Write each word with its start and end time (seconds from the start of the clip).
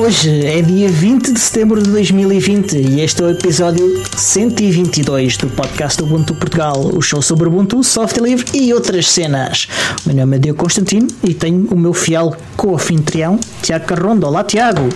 Hoje 0.00 0.46
é 0.46 0.62
dia 0.62 0.88
20 0.88 1.30
de 1.30 1.38
setembro 1.38 1.82
de 1.82 1.90
2020 1.90 2.72
e 2.74 3.02
este 3.02 3.20
é 3.20 3.26
o 3.26 3.30
episódio 3.32 4.02
122 4.16 5.36
do 5.36 5.46
podcast 5.48 6.02
Ubuntu 6.02 6.34
Portugal, 6.34 6.90
o 6.94 7.02
show 7.02 7.20
sobre 7.20 7.48
Ubuntu, 7.48 7.84
software 7.84 8.22
livre 8.22 8.46
e 8.54 8.72
outras 8.72 9.10
cenas. 9.10 9.68
O 10.02 10.08
meu 10.08 10.16
nome 10.16 10.36
é 10.36 10.40
Diogo 10.40 10.58
Constantino 10.58 11.06
e 11.22 11.34
tenho 11.34 11.68
o 11.70 11.78
meu 11.78 11.92
fiel 11.92 12.34
co-anfitrião, 12.56 13.38
Tiago 13.60 13.84
Carrondo. 13.84 14.26
Olá, 14.26 14.42
Tiago. 14.42 14.88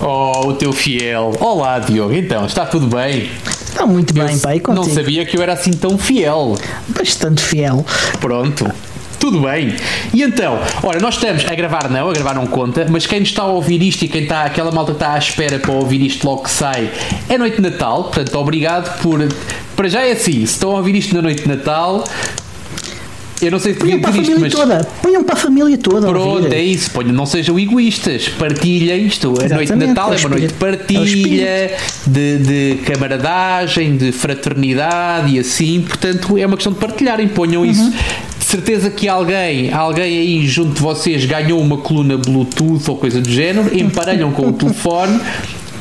Oh, 0.00 0.48
o 0.48 0.54
teu 0.54 0.72
fiel. 0.72 1.36
Olá, 1.38 1.78
Diogo. 1.78 2.14
Então, 2.14 2.46
está 2.46 2.64
tudo 2.64 2.86
bem? 2.86 3.30
Está 3.68 3.84
muito 3.84 4.14
bem, 4.14 4.38
pai. 4.38 4.62
Não 4.68 4.84
sabia 4.84 5.26
que 5.26 5.36
eu 5.36 5.42
era 5.42 5.52
assim 5.52 5.72
tão 5.72 5.98
fiel. 5.98 6.56
Bastante 6.88 7.42
fiel. 7.42 7.84
Pronto. 8.22 8.66
Tudo 9.18 9.40
bem. 9.40 9.74
E 10.12 10.22
então, 10.22 10.58
olha, 10.82 11.00
nós 11.00 11.14
estamos 11.14 11.44
a 11.44 11.54
gravar 11.54 11.88
não, 11.90 12.10
a 12.10 12.12
gravar 12.12 12.34
não 12.34 12.46
conta, 12.46 12.86
mas 12.88 13.06
quem 13.06 13.22
está 13.22 13.42
a 13.42 13.46
ouvir 13.46 13.82
isto 13.82 14.04
e 14.04 14.08
quem 14.08 14.22
está, 14.22 14.42
aquela 14.42 14.70
malta 14.70 14.92
está 14.92 15.14
à 15.14 15.18
espera 15.18 15.58
para 15.58 15.72
ouvir 15.72 16.02
isto 16.02 16.26
logo 16.26 16.42
que 16.42 16.50
sai, 16.50 16.90
é 17.28 17.38
noite 17.38 17.56
de 17.56 17.62
Natal, 17.62 18.04
portanto, 18.04 18.34
obrigado 18.38 19.00
por. 19.00 19.26
Para 19.74 19.88
já 19.88 20.02
é 20.02 20.12
assim, 20.12 20.32
se 20.32 20.54
estão 20.54 20.72
a 20.72 20.78
ouvir 20.78 20.94
isto 20.94 21.14
na 21.14 21.20
noite 21.20 21.42
de 21.42 21.48
Natal, 21.48 22.04
eu 23.42 23.50
não 23.50 23.58
sei 23.58 23.74
se 23.74 23.80
Ponham 23.80 24.00
para 24.00 24.10
a 24.10 24.12
família 24.14 24.38
mas... 24.38 24.52
toda. 24.52 24.88
Ponham 25.02 25.24
para 25.24 25.34
a 25.34 25.38
família 25.38 25.78
toda. 25.78 26.08
Pronto, 26.08 26.52
é 26.52 26.62
isso. 26.62 26.90
Ponham, 26.90 27.12
não 27.12 27.26
sejam 27.26 27.58
egoístas. 27.58 28.28
Partilhem 28.30 29.06
isto. 29.06 29.34
A 29.42 29.54
noite 29.54 29.72
de 29.72 29.86
Natal 29.86 30.12
é, 30.12 30.16
é 30.16 30.20
uma 30.20 30.28
noite 30.30 30.46
de 30.46 30.54
é 30.54 30.56
partilha, 30.56 31.76
de, 32.06 32.38
de 32.38 32.78
camaradagem, 32.84 33.96
de 33.96 34.10
fraternidade 34.10 35.34
e 35.34 35.38
assim. 35.38 35.82
Portanto, 35.82 36.38
é 36.38 36.46
uma 36.46 36.56
questão 36.56 36.72
de 36.72 36.78
partilharem. 36.78 37.28
Ponham 37.28 37.62
uhum. 37.62 37.70
isso 37.70 37.92
certeza 38.46 38.90
que 38.90 39.08
alguém, 39.08 39.72
alguém 39.72 40.04
aí 40.04 40.46
junto 40.46 40.74
de 40.74 40.80
vocês 40.80 41.24
ganhou 41.24 41.60
uma 41.60 41.78
coluna 41.78 42.16
Bluetooth 42.16 42.88
ou 42.88 42.96
coisa 42.96 43.20
do 43.20 43.28
género, 43.28 43.76
emparelham 43.76 44.30
com 44.30 44.48
o 44.48 44.52
telefone 44.52 45.20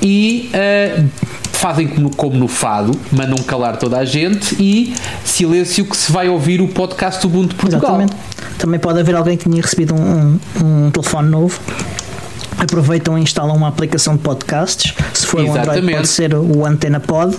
e 0.02 0.50
uh, 0.52 1.06
fazem 1.52 1.88
como, 1.88 2.16
como, 2.16 2.36
no 2.36 2.48
fado, 2.48 3.00
mandam 3.12 3.38
calar 3.44 3.78
toda 3.78 4.00
a 4.00 4.06
gente 4.06 4.56
e 4.60 4.96
silêncio 5.24 5.86
que 5.86 5.96
se 5.96 6.12
vai 6.12 6.28
ouvir 6.28 6.60
o 6.60 6.68
podcast 6.68 7.22
do 7.22 7.28
Ubuntu 7.28 7.56
Portugal. 7.56 8.02
Exatamente. 8.02 8.16
Também 8.58 8.80
pode 8.80 9.00
haver 9.00 9.16
alguém 9.16 9.38
que 9.38 9.48
tenha 9.48 9.62
recebido 9.62 9.94
um, 9.94 10.40
um, 10.64 10.86
um 10.88 10.92
telefone 10.92 11.30
novo 11.30 11.60
aproveitam 12.58 13.18
e 13.18 13.22
instalam 13.22 13.56
uma 13.56 13.68
aplicação 13.68 14.16
de 14.16 14.22
podcasts. 14.22 14.94
Se 15.14 15.26
for 15.26 15.42
Exatamente. 15.42 15.68
um 15.68 15.72
Android, 15.72 15.96
pode 15.96 16.08
ser 16.08 16.34
o 16.34 16.66
Antena 16.66 17.00
Pod, 17.00 17.38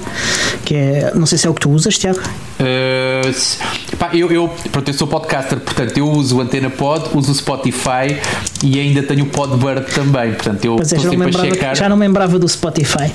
que 0.64 0.74
é. 0.74 1.12
Não 1.14 1.26
sei 1.26 1.38
se 1.38 1.46
é 1.46 1.50
o 1.50 1.54
que 1.54 1.60
tu 1.60 1.70
usas, 1.70 1.98
Tiago. 1.98 2.20
Uh, 2.58 3.96
pá, 3.98 4.10
eu, 4.14 4.30
eu, 4.30 4.48
pronto, 4.72 4.88
eu 4.88 4.94
sou 4.94 5.06
podcaster, 5.06 5.58
portanto 5.60 5.96
eu 5.98 6.08
uso 6.08 6.38
o 6.38 6.40
Antena 6.40 6.70
Pod, 6.70 7.10
uso 7.14 7.32
o 7.32 7.34
Spotify 7.34 8.18
e 8.64 8.80
ainda 8.80 9.02
tenho 9.02 9.24
o 9.24 9.28
Podbird 9.28 9.92
também. 9.92 10.32
Portanto, 10.32 10.64
eu 10.64 10.76
estou 10.76 10.98
é, 10.98 11.10
sempre 11.10 11.28
a 11.28 11.40
checar. 11.40 11.76
Já 11.76 11.88
não 11.88 11.96
me 11.96 12.06
lembrava 12.06 12.38
do 12.38 12.48
Spotify. 12.48 13.12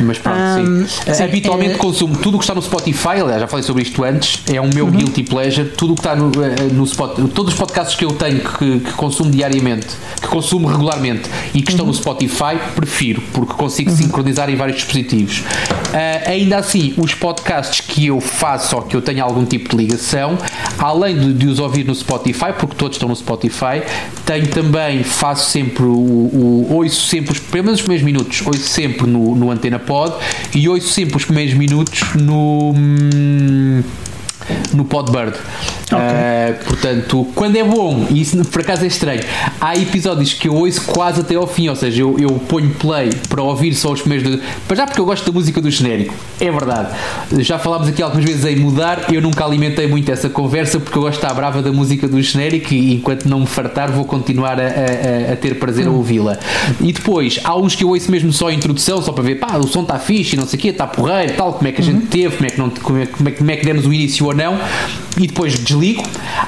Mas 0.00 0.18
pronto, 0.18 0.38
um, 0.38 0.86
sim. 0.86 1.14
sim. 1.14 1.22
Habitualmente 1.22 1.74
é... 1.74 1.76
consumo 1.76 2.16
tudo 2.16 2.36
o 2.36 2.38
que 2.38 2.44
está 2.44 2.54
no 2.54 2.62
Spotify, 2.62 3.20
aliás, 3.20 3.40
já 3.40 3.46
falei 3.46 3.62
sobre 3.62 3.82
isto 3.82 4.02
antes, 4.02 4.42
é 4.52 4.60
o 4.60 4.66
meu 4.66 4.86
uhum. 4.86 4.90
guilty 4.90 5.22
pleasure. 5.22 5.68
Tudo 5.70 5.92
o 5.92 5.96
que 5.96 6.00
está 6.00 6.16
no, 6.16 6.30
eh, 6.42 6.68
no 6.72 6.86
Spotify, 6.86 7.28
todos 7.28 7.52
os 7.52 7.58
podcasts 7.58 7.96
que 7.96 8.04
eu 8.04 8.12
tenho 8.12 8.40
que, 8.40 8.80
que 8.80 8.92
consumo 8.92 9.30
diariamente, 9.30 9.88
que 10.20 10.28
consumo 10.28 10.68
regularmente 10.68 11.28
e 11.54 11.62
que 11.62 11.70
estão 11.70 11.86
no 11.86 11.94
Spotify, 11.94 12.58
prefiro, 12.74 13.22
porque 13.32 13.54
consigo 13.54 13.90
uhum. 13.90 13.96
sincronizar 13.96 14.50
em 14.50 14.56
vários 14.56 14.78
dispositivos. 14.78 15.38
Uh, 15.38 16.28
ainda 16.28 16.58
assim, 16.58 16.94
os 16.96 17.14
podcasts 17.14 17.80
que 17.80 18.06
eu 18.06 18.20
faço 18.20 18.53
ou 18.72 18.82
que 18.82 18.96
eu 18.96 19.02
tenho 19.02 19.22
algum 19.22 19.44
tipo 19.44 19.68
de 19.70 19.76
ligação, 19.76 20.38
além 20.78 21.18
de, 21.18 21.32
de 21.32 21.46
os 21.46 21.58
ouvir 21.58 21.84
no 21.84 21.94
Spotify, 21.94 22.52
porque 22.58 22.74
todos 22.76 22.96
estão 22.96 23.08
no 23.08 23.16
Spotify, 23.16 23.82
tenho 24.24 24.46
também, 24.48 25.02
faço 25.02 25.50
sempre 25.50 25.84
o, 25.84 25.90
o 25.92 26.66
ouço 26.70 27.06
sempre 27.06 27.32
os 27.32 27.38
primeiros 27.38 28.02
minutos, 28.02 28.42
ouço 28.46 28.60
sempre 28.60 29.06
no, 29.06 29.34
no 29.34 29.50
Antena 29.50 29.78
Pod 29.78 30.14
e 30.54 30.68
ouço 30.68 30.88
sempre 30.88 31.16
os 31.16 31.24
primeiros 31.24 31.54
minutos 31.54 32.14
no. 32.14 32.72
Hum, 32.76 33.82
no 34.72 34.84
Podbird. 34.84 35.36
Okay. 35.84 35.96
Uh, 35.96 36.64
portanto, 36.64 37.26
quando 37.34 37.56
é 37.56 37.64
bom, 37.64 38.06
e 38.10 38.20
isso 38.20 38.42
por 38.46 38.60
acaso 38.60 38.84
é 38.84 38.88
estranho, 38.88 39.22
há 39.60 39.74
episódios 39.74 40.32
que 40.32 40.48
eu 40.48 40.54
ouço 40.54 40.82
quase 40.82 41.20
até 41.20 41.34
ao 41.34 41.46
fim, 41.46 41.68
ou 41.68 41.76
seja, 41.76 42.02
eu, 42.02 42.16
eu 42.18 42.30
ponho 42.48 42.70
play 42.70 43.10
para 43.28 43.42
ouvir 43.42 43.74
só 43.74 43.92
os 43.92 44.00
primeiros. 44.00 44.40
Para 44.66 44.76
já 44.76 44.86
porque 44.86 45.00
eu 45.00 45.04
gosto 45.04 45.26
da 45.26 45.32
música 45.32 45.60
do 45.60 45.70
genérico, 45.70 46.14
é 46.40 46.50
verdade. 46.50 46.94
Já 47.38 47.58
falámos 47.58 47.88
aqui 47.88 48.02
algumas 48.02 48.24
vezes 48.24 48.44
em 48.44 48.56
mudar, 48.56 49.12
eu 49.12 49.20
nunca 49.20 49.44
alimentei 49.44 49.86
muito 49.86 50.10
essa 50.10 50.28
conversa 50.28 50.78
porque 50.78 50.96
eu 50.96 51.02
gosto 51.02 51.16
estar 51.16 51.32
brava 51.34 51.62
da 51.62 51.72
música 51.72 52.06
do 52.08 52.20
genérico 52.20 52.74
e 52.74 52.94
enquanto 52.94 53.26
não 53.26 53.40
me 53.40 53.46
fartar 53.46 53.90
vou 53.90 54.04
continuar 54.04 54.58
a, 54.60 54.64
a, 54.64 55.32
a 55.32 55.36
ter 55.36 55.58
prazer 55.58 55.86
hum. 55.88 55.92
a 55.92 55.94
ouvi-la. 55.94 56.38
E 56.80 56.92
depois, 56.92 57.40
há 57.44 57.56
uns 57.56 57.74
que 57.74 57.84
eu 57.84 57.88
ouço 57.88 58.10
mesmo 58.10 58.32
só 58.32 58.48
a 58.48 58.54
introdução, 58.54 59.00
só 59.02 59.12
para 59.12 59.24
ver, 59.24 59.36
pá, 59.36 59.56
o 59.56 59.66
som 59.66 59.82
está 59.82 59.98
fixe, 59.98 60.36
não 60.36 60.46
sei 60.46 60.58
o 60.58 60.62
quê, 60.62 60.68
está 60.68 60.86
porreiro, 60.86 61.34
tal, 61.34 61.52
como 61.54 61.68
é 61.68 61.72
que 61.72 61.80
a 61.80 61.84
gente 61.84 62.02
uhum. 62.02 62.06
teve, 62.06 62.36
como 62.36 62.46
é 62.46 62.50
que, 62.50 62.58
não, 62.58 62.70
como 62.70 62.98
é, 62.98 63.06
como 63.06 63.28
é, 63.28 63.32
como 63.32 63.50
é 63.50 63.56
que 63.56 63.64
demos 63.64 63.86
o 63.86 63.92
início 63.92 64.26
ou 64.26 64.34
não, 64.34 64.58
e 65.18 65.26
depois 65.26 65.58
desligo. 65.58 66.02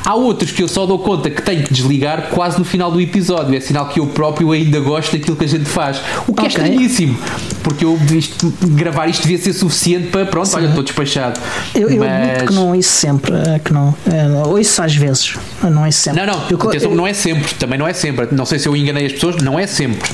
Há 0.04 0.14
outros 0.14 0.52
que 0.52 0.62
eu 0.62 0.68
só 0.68 0.86
dou 0.86 0.98
conta 0.98 1.30
que 1.30 1.42
tenho 1.42 1.62
que 1.62 1.72
desligar 1.72 2.28
quase 2.30 2.58
no 2.58 2.64
final 2.64 2.90
do 2.90 3.00
episódio. 3.00 3.05
É 3.56 3.60
sinal 3.60 3.88
que 3.88 4.00
eu 4.00 4.06
próprio 4.06 4.52
ainda 4.52 4.80
gosto 4.80 5.16
daquilo 5.16 5.36
que 5.36 5.44
a 5.44 5.48
gente 5.48 5.64
faz. 5.64 6.00
O 6.26 6.32
que 6.32 6.40
é 6.40 6.44
okay. 6.44 6.44
é 6.44 6.48
estranhíssimo, 6.48 7.18
porque 7.62 7.84
eu 7.84 7.98
isto, 8.12 8.52
gravar 8.62 9.06
isto 9.08 9.22
devia 9.22 9.38
ser 9.38 9.52
suficiente 9.52 10.08
para 10.08 10.26
pronto, 10.26 10.48
Sim. 10.48 10.56
olha, 10.56 10.68
estou 10.68 10.82
despachado. 10.82 11.40
Eu, 11.74 11.90
eu 11.90 11.98
Mas... 11.98 12.42
que 12.42 12.54
não 12.54 12.74
ouço 12.74 12.88
sempre, 12.88 13.34
é 13.34 13.58
que 13.58 13.72
não. 13.72 13.94
É, 14.06 14.48
ouço 14.48 14.82
às 14.82 14.94
vezes, 14.94 15.36
não 15.62 15.84
é 15.84 15.90
sempre. 15.90 16.24
Não, 16.24 16.32
não, 16.32 16.42
eu, 16.48 16.68
atenção, 16.68 16.90
eu, 16.90 16.96
não 16.96 17.06
é 17.06 17.12
sempre, 17.12 17.54
também 17.54 17.78
não 17.78 17.88
é 17.88 17.92
sempre. 17.92 18.28
Não 18.32 18.46
sei 18.46 18.58
se 18.58 18.68
eu 18.68 18.76
enganei 18.76 19.06
as 19.06 19.12
pessoas, 19.12 19.36
não 19.36 19.58
é 19.58 19.66
sempre. 19.66 20.10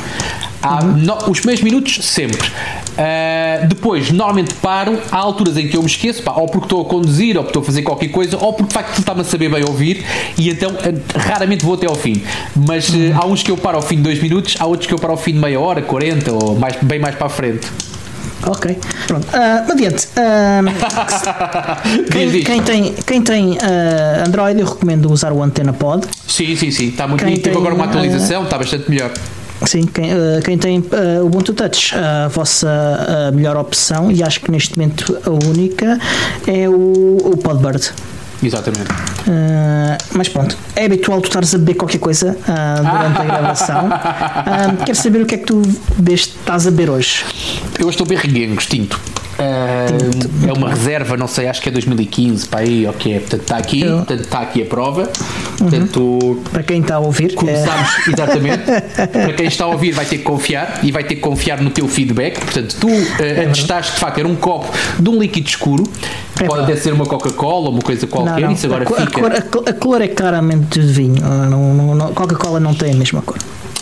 Há 0.62 0.84
uhum. 0.84 0.92
no, 0.98 1.30
os 1.30 1.40
primeiros 1.40 1.62
minutos, 1.62 1.98
sempre. 2.02 2.40
Uh, 2.46 3.66
depois, 3.66 4.10
normalmente 4.10 4.54
paro, 4.54 4.98
há 5.10 5.16
alturas 5.16 5.56
em 5.56 5.66
que 5.66 5.76
eu 5.76 5.80
me 5.80 5.88
esqueço, 5.88 6.22
pá, 6.22 6.32
ou 6.32 6.46
porque 6.46 6.66
estou 6.66 6.82
a 6.82 6.84
conduzir, 6.84 7.36
ou 7.36 7.42
porque 7.42 7.50
estou 7.50 7.62
a 7.62 7.64
fazer 7.66 7.82
qualquer 7.82 8.08
coisa, 8.08 8.36
ou 8.36 8.52
porque 8.52 8.68
de 8.68 8.74
facto 8.74 8.98
está-me 8.98 9.22
a 9.22 9.24
saber 9.24 9.50
bem 9.50 9.64
ouvir, 9.64 10.04
e 10.38 10.50
então 10.50 10.70
uh, 10.70 11.18
raramente 11.18 11.64
vou 11.64 11.74
até 11.74 11.86
ao 11.86 11.94
fim. 11.94 12.22
Mas 12.54 12.88
uh, 12.90 12.94
há 13.14 13.26
uns 13.26 13.42
que 13.42 13.50
eu 13.50 13.56
paro 13.56 13.76
ao 13.76 13.82
fim 13.82 13.96
de 13.96 14.02
2 14.02 14.22
minutos, 14.22 14.56
há 14.58 14.66
outros 14.66 14.86
que 14.86 14.94
eu 14.94 14.98
paro 14.98 15.14
ao 15.14 15.18
fim 15.18 15.32
de 15.32 15.38
meia 15.38 15.58
hora, 15.58 15.82
40, 15.82 16.32
ou 16.32 16.54
mais, 16.54 16.76
bem 16.82 16.98
mais 16.98 17.14
para 17.14 17.26
a 17.26 17.30
frente. 17.30 17.66
Ok, 18.44 18.76
pronto. 19.06 19.26
Uh, 19.28 19.70
adiante. 19.70 20.08
Uh, 20.16 20.66
quem, 22.10 22.42
quem, 22.42 22.62
tem, 22.62 22.92
quem 23.06 23.22
tem 23.22 23.52
uh, 23.52 24.26
Android, 24.26 24.60
eu 24.60 24.66
recomendo 24.66 25.10
usar 25.12 25.32
o 25.32 25.42
Antena 25.42 25.72
Pod. 25.72 26.06
Sim, 26.26 26.56
sim, 26.56 26.70
sim. 26.70 26.88
Está 26.88 27.06
muito 27.06 27.24
Teve 27.24 27.56
agora 27.56 27.74
uma 27.74 27.84
atualização, 27.84 28.44
está 28.44 28.58
bastante 28.58 28.90
melhor. 28.90 29.12
Sim, 29.66 29.82
quem, 29.86 30.12
uh, 30.12 30.42
quem 30.44 30.58
tem 30.58 30.78
uh, 30.78 31.24
Ubuntu 31.24 31.54
Touch, 31.54 31.94
a 31.94 32.28
vossa 32.28 32.68
uh, 32.68 33.34
melhor 33.34 33.56
opção, 33.56 34.10
e 34.10 34.22
acho 34.22 34.40
que 34.40 34.50
neste 34.50 34.78
momento 34.78 35.18
a 35.24 35.30
única, 35.30 35.98
é 36.46 36.68
o, 36.68 37.18
o 37.24 37.36
Podbird. 37.36 37.92
Exatamente. 38.42 38.90
Uh, 38.90 39.96
mas 40.14 40.28
pronto, 40.28 40.56
é 40.74 40.86
habitual 40.86 41.20
tu 41.20 41.28
estares 41.28 41.54
a 41.54 41.58
beber 41.58 41.74
qualquer 41.74 41.98
coisa 41.98 42.36
uh, 42.40 42.76
durante 42.82 43.20
a 43.20 43.24
gravação. 43.24 43.86
Uh, 43.86 44.82
quero 44.84 44.98
saber 44.98 45.22
o 45.22 45.26
que 45.26 45.36
é 45.36 45.38
que 45.38 45.46
tu 45.46 45.62
estás 46.10 46.66
a 46.66 46.70
beber 46.70 46.90
hoje. 46.90 47.24
Eu 47.78 47.88
estou 47.88 48.04
a 48.04 48.08
beber 48.08 48.22
reguengos, 48.22 48.66
tinto. 48.66 49.00
É 50.48 50.52
uma 50.52 50.70
reserva, 50.70 51.16
não 51.16 51.28
sei, 51.28 51.48
acho 51.48 51.60
que 51.60 51.68
é 51.68 51.72
2015, 51.72 52.48
para 52.48 52.60
aí, 52.60 52.86
ok. 52.86 53.20
Portanto, 53.20 53.42
está 53.42 53.56
aqui, 53.56 53.84
portanto, 53.84 54.20
está 54.20 54.40
aqui 54.40 54.62
a 54.62 54.66
prova. 54.66 55.10
Portanto, 55.58 56.00
uhum. 56.00 56.42
Para 56.52 56.62
quem 56.62 56.80
está 56.80 56.96
a 56.96 56.98
ouvir, 56.98 57.34
começamos, 57.34 57.88
é... 58.06 58.10
exatamente. 58.12 58.64
para 59.12 59.32
quem 59.32 59.46
está 59.46 59.64
a 59.64 59.68
ouvir, 59.68 59.92
vai 59.92 60.04
ter 60.04 60.18
que 60.18 60.24
confiar 60.24 60.80
e 60.82 60.90
vai 60.90 61.04
ter 61.04 61.16
que 61.16 61.20
confiar 61.20 61.60
no 61.60 61.70
teu 61.70 61.88
feedback. 61.88 62.40
Portanto, 62.40 62.76
tu 62.80 62.88
uh, 62.88 63.06
é 63.18 63.46
atestaste 63.46 63.92
de 63.92 63.98
facto 63.98 64.18
era 64.18 64.28
um 64.28 64.36
copo 64.36 64.72
de 64.98 65.08
um 65.08 65.18
líquido 65.18 65.48
escuro, 65.48 65.84
é 66.40 66.44
pode 66.44 66.62
até 66.62 66.76
ser 66.76 66.92
uma 66.92 67.06
Coca-Cola 67.06 67.66
ou 67.66 67.72
uma 67.72 67.82
coisa 67.82 68.06
qualquer. 68.06 68.40
Não, 68.40 68.40
não. 68.40 68.52
Isso 68.52 68.66
agora 68.66 68.84
a, 68.84 68.86
fica. 68.86 69.26
A 69.26 69.42
cor, 69.42 69.68
a 69.68 69.72
cor, 69.72 70.02
é 70.02 70.08
claramente 70.08 70.80
de 70.80 70.92
vinho, 70.92 71.22
Coca-Cola 72.14 72.60
não 72.60 72.74
tem 72.74 72.92
a 72.92 72.96
mesma 72.96 73.22
cor 73.22 73.38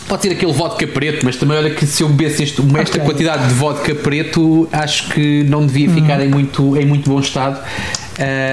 pode 0.07 0.23
ser 0.23 0.29
aquele 0.29 0.53
vodka 0.53 0.87
preto, 0.87 1.25
mas 1.25 1.35
também 1.35 1.57
olha 1.57 1.69
que 1.69 1.85
se 1.85 2.03
eu 2.03 2.09
bebesse 2.09 2.43
este, 2.43 2.61
esta 2.61 2.97
okay. 2.97 3.01
quantidade 3.01 3.47
de 3.47 3.53
vodka 3.53 3.95
preto, 3.95 4.67
acho 4.71 5.09
que 5.09 5.43
não 5.43 5.65
devia 5.65 5.89
ficar 5.89 6.19
hum. 6.19 6.23
em, 6.23 6.29
muito, 6.29 6.77
em 6.77 6.85
muito 6.85 7.09
bom 7.09 7.19
estado 7.19 7.59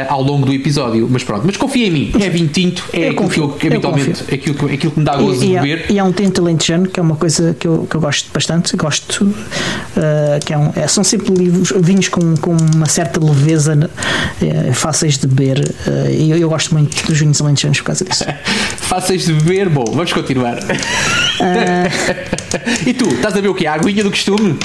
ao 0.08 0.22
longo 0.22 0.46
do 0.46 0.52
episódio. 0.52 1.08
Mas 1.10 1.24
pronto, 1.24 1.42
mas 1.44 1.56
confia 1.56 1.86
em 1.86 1.90
mim, 1.90 2.12
é 2.20 2.28
vinho 2.28 2.48
tinto, 2.48 2.84
é 2.92 2.98
eu 2.98 3.10
aquilo 3.10 3.16
confio, 3.16 3.48
que 3.50 3.66
eu, 3.66 3.72
habitualmente 3.72 4.34
aquilo, 4.34 4.72
aquilo 4.72 4.92
que 4.92 4.98
me 4.98 5.04
dá 5.04 5.16
gozo 5.16 5.44
e, 5.44 5.48
de 5.48 5.54
beber. 5.54 5.86
E 5.90 5.98
há 5.98 6.04
um 6.04 6.12
tinto 6.12 6.42
lentejano 6.42 6.88
que 6.88 6.98
é 6.98 7.02
uma 7.02 7.16
coisa 7.16 7.54
que 7.58 7.66
eu, 7.66 7.86
que 7.88 7.96
eu 7.96 8.00
gosto 8.00 8.30
bastante, 8.32 8.76
gosto 8.76 9.24
uh, 9.24 10.44
que 10.44 10.52
é 10.52 10.58
um, 10.58 10.72
é, 10.74 10.86
são 10.86 11.02
sempre 11.04 11.34
livros, 11.34 11.72
vinhos 11.80 12.08
com, 12.08 12.36
com 12.36 12.56
uma 12.74 12.86
certa 12.86 13.20
leveza, 13.22 13.74
uh, 13.78 14.72
fáceis 14.74 15.18
de 15.18 15.26
beber, 15.26 15.58
uh, 15.58 16.10
e 16.10 16.30
eu, 16.30 16.38
eu, 16.38 16.48
gosto 16.48 16.74
muito 16.74 17.06
dos 17.06 17.18
vinhos 17.18 17.40
lentejanos 17.40 17.78
por 17.78 17.86
causa 17.86 18.04
disso. 18.04 18.24
fáceis 18.78 19.26
de 19.26 19.32
beber, 19.34 19.68
bom, 19.68 19.84
vamos 19.86 20.12
continuar. 20.12 20.58
e 22.86 22.94
tu, 22.94 23.06
estás 23.08 23.36
a 23.36 23.40
ver 23.40 23.48
o 23.48 23.54
que? 23.54 23.66
A 23.66 23.74
aguinha 23.74 24.02
do 24.02 24.10
costume? 24.10 24.58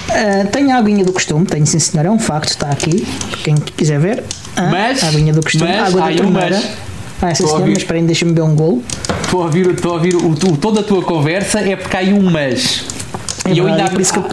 tenho 0.51 0.71
a 0.71 0.75
aguinha 0.75 1.03
do 1.03 1.13
costume, 1.13 1.45
tenho 1.45 1.65
sim 1.65 1.79
senhor, 1.79 2.05
é 2.05 2.09
um 2.09 2.19
facto, 2.19 2.49
está 2.49 2.69
aqui, 2.69 3.05
quem 3.43 3.55
quiser 3.55 3.99
ver. 3.99 4.23
Ah, 4.55 4.69
mas, 4.89 5.03
a 5.03 5.07
aguinha 5.07 5.33
do 5.33 5.41
costume, 5.41 5.71
mas, 5.71 5.87
água 5.87 6.01
da 6.01 6.15
torneira. 6.15 6.63
Ah, 7.21 7.33
sim, 7.33 7.47
senhor, 7.47 7.61
mas 7.61 7.77
espera 7.77 7.99
aí, 7.99 8.05
deixa-me 8.05 8.33
beber 8.33 8.47
um 8.47 8.55
golo. 8.55 8.83
Estou 9.23 9.41
a 9.41 9.45
ouvir, 9.45 9.69
estou 9.69 9.91
a 9.91 9.93
ouvir 9.95 10.15
o, 10.15 10.29
o, 10.29 10.57
toda 10.57 10.81
a 10.81 10.83
tua 10.83 11.01
conversa 11.01 11.59
é 11.61 11.75
porque 11.75 11.95
há 11.95 12.01
um 12.01 12.29
mas. 12.29 12.83
É 13.45 13.51
e, 13.51 13.55
verdade, 13.55 13.71
ainda... 13.71 13.83
é 13.83 13.89
por 13.89 14.01
isso 14.01 14.13
que 14.13 14.19
eu, 14.19 14.25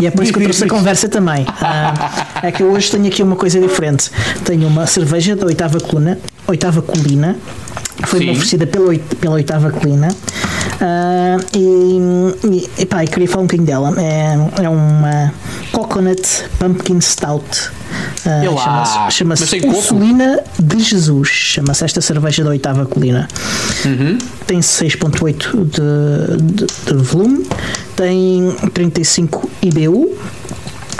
e 0.00 0.06
é 0.06 0.10
por 0.10 0.22
isso 0.22 0.32
que 0.32 0.38
eu 0.38 0.42
trouxe 0.44 0.64
a 0.64 0.68
conversa 0.68 1.08
também. 1.08 1.46
Ah, 1.60 2.40
é 2.42 2.52
que 2.52 2.62
hoje 2.62 2.90
tenho 2.90 3.06
aqui 3.06 3.22
uma 3.22 3.36
coisa 3.36 3.60
diferente. 3.60 4.10
Tenho 4.44 4.66
uma 4.66 4.86
cerveja 4.86 5.36
da 5.36 5.46
oitava 5.46 5.78
coluna, 5.80 6.18
oitava 6.46 6.82
colina, 6.82 7.36
foi 8.04 8.28
oferecida 8.30 8.66
pela, 8.66 8.94
pela 9.20 9.34
oitava 9.34 9.70
colina. 9.70 10.08
Uh, 10.76 11.40
e, 11.56 12.46
e, 12.46 12.68
eu 12.80 13.08
queria 13.08 13.28
falar 13.28 13.42
um 13.42 13.46
bocadinho 13.46 13.66
dela. 13.66 13.94
É, 13.98 14.64
é 14.64 14.68
uma 14.68 15.32
Coconut 15.72 16.44
Pumpkin 16.58 17.00
Stout. 17.00 17.70
Uh, 18.26 19.10
chama-se 19.10 19.46
chama 19.46 19.74
Ursulina 19.74 20.42
de 20.58 20.80
Jesus. 20.80 21.28
Chama-se 21.28 21.84
esta 21.84 22.00
cerveja 22.00 22.44
da 22.44 22.50
oitava 22.50 22.84
colina. 22.84 23.28
Uhum. 23.84 24.18
Tem 24.46 24.60
6,8 24.60 25.64
de, 25.64 26.42
de, 26.42 26.66
de 26.66 27.02
volume, 27.02 27.46
tem 27.96 28.54
35 28.72 29.50
IBU 29.62 30.16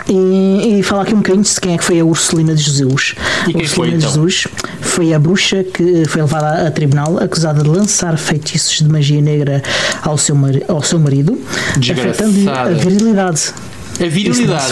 e, 0.09 0.79
e 0.79 0.83
falar 0.83 1.03
aqui 1.03 1.13
um 1.13 1.17
bocadinho 1.17 1.43
de 1.43 1.59
quem 1.59 1.73
é 1.73 1.77
que 1.77 1.83
foi 1.83 1.99
a 1.99 2.05
Ursulina 2.05 2.55
de 2.55 2.63
Jesus. 2.63 3.15
E 3.47 3.53
quem 3.53 3.61
Ursulina 3.61 3.67
foi, 3.67 3.87
então? 3.87 3.99
de 3.99 4.05
Jesus 4.05 4.47
foi 4.81 5.13
a 5.13 5.19
bruxa 5.19 5.63
que 5.63 6.05
foi 6.07 6.21
levada 6.21 6.67
a 6.67 6.71
tribunal 6.71 7.19
acusada 7.19 7.61
de 7.61 7.69
lançar 7.69 8.17
feitiços 8.17 8.79
de 8.79 8.89
magia 8.89 9.21
negra 9.21 9.61
ao 10.01 10.17
seu, 10.17 10.35
mar, 10.35 10.53
ao 10.67 10.81
seu 10.81 10.99
marido, 10.99 11.39
afetando 11.75 12.49
a 12.49 12.69
virilidade. 12.69 13.53
A 13.99 14.07
virilidade? 14.07 14.71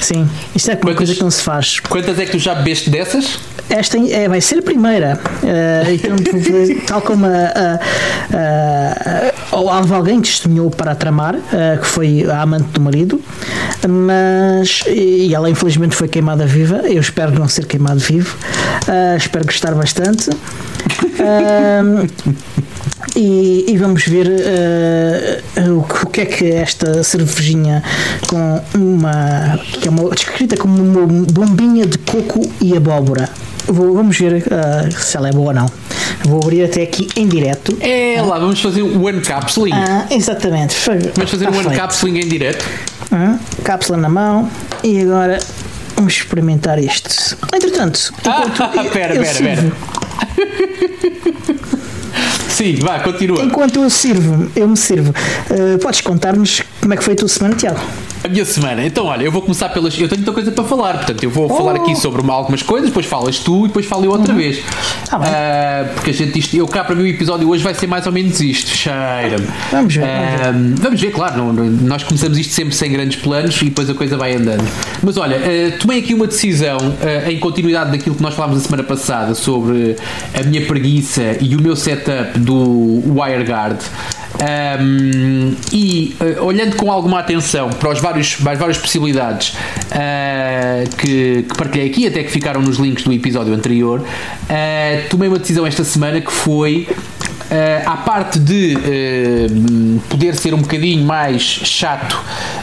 Sim, 0.00 0.28
isto 0.54 0.70
é 0.70 0.78
uma 0.82 0.94
coisa 0.94 1.14
que 1.14 1.22
não 1.22 1.30
se 1.30 1.42
faz. 1.42 1.80
Quantas 1.80 2.18
é 2.18 2.24
que 2.24 2.32
tu 2.32 2.38
já 2.38 2.54
bebeste 2.54 2.90
dessas? 2.90 3.38
Esta 3.68 3.98
é, 3.98 4.28
vai 4.28 4.40
ser 4.40 4.58
a 4.58 4.62
primeira. 4.62 5.18
Uh, 5.42 5.92
então, 5.92 6.16
tal 6.86 7.00
como 7.00 7.26
houve 9.52 9.94
alguém 9.94 10.20
que 10.20 10.28
testemunhou 10.28 10.70
para 10.70 10.94
tramar, 10.94 11.34
uh, 11.34 11.80
que 11.80 11.86
foi 11.86 12.24
a 12.30 12.42
amante 12.42 12.68
do 12.68 12.80
marido, 12.80 13.20
mas 13.88 14.82
e 14.86 15.34
ela 15.34 15.48
infelizmente 15.48 15.94
foi 15.94 16.08
queimada 16.08 16.46
viva. 16.46 16.82
Eu 16.84 17.00
espero 17.00 17.32
não 17.32 17.48
ser 17.48 17.66
queimado 17.66 18.00
vivo. 18.00 18.36
Uh, 18.88 19.16
espero 19.16 19.44
gostar 19.44 19.74
bastante. 19.74 20.30
E, 23.16 23.66
e, 23.68 23.76
vamos 23.78 24.04
ver 24.06 24.26
uh, 24.26 25.78
o, 25.78 26.08
que 26.08 26.22
é 26.22 26.26
que 26.26 26.50
esta 26.50 27.02
cervejinha 27.02 27.82
com 28.28 28.60
uma 28.74 29.58
que 29.80 29.86
é 29.86 29.90
uma, 29.90 30.10
descrita 30.10 30.56
como 30.56 30.82
uma 30.82 31.06
bombinha 31.32 31.86
de 31.86 31.98
coco 31.98 32.40
e 32.60 32.76
abóbora 32.76 33.28
Vou, 33.66 33.94
vamos 33.94 34.18
ver 34.18 34.44
uh, 34.46 34.92
se 35.00 35.16
ela 35.16 35.28
é 35.28 35.32
boa 35.32 35.48
ou 35.48 35.54
não. 35.54 35.66
Vou 36.24 36.42
abrir 36.42 36.64
até 36.64 36.82
aqui 36.82 37.08
em 37.16 37.26
direto. 37.26 37.76
É 37.80 38.20
lá, 38.20 38.38
vamos 38.38 38.60
fazer 38.60 38.82
o 38.82 39.08
uncapsuling. 39.08 39.72
Ah, 39.72 40.06
exatamente. 40.10 40.76
Vamos 41.14 41.30
fazer 41.30 41.48
o 41.48 41.58
uncapsuling 41.58 42.18
em 42.18 42.28
direto. 42.28 42.64
Ah, 43.10 43.38
cápsula 43.62 43.98
na 43.98 44.08
mão 44.08 44.50
e 44.82 45.00
agora 45.00 45.38
vamos 45.96 46.12
experimentar 46.14 46.78
este. 46.78 47.36
Entretanto, 47.54 48.12
ah, 48.26 48.44
pera, 48.92 49.14
pera, 49.14 49.38
pera. 49.38 49.72
Sim, 52.48 52.76
vá, 52.76 53.00
continua. 53.00 53.42
Enquanto 53.42 53.82
eu 53.82 53.90
sirvo, 53.90 54.50
eu 54.54 54.68
me 54.68 54.76
sirvo, 54.76 55.10
uh, 55.10 55.78
podes 55.78 56.00
contar-nos 56.00 56.62
como 56.80 56.94
é 56.94 56.96
que 56.96 57.04
foi 57.04 57.14
a 57.14 57.16
tua 57.16 57.28
semana, 57.28 57.54
Tiago? 57.56 57.80
A 58.24 58.28
minha 58.28 58.44
semana. 58.46 58.82
Então, 58.86 59.04
olha, 59.04 59.22
eu 59.22 59.30
vou 59.30 59.42
começar 59.42 59.68
pelas. 59.68 60.00
Eu 60.00 60.08
tenho 60.08 60.22
muita 60.22 60.32
coisa 60.32 60.50
para 60.50 60.64
falar, 60.64 60.94
portanto, 60.94 61.22
eu 61.22 61.28
vou 61.28 61.44
oh. 61.44 61.54
falar 61.54 61.76
aqui 61.76 61.94
sobre 61.94 62.22
uma, 62.22 62.32
algumas 62.32 62.62
coisas, 62.62 62.88
depois 62.88 63.04
falas 63.04 63.38
tu 63.38 63.66
e 63.66 63.68
depois 63.68 63.84
falo 63.84 64.06
eu 64.06 64.12
outra 64.12 64.32
uhum. 64.32 64.38
vez. 64.38 64.62
Ah, 65.10 65.18
uh, 65.18 65.94
porque 65.94 66.08
a 66.08 66.12
gente, 66.14 66.38
isto, 66.38 66.56
eu 66.56 66.66
cá 66.66 66.82
para 66.82 66.94
mim 66.94 67.02
o 67.02 67.06
episódio 67.06 67.46
hoje 67.46 67.62
vai 67.62 67.74
ser 67.74 67.86
mais 67.86 68.06
ou 68.06 68.12
menos 68.12 68.40
isto. 68.40 68.70
Cheira-me. 68.70 69.46
Vamos 69.70 69.94
ver. 69.94 70.04
Uh, 70.04 70.74
vamos 70.80 70.98
ver, 70.98 71.10
claro. 71.10 71.36
Não, 71.36 71.52
nós 71.52 72.02
começamos 72.02 72.38
isto 72.38 72.54
sempre 72.54 72.74
sem 72.74 72.90
grandes 72.90 73.20
planos 73.20 73.60
e 73.60 73.66
depois 73.66 73.90
a 73.90 73.94
coisa 73.94 74.16
vai 74.16 74.34
andando. 74.34 74.66
Mas 75.02 75.18
olha, 75.18 75.36
uh, 75.36 75.78
tomei 75.78 75.98
aqui 75.98 76.14
uma 76.14 76.26
decisão 76.26 76.78
em 77.28 77.38
continuidade 77.38 77.90
daquilo 77.90 78.14
que 78.16 78.22
nós 78.22 78.34
falámos 78.34 78.56
a 78.56 78.60
semana 78.60 78.84
passada 78.84 79.34
sobre 79.34 79.96
a 80.32 80.42
minha 80.44 80.64
preguiça 80.64 81.36
e 81.42 81.54
o 81.54 81.60
meu 81.60 81.76
setup 81.76 82.38
do 82.38 83.02
WireGuard. 83.06 83.78
Um, 84.34 85.54
e 85.72 86.16
uh, 86.20 86.44
olhando 86.44 86.76
com 86.76 86.90
alguma 86.90 87.20
atenção 87.20 87.70
para 87.70 87.88
os 87.88 88.00
vários, 88.00 88.36
as 88.44 88.58
várias 88.58 88.78
possibilidades 88.78 89.50
uh, 89.50 90.96
que, 90.96 91.44
que, 91.48 91.56
partilhei 91.56 91.88
aqui, 91.88 92.06
até 92.06 92.22
que 92.24 92.30
ficaram 92.30 92.60
nos 92.60 92.78
links 92.78 93.04
do 93.04 93.12
episódio 93.12 93.54
anterior, 93.54 94.00
uh, 94.00 95.08
tomei 95.08 95.28
uma 95.28 95.38
decisão 95.38 95.66
esta 95.66 95.84
semana 95.84 96.20
que 96.20 96.32
foi 96.32 96.88
Uh, 97.44 97.86
à 97.86 97.96
parte 97.98 98.38
de 98.38 98.74
uh, 98.74 100.00
poder 100.08 100.34
ser 100.34 100.54
um 100.54 100.62
bocadinho 100.62 101.04
mais 101.04 101.42
chato 101.42 102.18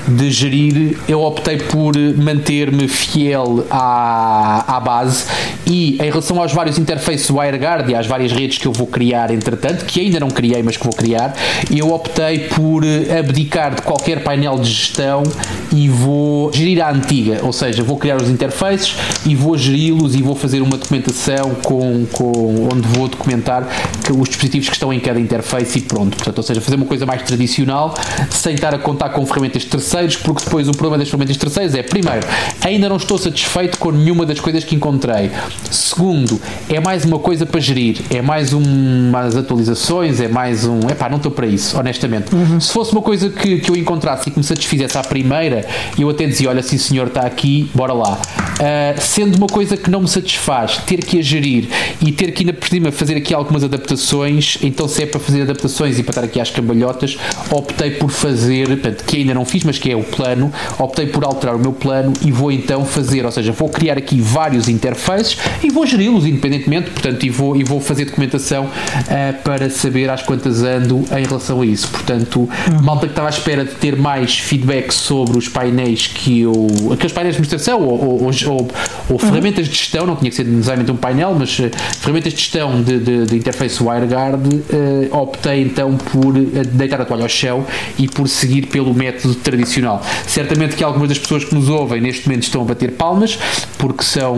de 0.07 0.31
gerir, 0.31 0.97
eu 1.07 1.21
optei 1.21 1.57
por 1.57 1.95
manter-me 2.17 2.87
fiel 2.87 3.65
à, 3.69 4.77
à 4.77 4.79
base 4.79 5.25
e 5.67 5.97
em 6.01 6.09
relação 6.09 6.41
aos 6.41 6.51
vários 6.51 6.79
interfaces 6.79 7.29
WireGuard 7.29 7.91
e 7.91 7.95
às 7.95 8.07
várias 8.07 8.31
redes 8.31 8.57
que 8.57 8.67
eu 8.67 8.73
vou 8.73 8.87
criar 8.87 9.31
entretanto, 9.31 9.85
que 9.85 10.01
ainda 10.01 10.19
não 10.19 10.29
criei 10.29 10.63
mas 10.63 10.77
que 10.77 10.83
vou 10.83 10.93
criar, 10.93 11.35
eu 11.69 11.91
optei 11.91 12.39
por 12.39 12.83
abdicar 13.17 13.75
de 13.75 13.83
qualquer 13.83 14.23
painel 14.23 14.57
de 14.57 14.69
gestão 14.69 15.23
e 15.71 15.87
vou 15.87 16.51
gerir 16.51 16.83
a 16.83 16.91
antiga, 16.91 17.39
ou 17.43 17.53
seja, 17.53 17.83
vou 17.83 17.97
criar 17.97 18.19
os 18.19 18.29
interfaces 18.29 18.95
e 19.25 19.35
vou 19.35 19.57
geri-los 19.57 20.15
e 20.15 20.21
vou 20.21 20.35
fazer 20.35 20.61
uma 20.61 20.77
documentação 20.77 21.55
com, 21.63 22.05
com 22.11 22.67
onde 22.71 22.87
vou 22.87 23.07
documentar 23.07 23.67
que 24.03 24.11
os 24.11 24.27
dispositivos 24.27 24.70
que 24.71 24.77
estão 24.77 24.91
em 24.93 24.99
cada 24.99 25.19
interface 25.19 25.79
e 25.79 25.81
pronto. 25.81 26.15
Portanto, 26.15 26.37
ou 26.37 26.43
seja, 26.43 26.61
fazer 26.61 26.77
uma 26.77 26.85
coisa 26.85 27.05
mais 27.05 27.21
tradicional, 27.23 27.93
sem 28.29 28.55
estar 28.55 28.73
a 28.73 28.79
contar 28.79 29.09
com 29.09 29.25
ferramentas 29.25 29.65
terceiros, 29.65 30.15
porque 30.15 30.45
depois 30.45 30.67
o 30.69 30.71
problema 30.71 30.97
das 30.97 31.09
ferramentas 31.09 31.35
de 31.35 31.39
terceiros 31.39 31.75
é, 31.75 31.83
primeiro, 31.83 32.25
ainda 32.61 32.87
não 32.87 32.95
estou 32.95 33.17
satisfeito 33.17 33.77
com 33.77 33.91
nenhuma 33.91 34.25
das 34.25 34.39
coisas 34.39 34.63
que 34.63 34.73
encontrei. 34.73 35.29
Segundo, 35.69 36.39
é 36.69 36.79
mais 36.79 37.03
uma 37.03 37.19
coisa 37.19 37.45
para 37.45 37.59
gerir, 37.59 38.01
é 38.09 38.21
mais 38.21 38.53
umas 38.53 39.35
atualizações, 39.35 40.21
é 40.21 40.29
mais 40.29 40.65
um. 40.65 40.79
Epá, 40.89 41.09
não 41.09 41.17
estou 41.17 41.31
para 41.31 41.45
isso, 41.45 41.77
honestamente. 41.77 42.33
Uhum. 42.33 42.59
Se 42.59 42.71
fosse 42.71 42.93
uma 42.93 43.01
coisa 43.01 43.29
que, 43.29 43.59
que 43.59 43.69
eu 43.69 43.75
encontrasse 43.75 44.29
e 44.29 44.31
que 44.31 44.39
me 44.39 44.43
satisfizesse 44.43 44.97
à 44.97 45.03
primeira, 45.03 45.67
eu 45.99 46.09
até 46.09 46.25
dizia: 46.25 46.49
olha, 46.49 46.63
sim 46.63 46.77
senhor, 46.77 47.07
está 47.07 47.21
aqui, 47.21 47.69
bora 47.75 47.93
lá. 47.93 48.13
Uh, 48.13 49.01
sendo 49.01 49.35
uma 49.35 49.47
coisa 49.47 49.75
que 49.75 49.89
não 49.89 50.01
me 50.01 50.07
satisfaz, 50.07 50.77
ter 50.77 51.03
que 51.03 51.19
a 51.19 51.21
gerir 51.21 51.67
e 52.01 52.11
ter 52.11 52.31
que 52.31 52.43
ainda 52.43 52.53
por 52.53 52.69
cima 52.69 52.91
fazer 52.91 53.17
aqui 53.17 53.33
algumas 53.33 53.63
adaptações 53.63 54.57
então 54.61 54.87
se 54.87 55.03
é 55.03 55.05
para 55.05 55.19
fazer 55.19 55.43
adaptações 55.43 55.99
e 55.99 56.03
para 56.03 56.11
estar 56.11 56.23
aqui 56.23 56.39
às 56.39 56.49
cambalhotas, 56.49 57.17
optei 57.49 57.91
por 57.91 58.09
fazer, 58.09 58.67
portanto, 58.67 59.03
que 59.03 59.17
ainda 59.17 59.33
não 59.33 59.45
fiz, 59.45 59.63
mas 59.63 59.77
que 59.77 59.91
é 59.91 59.95
o 59.95 60.03
plano, 60.03 60.51
optei 60.79 61.07
por 61.07 61.23
alterar 61.23 61.55
o 61.55 61.59
meu 61.59 61.73
plano 61.73 62.13
e 62.25 62.31
vou 62.31 62.51
então 62.51 62.85
fazer, 62.85 63.25
ou 63.25 63.31
seja, 63.31 63.51
vou 63.51 63.69
criar 63.69 63.97
aqui 63.97 64.19
vários 64.21 64.67
interfaces 64.67 65.37
e 65.63 65.69
vou 65.69 65.85
geri-los 65.85 66.25
independentemente, 66.25 66.91
portanto, 66.91 67.25
e 67.25 67.29
vou, 67.29 67.55
e 67.55 67.63
vou 67.63 67.79
fazer 67.79 68.05
documentação 68.05 68.65
uh, 68.65 69.43
para 69.43 69.69
saber 69.69 70.09
às 70.09 70.21
quantas 70.21 70.63
ando 70.63 71.03
em 71.17 71.25
relação 71.25 71.61
a 71.61 71.65
isso. 71.65 71.87
Portanto, 71.89 72.41
uhum. 72.41 72.81
malta 72.81 73.07
que 73.07 73.11
estava 73.11 73.27
à 73.27 73.31
espera 73.31 73.65
de 73.65 73.75
ter 73.75 73.95
mais 73.95 74.37
feedback 74.37 74.91
sobre 74.93 75.37
os 75.37 75.47
painéis 75.47 76.07
que 76.07 76.41
eu. 76.41 76.53
aqueles 76.91 77.11
painéis 77.11 77.35
de 77.35 77.41
administração 77.41 77.81
ou, 77.81 78.03
ou, 78.03 78.23
ou, 78.23 78.29
ou 78.29 78.67
uhum. 79.09 79.19
ferramentas 79.19 79.67
de 79.67 79.75
gestão, 79.75 80.05
não 80.05 80.15
tinha 80.15 80.29
que 80.29 80.35
ser 80.35 80.45
necessariamente 80.45 80.91
um 80.91 80.97
painel, 80.97 81.35
mas 81.37 81.57
uh, 81.59 81.69
ferramentas 81.99 82.33
de 82.33 82.39
gestão 82.39 82.81
de, 82.81 82.99
de, 82.99 83.25
de 83.25 83.35
interface 83.35 83.81
WireGuard 83.81 84.50
uh, 84.55 85.17
optei 85.17 85.61
então 85.61 85.97
por 85.97 86.35
eh, 86.37 86.63
deitar 86.63 87.01
a 87.01 87.05
toalha 87.05 87.23
ao 87.23 87.29
chão 87.29 87.65
e 87.97 88.07
por 88.07 88.27
seguir 88.27 88.67
pelo 88.67 88.93
método 88.93 89.35
tradicional. 89.35 90.01
Certamente 90.27 90.75
que 90.75 90.83
algumas 90.83 91.09
das 91.09 91.19
pessoas 91.19 91.43
que 91.43 91.53
nos 91.53 91.69
ouvem 91.69 92.01
neste 92.01 92.27
momento 92.27 92.43
estão 92.43 92.61
a 92.61 92.65
bater 92.65 92.91
palmas, 92.91 93.37
porque 93.77 94.03
são. 94.03 94.35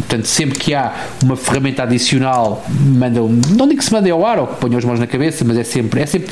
Portanto, 0.00 0.26
sempre 0.26 0.58
que 0.58 0.74
há 0.74 0.94
uma 1.22 1.36
ferramenta 1.36 1.82
adicional, 1.82 2.64
mandam. 2.68 3.28
Não 3.56 3.66
digo 3.66 3.78
que 3.78 3.84
se 3.84 3.92
mandem 3.92 4.12
ao 4.12 4.24
ar 4.24 4.38
ou 4.38 4.46
que 4.46 4.56
ponham 4.56 4.78
as 4.78 4.84
mãos 4.84 5.00
na 5.00 5.06
cabeça, 5.06 5.44
mas 5.44 5.56
é 5.56 5.64
sempre, 5.64 6.00
é 6.00 6.06
sempre 6.06 6.28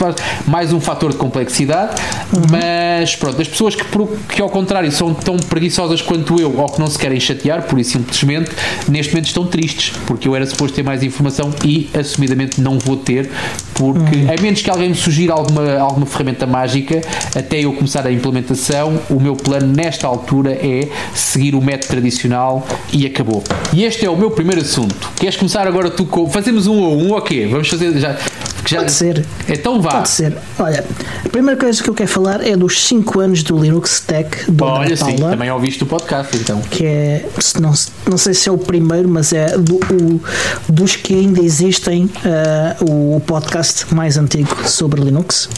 mais 0.47 0.73
um 0.73 0.81
fator 0.81 1.11
de 1.13 1.17
complexidade. 1.17 2.01
Uhum. 2.33 2.43
Mas 2.51 3.17
pronto, 3.17 3.41
as 3.41 3.49
pessoas 3.49 3.75
que, 3.75 3.85
que 4.29 4.43
ao 4.43 4.51
contrário 4.51 4.91
são 4.93 5.13
tão 5.15 5.37
preguiçosas 5.37 6.03
quanto 6.03 6.41
eu 6.41 6.57
ou 6.59 6.67
que 6.67 6.81
não 6.81 6.87
se 6.87 6.99
querem 6.99 7.19
chatear, 7.19 7.63
por 7.63 7.79
isso 7.79 7.93
simplesmente, 7.93 8.51
neste 8.89 9.13
momento 9.13 9.27
estão 9.27 9.47
tristes, 9.47 9.93
porque 10.07 10.29
eu 10.29 10.35
era 10.35 10.47
suposto 10.47 10.75
ter 10.75 10.83
mais 10.83 11.03
informação 11.03 11.53
e 11.65 11.89
assumidamente 12.35 12.61
não 12.61 12.79
vou 12.79 12.97
ter, 12.97 13.31
porque 13.75 14.17
uhum. 14.17 14.35
a 14.37 14.43
menos 14.43 14.61
que 14.61 14.69
alguém 14.69 14.91
me 14.91 14.95
sugira 14.95 15.33
alguma, 15.33 15.79
alguma 15.79 16.07
ferramenta 16.07 16.47
mágica, 16.47 17.01
até 17.35 17.61
eu 17.61 17.73
começar 17.73 18.07
a 18.07 18.13
implementação, 18.13 19.01
o 19.09 19.21
meu 19.21 19.35
plano 19.35 19.67
nesta 19.67 20.07
altura 20.07 20.53
é 20.53 20.89
seguir 21.15 21.55
o 21.55 21.63
método 21.63 21.89
tradicional 21.89 22.67
e 22.93 23.07
acabou. 23.07 23.43
E 23.73 23.85
este 23.85 24.05
é 24.05 24.11
o 24.11 24.17
meu 24.17 24.31
primeiro 24.31 24.61
assunto. 24.61 25.13
Queres 25.17 25.37
começar 25.37 25.67
agora 25.67 25.91
tu 25.91 26.05
com. 26.05 26.29
Fazemos 26.29 26.67
um 26.67 26.85
a 26.85 26.89
um 26.89 27.13
ou 27.13 27.23
quê? 27.23 27.47
Vamos 27.51 27.69
fazer 27.69 27.97
já. 27.99 28.17
Já... 28.67 28.79
Pode 28.79 28.93
ser. 28.93 29.25
Então 29.49 29.81
vá. 29.81 29.91
Pode 29.91 30.09
ser. 30.09 30.37
Olha, 30.59 30.85
a 31.25 31.29
primeira 31.29 31.59
coisa 31.59 31.83
que 31.83 31.89
eu 31.89 31.95
quero 31.95 32.09
falar 32.09 32.47
é 32.47 32.57
dos 32.57 32.81
5 32.87 33.21
anos 33.21 33.43
do 33.43 33.59
Linux 33.59 34.01
Tech 34.01 34.51
do 34.51 34.65
Olha, 34.65 34.97
sim, 34.97 35.17
também 35.17 35.51
ouviste 35.51 35.83
o 35.83 35.87
podcast 35.87 36.37
então. 36.37 36.61
Que 36.63 36.87
é, 36.87 37.27
não, 37.61 37.73
não 38.09 38.19
sei 38.19 38.35
se 38.35 38.49
é 38.49 38.53
o 38.53 38.59
primeiro, 38.59 39.09
mas 39.09 39.33
é 39.33 39.57
do, 39.59 39.77
o, 39.77 40.21
dos 40.69 40.97
que 40.97 41.15
ainda 41.15 41.41
existem 41.41 42.05
uh, 42.05 43.17
o 43.17 43.21
podcast 43.21 43.93
mais 43.95 44.17
antigo 44.17 44.69
sobre 44.69 45.01
Linux 45.01 45.49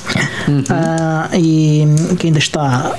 uhum. 0.48 0.60
uh, 0.60 1.36
e 1.36 1.84
que 2.16 2.26
ainda 2.26 2.38
está 2.38 2.96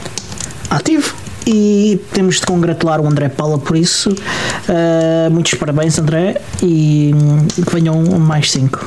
ativo 0.70 1.16
e 1.46 2.00
temos 2.12 2.42
de 2.42 2.46
congratular 2.46 3.00
o 3.00 3.08
André 3.08 3.30
Paula 3.30 3.58
por 3.58 3.78
isso. 3.78 4.12
Uh, 4.12 5.32
muitos 5.32 5.54
parabéns, 5.54 5.98
André, 5.98 6.42
e 6.62 7.12
que 7.56 7.74
venham 7.74 8.04
mais 8.20 8.52
cinco, 8.52 8.86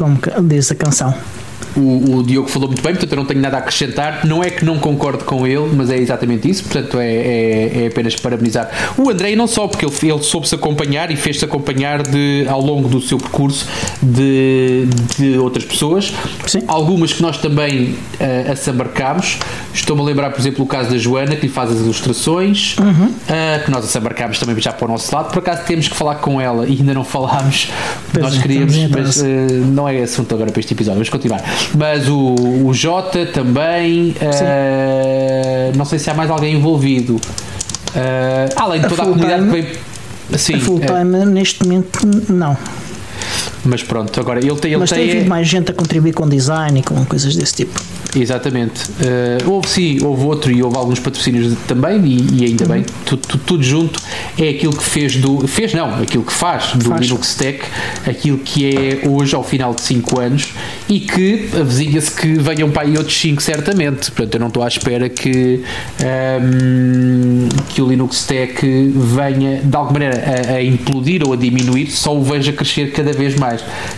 como 0.00 0.18
diz 0.48 0.72
a 0.72 0.74
canção. 0.74 1.14
O, 1.76 2.16
o, 2.16 2.22
Diogo 2.22 2.48
falou 2.48 2.68
muito 2.68 2.82
bem, 2.82 2.92
portanto 2.92 3.12
eu 3.12 3.16
não 3.16 3.24
tenho 3.24 3.40
nada 3.40 3.56
a 3.56 3.60
acrescentar. 3.60 4.26
Não 4.26 4.42
é 4.42 4.50
que 4.50 4.64
não 4.64 4.78
concordo 4.78 5.24
com 5.24 5.46
ele, 5.46 5.70
mas 5.74 5.90
é 5.90 5.98
exatamente 5.98 6.48
isso. 6.48 6.64
Portanto, 6.64 6.98
é, 6.98 7.06
é, 7.06 7.84
é 7.84 7.86
apenas 7.86 8.16
parabenizar 8.16 8.70
o 8.96 9.10
André, 9.10 9.34
não 9.36 9.46
só, 9.46 9.66
porque 9.66 9.84
ele, 9.84 9.94
ele 10.02 10.22
soube-se 10.22 10.54
acompanhar 10.54 11.10
e 11.10 11.16
fez-se 11.16 11.44
acompanhar 11.44 12.02
de, 12.02 12.46
ao 12.48 12.60
longo 12.60 12.88
do 12.88 13.00
seu 13.00 13.18
percurso 13.18 13.66
de, 14.02 14.86
de 15.18 15.38
outras 15.38 15.64
pessoas. 15.64 16.12
Sim. 16.46 16.62
Algumas 16.66 17.12
que 17.12 17.22
nós 17.22 17.38
também 17.38 17.90
uh, 18.20 18.52
assambarcámos. 18.52 19.38
Estou-me 19.72 20.02
a 20.02 20.04
lembrar, 20.04 20.30
por 20.30 20.40
exemplo, 20.40 20.64
o 20.64 20.66
caso 20.66 20.90
da 20.90 20.98
Joana, 20.98 21.36
que 21.36 21.46
lhe 21.46 21.52
faz 21.52 21.70
as 21.70 21.78
ilustrações, 21.78 22.76
uhum. 22.78 23.06
uh, 23.06 23.64
que 23.64 23.70
nós 23.70 23.84
assambarcámos 23.84 24.38
também 24.38 24.58
já 24.60 24.72
para 24.72 24.86
o 24.86 24.88
nosso 24.88 25.14
lado. 25.14 25.32
Por 25.32 25.38
acaso 25.38 25.62
temos 25.64 25.88
que 25.88 25.94
falar 25.94 26.16
com 26.16 26.40
ela 26.40 26.66
e 26.66 26.72
ainda 26.72 26.94
não 26.94 27.04
falámos. 27.04 27.70
Pois 28.12 28.24
nós 28.24 28.38
é, 28.38 28.42
queríamos, 28.42 28.76
mas 28.88 29.16
uh, 29.18 29.24
não 29.66 29.88
é 29.88 30.02
assunto 30.02 30.34
agora 30.34 30.50
para 30.50 30.60
este 30.60 30.74
episódio. 30.74 30.96
Vamos 30.96 31.08
continuar. 31.08 31.42
Mas 31.74 32.08
o, 32.08 32.34
o 32.64 32.74
Jota 32.74 33.26
também. 33.26 34.10
Uh, 34.20 35.76
não 35.76 35.84
sei 35.84 35.98
se 35.98 36.10
há 36.10 36.14
mais 36.14 36.30
alguém 36.30 36.54
envolvido. 36.54 37.16
Uh, 37.16 38.54
além 38.56 38.80
de 38.80 38.88
toda 38.88 39.02
a, 39.02 39.04
a 39.04 39.08
comunidade 39.08 39.44
que 39.44 39.50
vem. 39.50 39.66
Sim, 40.38 40.54
a 40.54 40.60
full 40.60 40.80
time 40.80 41.18
é, 41.18 41.24
neste 41.26 41.64
momento 41.64 42.00
não. 42.28 42.56
Mas 43.64 43.82
pronto, 43.82 44.18
agora 44.18 44.40
ele 44.40 44.56
tem. 44.56 44.72
Ele 44.72 44.80
Mas 44.80 44.90
tem, 44.90 45.00
tem 45.00 45.10
havido 45.10 45.28
mais 45.28 45.48
gente 45.48 45.70
a 45.70 45.74
contribuir 45.74 46.12
com 46.12 46.28
design 46.28 46.80
e 46.80 46.82
com 46.82 47.04
coisas 47.04 47.36
desse 47.36 47.54
tipo. 47.54 47.80
Exatamente. 48.16 48.90
Uh, 48.90 49.50
houve 49.50 49.68
sim, 49.68 49.98
houve 50.02 50.24
outro 50.24 50.50
e 50.50 50.62
houve 50.62 50.76
alguns 50.76 50.98
patrocínios 50.98 51.56
também, 51.68 52.00
e, 52.04 52.42
e 52.42 52.44
ainda 52.46 52.64
uhum. 52.64 52.70
bem, 52.70 52.84
tudo, 53.04 53.20
tudo, 53.26 53.44
tudo, 53.44 53.62
junto 53.62 54.00
é 54.38 54.48
aquilo 54.48 54.72
que 54.72 54.82
fez 54.82 55.16
do. 55.16 55.46
Fez 55.46 55.74
não, 55.74 55.94
aquilo 56.02 56.24
que 56.24 56.32
faz 56.32 56.72
do 56.74 56.86
faz. 56.86 57.02
Linux 57.02 57.34
Tech, 57.34 57.60
aquilo 58.06 58.38
que 58.38 58.76
é 58.76 59.08
hoje 59.08 59.34
ao 59.34 59.44
final 59.44 59.74
de 59.74 59.82
5 59.82 60.20
anos 60.20 60.48
e 60.88 61.00
que 61.00 61.50
avizinha-se 61.58 62.10
que 62.10 62.34
venham 62.34 62.70
para 62.70 62.82
aí 62.82 62.96
outros 62.96 63.18
5 63.20 63.42
certamente. 63.42 64.10
Portanto, 64.10 64.34
eu 64.34 64.40
não 64.40 64.48
estou 64.48 64.62
à 64.62 64.68
espera 64.68 65.08
que, 65.08 65.62
um, 66.00 66.04
ehm, 66.04 67.48
que 67.68 67.80
o 67.82 67.88
Linux 67.88 68.24
Tech 68.24 68.54
venha 68.64 69.60
de 69.62 69.76
alguma 69.76 70.00
maneira 70.00 70.22
a, 70.48 70.54
a, 70.54 70.62
implodir 70.62 71.22
ou 71.26 71.32
a 71.32 71.36
diminuir, 71.36 71.90
só 71.90 72.16
o 72.16 72.22
veja 72.22 72.52
crescer 72.52 72.92
cada 72.92 73.12
vez 73.12 73.36
mais. 73.36 73.49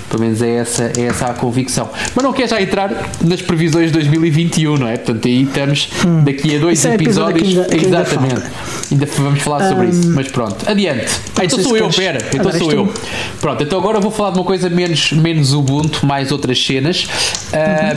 Pelo 0.08 0.22
menos 0.22 0.42
é 0.42 0.56
essa, 0.56 0.92
é 0.96 1.02
essa 1.02 1.26
a 1.26 1.34
convicção. 1.34 1.88
Mas 2.14 2.24
não 2.24 2.32
quer 2.32 2.48
já 2.48 2.60
entrar 2.60 3.10
nas 3.22 3.42
previsões 3.42 3.86
de 3.86 3.92
2021, 3.92 4.76
não 4.76 4.88
é? 4.88 4.96
Portanto, 4.96 5.26
aí 5.26 5.42
estamos 5.42 5.88
hum. 6.06 6.24
daqui 6.24 6.56
a 6.56 6.58
dois 6.58 6.84
é 6.84 6.94
episódios. 6.94 7.48
Ainda, 7.48 7.76
exatamente. 7.76 8.34
Ainda, 8.34 8.50
ainda, 8.90 9.06
vamos 9.16 9.42
falar 9.42 9.68
sobre 9.68 9.86
um, 9.86 9.90
isso. 9.90 10.10
Mas 10.10 10.28
pronto, 10.28 10.68
adiante. 10.68 11.06
Ah, 11.36 11.44
então 11.44 11.58
sou 11.62 11.76
eu, 11.76 11.88
pera. 11.90 12.18
Então 12.34 12.52
sou 12.52 12.72
eu. 12.72 12.92
Pronto, 13.40 13.62
então 13.62 13.78
agora 13.78 14.00
vou 14.00 14.10
falar 14.10 14.30
de 14.30 14.38
uma 14.38 14.44
coisa 14.44 14.68
menos, 14.68 15.12
menos 15.12 15.52
Ubuntu, 15.52 16.06
mais 16.06 16.30
outras 16.32 16.64
cenas. 16.64 17.06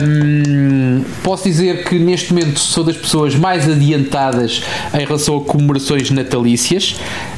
Um, 0.02 1.02
posso 1.22 1.44
dizer 1.44 1.84
que 1.84 1.98
neste 1.98 2.32
momento 2.32 2.58
sou 2.58 2.84
das 2.84 2.96
pessoas 2.96 3.34
mais 3.34 3.68
adiantadas 3.68 4.62
em 4.94 5.04
relação 5.04 5.36
a 5.38 5.40
comemorações 5.44 6.10
natalícias. 6.10 6.96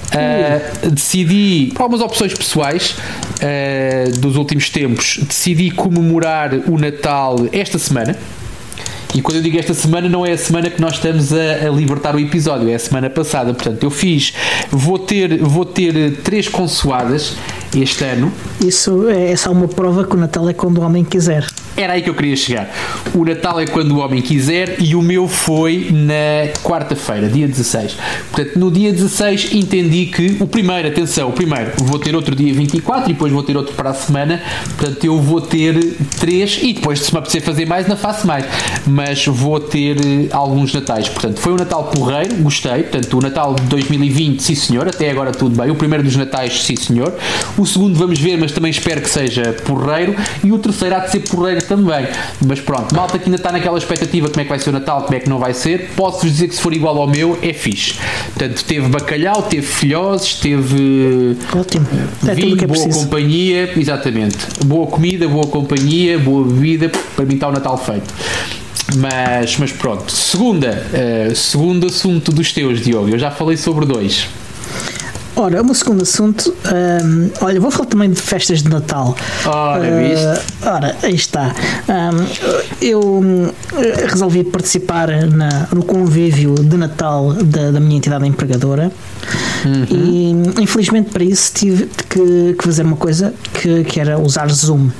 Uh, 0.09 0.91
decidi, 0.91 1.71
por 1.75 1.83
algumas 1.83 2.01
opções 2.01 2.33
pessoais 2.33 2.97
uh, 3.37 4.19
dos 4.19 4.37
últimos 4.37 4.71
tempos, 4.71 5.21
decidi 5.23 5.71
comemorar 5.71 6.55
o 6.67 6.79
Natal 6.79 7.37
esta 7.53 7.79
semana. 7.79 8.17
E 9.15 9.23
quando 9.23 9.37
eu 9.37 9.43
digo 9.43 9.59
esta 9.59 9.73
semana, 9.73 10.09
não 10.09 10.25
é 10.25 10.33
a 10.33 10.39
semana 10.39 10.69
que 10.69 10.81
nós 10.81 10.95
estamos 10.95 11.33
a, 11.33 11.67
a, 11.67 11.71
libertar 11.71 12.15
o 12.15 12.21
episódio, 12.21 12.69
é 12.69 12.75
a 12.75 12.79
semana 12.79 13.09
passada. 13.09 13.55
Portanto, 13.55 13.83
eu 13.83 13.91
fiz, 13.91 14.35
vou 14.71 14.99
ter, 14.99 15.39
vou 15.39 15.65
ter 15.65 16.17
três 16.23 16.47
consoadas 16.47 17.35
este 17.75 18.05
ano. 18.05 18.31
Isso 18.65 19.09
é 19.09 19.35
só 19.35 19.51
uma 19.51 19.67
prova 19.67 20.05
que 20.05 20.15
o 20.15 20.19
Natal 20.19 20.49
é 20.49 20.53
quando 20.53 20.79
o 20.79 20.83
homem 20.83 21.05
quiser. 21.05 21.47
Era 21.79 21.93
aí 21.93 22.03
que 22.03 22.11
eu 22.11 22.15
queria 22.15 22.35
chegar. 22.35 22.69
O 23.15 23.25
Natal 23.25 23.61
é 23.61 23.67
quando 23.67 23.93
o 23.93 23.99
homem 23.99 24.21
quiser 24.21 24.77
e 24.81 24.97
o 24.97 25.01
meu 25.01 25.29
foi 25.29 25.89
na 25.93 26.53
quarta-feira, 26.63 27.29
dia 27.29 27.47
16. 27.47 27.97
Portanto, 28.33 28.59
no 28.59 28.69
dia 28.69 28.93
16 28.93 29.53
entendi 29.53 30.07
que 30.07 30.37
o 30.41 30.47
primeiro, 30.49 30.89
atenção, 30.89 31.29
o 31.29 31.33
primeiro, 31.33 31.71
vou 31.77 32.01
ter 32.01 32.17
outro 32.17 32.35
dia 32.35 32.53
24 32.53 33.11
e 33.11 33.13
depois 33.13 33.33
vou 33.33 33.45
ter 33.45 33.57
outro 33.57 33.75
para 33.75 33.91
a 33.91 33.95
semana. 33.95 34.43
Portanto, 34.77 35.05
eu 35.05 35.21
vou 35.21 35.41
ter 35.41 35.97
três 36.19 36.59
e 36.61 36.73
depois, 36.73 37.01
se 37.01 37.13
me 37.13 37.19
apetecer 37.21 37.43
fazer 37.43 37.65
mais, 37.65 37.87
não 37.87 37.97
faço 37.97 38.27
mais. 38.27 38.45
Mas 38.85 39.25
vou 39.27 39.61
ter 39.61 39.97
eh, 39.99 40.29
alguns 40.33 40.75
Natais. 40.75 41.09
Portanto, 41.09 41.39
foi 41.39 41.53
um 41.53 41.57
Natal 41.57 41.85
porreiro, 41.85 42.35
gostei. 42.39 42.83
Portanto, 42.83 43.19
o 43.19 43.21
Natal 43.21 43.55
de 43.55 43.63
2020, 43.63 44.43
sim 44.43 44.55
senhor, 44.57 44.89
até 44.89 45.11
agora 45.11 45.31
tudo 45.31 45.57
bem. 45.57 45.71
O 45.71 45.77
primeiro 45.77 46.03
dos 46.03 46.17
Natais, 46.17 46.65
sim 46.65 46.75
senhor. 46.75 47.15
O 47.57 47.65
segundo 47.65 47.97
vamos 47.97 48.19
ver, 48.19 48.37
mas 48.37 48.51
também 48.51 48.71
espero 48.71 49.01
que 49.01 49.11
seja 49.11 49.55
porreiro. 49.65 50.17
E 50.43 50.51
o 50.51 50.59
terceiro 50.59 50.97
há 50.97 50.99
de 50.99 51.13
ser 51.13 51.21
porreiro 51.21 51.68
também. 51.69 52.09
Mas 52.45 52.61
pronto, 52.61 52.95
malta 52.95 53.19
que 53.19 53.27
ainda 53.27 53.37
está 53.37 53.53
naquela 53.53 53.79
expectativa 53.79 54.29
como 54.29 54.41
é 54.41 54.45
que 54.45 54.49
vai 54.49 54.59
ser 54.59 54.71
o 54.71 54.73
Natal, 54.73 55.03
como 55.03 55.15
é 55.15 55.21
que 55.21 55.29
não 55.29 55.39
vai 55.39 55.53
ser, 55.53 55.91
posso-vos 55.95 56.33
dizer 56.33 56.49
que 56.49 56.57
se 56.57 56.61
for 56.61 56.73
igual 56.73 56.97
ao 56.99 57.07
meu, 57.07 57.39
é 57.43 57.53
fixe. 57.53 57.95
Portanto, 58.35 58.65
teve 58.65 58.89
bacalhau, 58.89 59.43
teve 59.43 59.67
filhoses, 59.67 60.35
teve 60.35 61.37
Ótimo. 61.55 61.87
É 62.27 62.35
vinho, 62.35 62.55
é 62.55 62.67
boa 62.67 62.69
preciso. 62.69 63.05
companhia, 63.05 63.71
exatamente. 63.77 64.39
Boa 64.65 64.87
comida, 64.87 65.29
boa 65.29 65.47
companhia, 65.47 66.19
boa 66.19 66.45
bebida, 66.45 66.91
para 67.15 67.25
mim 67.25 67.35
está 67.35 67.49
o 67.49 67.53
Natal 67.53 67.77
feito. 67.77 68.13
Mas, 68.97 69.59
mas 69.59 69.71
pronto, 69.71 70.11
segunda, 70.11 70.83
uh, 71.31 71.35
segundo 71.35 71.87
assunto 71.87 72.33
dos 72.33 72.53
teus, 72.53 72.81
Diogo, 72.81 73.11
eu 73.11 73.19
já 73.19 73.31
falei 73.31 73.57
sobre 73.57 73.85
dois. 73.85 74.27
Ora, 75.39 75.63
o 75.63 75.65
meu 75.65 75.75
segundo 75.75 76.03
assunto, 76.03 76.53
um, 77.05 77.31
olha, 77.41 77.61
vou 77.61 77.71
falar 77.71 77.87
também 77.87 78.11
de 78.11 78.21
festas 78.21 78.61
de 78.61 78.69
Natal. 78.69 79.17
Ora, 79.47 79.89
uh, 79.89 79.99
viste? 80.01 80.67
Ora, 80.67 80.97
aí 81.01 81.15
está. 81.15 81.55
Um, 81.89 82.27
eu 82.83 83.01
hum, 83.01 83.49
resolvi 84.09 84.43
participar 84.43 85.09
na, 85.29 85.69
no 85.73 85.85
convívio 85.85 86.57
de 86.57 86.77
Natal 86.77 87.35
da, 87.35 87.71
da 87.71 87.79
minha 87.79 87.99
entidade 87.99 88.27
empregadora 88.27 88.91
uhum. 89.65 89.87
e 89.89 90.61
infelizmente 90.61 91.11
para 91.11 91.23
isso 91.23 91.53
tive 91.55 91.89
que, 92.09 92.57
que 92.59 92.65
fazer 92.65 92.83
uma 92.83 92.97
coisa 92.97 93.33
que, 93.55 93.85
que 93.85 94.01
era 94.01 94.19
usar 94.19 94.51
Zoom. 94.51 94.91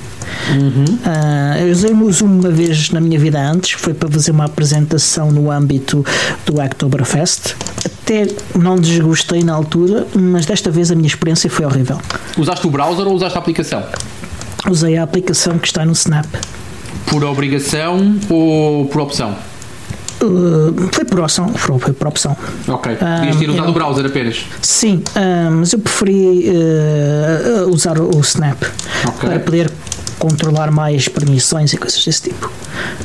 Uhum. 0.51 0.85
Uh, 0.85 1.59
eu 1.59 1.71
usei 1.71 1.93
o 1.93 2.11
Zoom 2.11 2.39
uma 2.39 2.49
vez 2.49 2.89
na 2.91 2.99
minha 2.99 3.19
vida 3.19 3.39
antes, 3.39 3.71
foi 3.71 3.93
para 3.93 4.09
fazer 4.09 4.31
uma 4.31 4.45
apresentação 4.45 5.31
no 5.31 5.51
âmbito 5.51 6.03
do 6.45 6.61
Oktoberfest. 6.61 7.55
Até 7.85 8.27
não 8.57 8.75
desgostei 8.77 9.43
na 9.43 9.53
altura, 9.53 10.07
mas 10.15 10.45
desta 10.45 10.71
vez 10.71 10.91
a 10.91 10.95
minha 10.95 11.07
experiência 11.07 11.49
foi 11.49 11.65
horrível. 11.65 11.99
Usaste 12.37 12.65
o 12.65 12.69
browser 12.69 13.07
ou 13.07 13.13
usaste 13.13 13.37
a 13.37 13.41
aplicação? 13.41 13.83
Usei 14.69 14.97
a 14.97 15.03
aplicação 15.03 15.57
que 15.57 15.67
está 15.67 15.85
no 15.85 15.93
Snap. 15.93 16.25
Por 17.05 17.23
obrigação 17.23 18.17
ou 18.29 18.85
por 18.85 19.01
opção? 19.01 19.35
Uh, 20.21 20.89
foi 20.91 21.05
por 21.05 21.21
opção, 21.21 21.47
foi 21.53 21.93
por 21.93 22.07
opção. 22.07 22.35
Ok. 22.67 22.95
Podias 22.95 23.35
ter 23.37 23.49
usado 23.49 23.69
o 23.69 23.73
browser 23.73 24.05
apenas? 24.05 24.45
Sim, 24.61 25.01
uh, 25.15 25.51
mas 25.51 25.71
eu 25.71 25.79
preferi 25.79 26.49
uh, 26.49 27.69
usar 27.69 27.99
o 27.99 28.19
Snap 28.19 28.61
okay. 29.07 29.29
para 29.29 29.39
poder 29.39 29.71
controlar 30.19 30.69
mais 30.69 31.07
permissões 31.07 31.73
e 31.73 31.77
coisas 31.77 32.03
desse 32.03 32.23
tipo. 32.23 32.51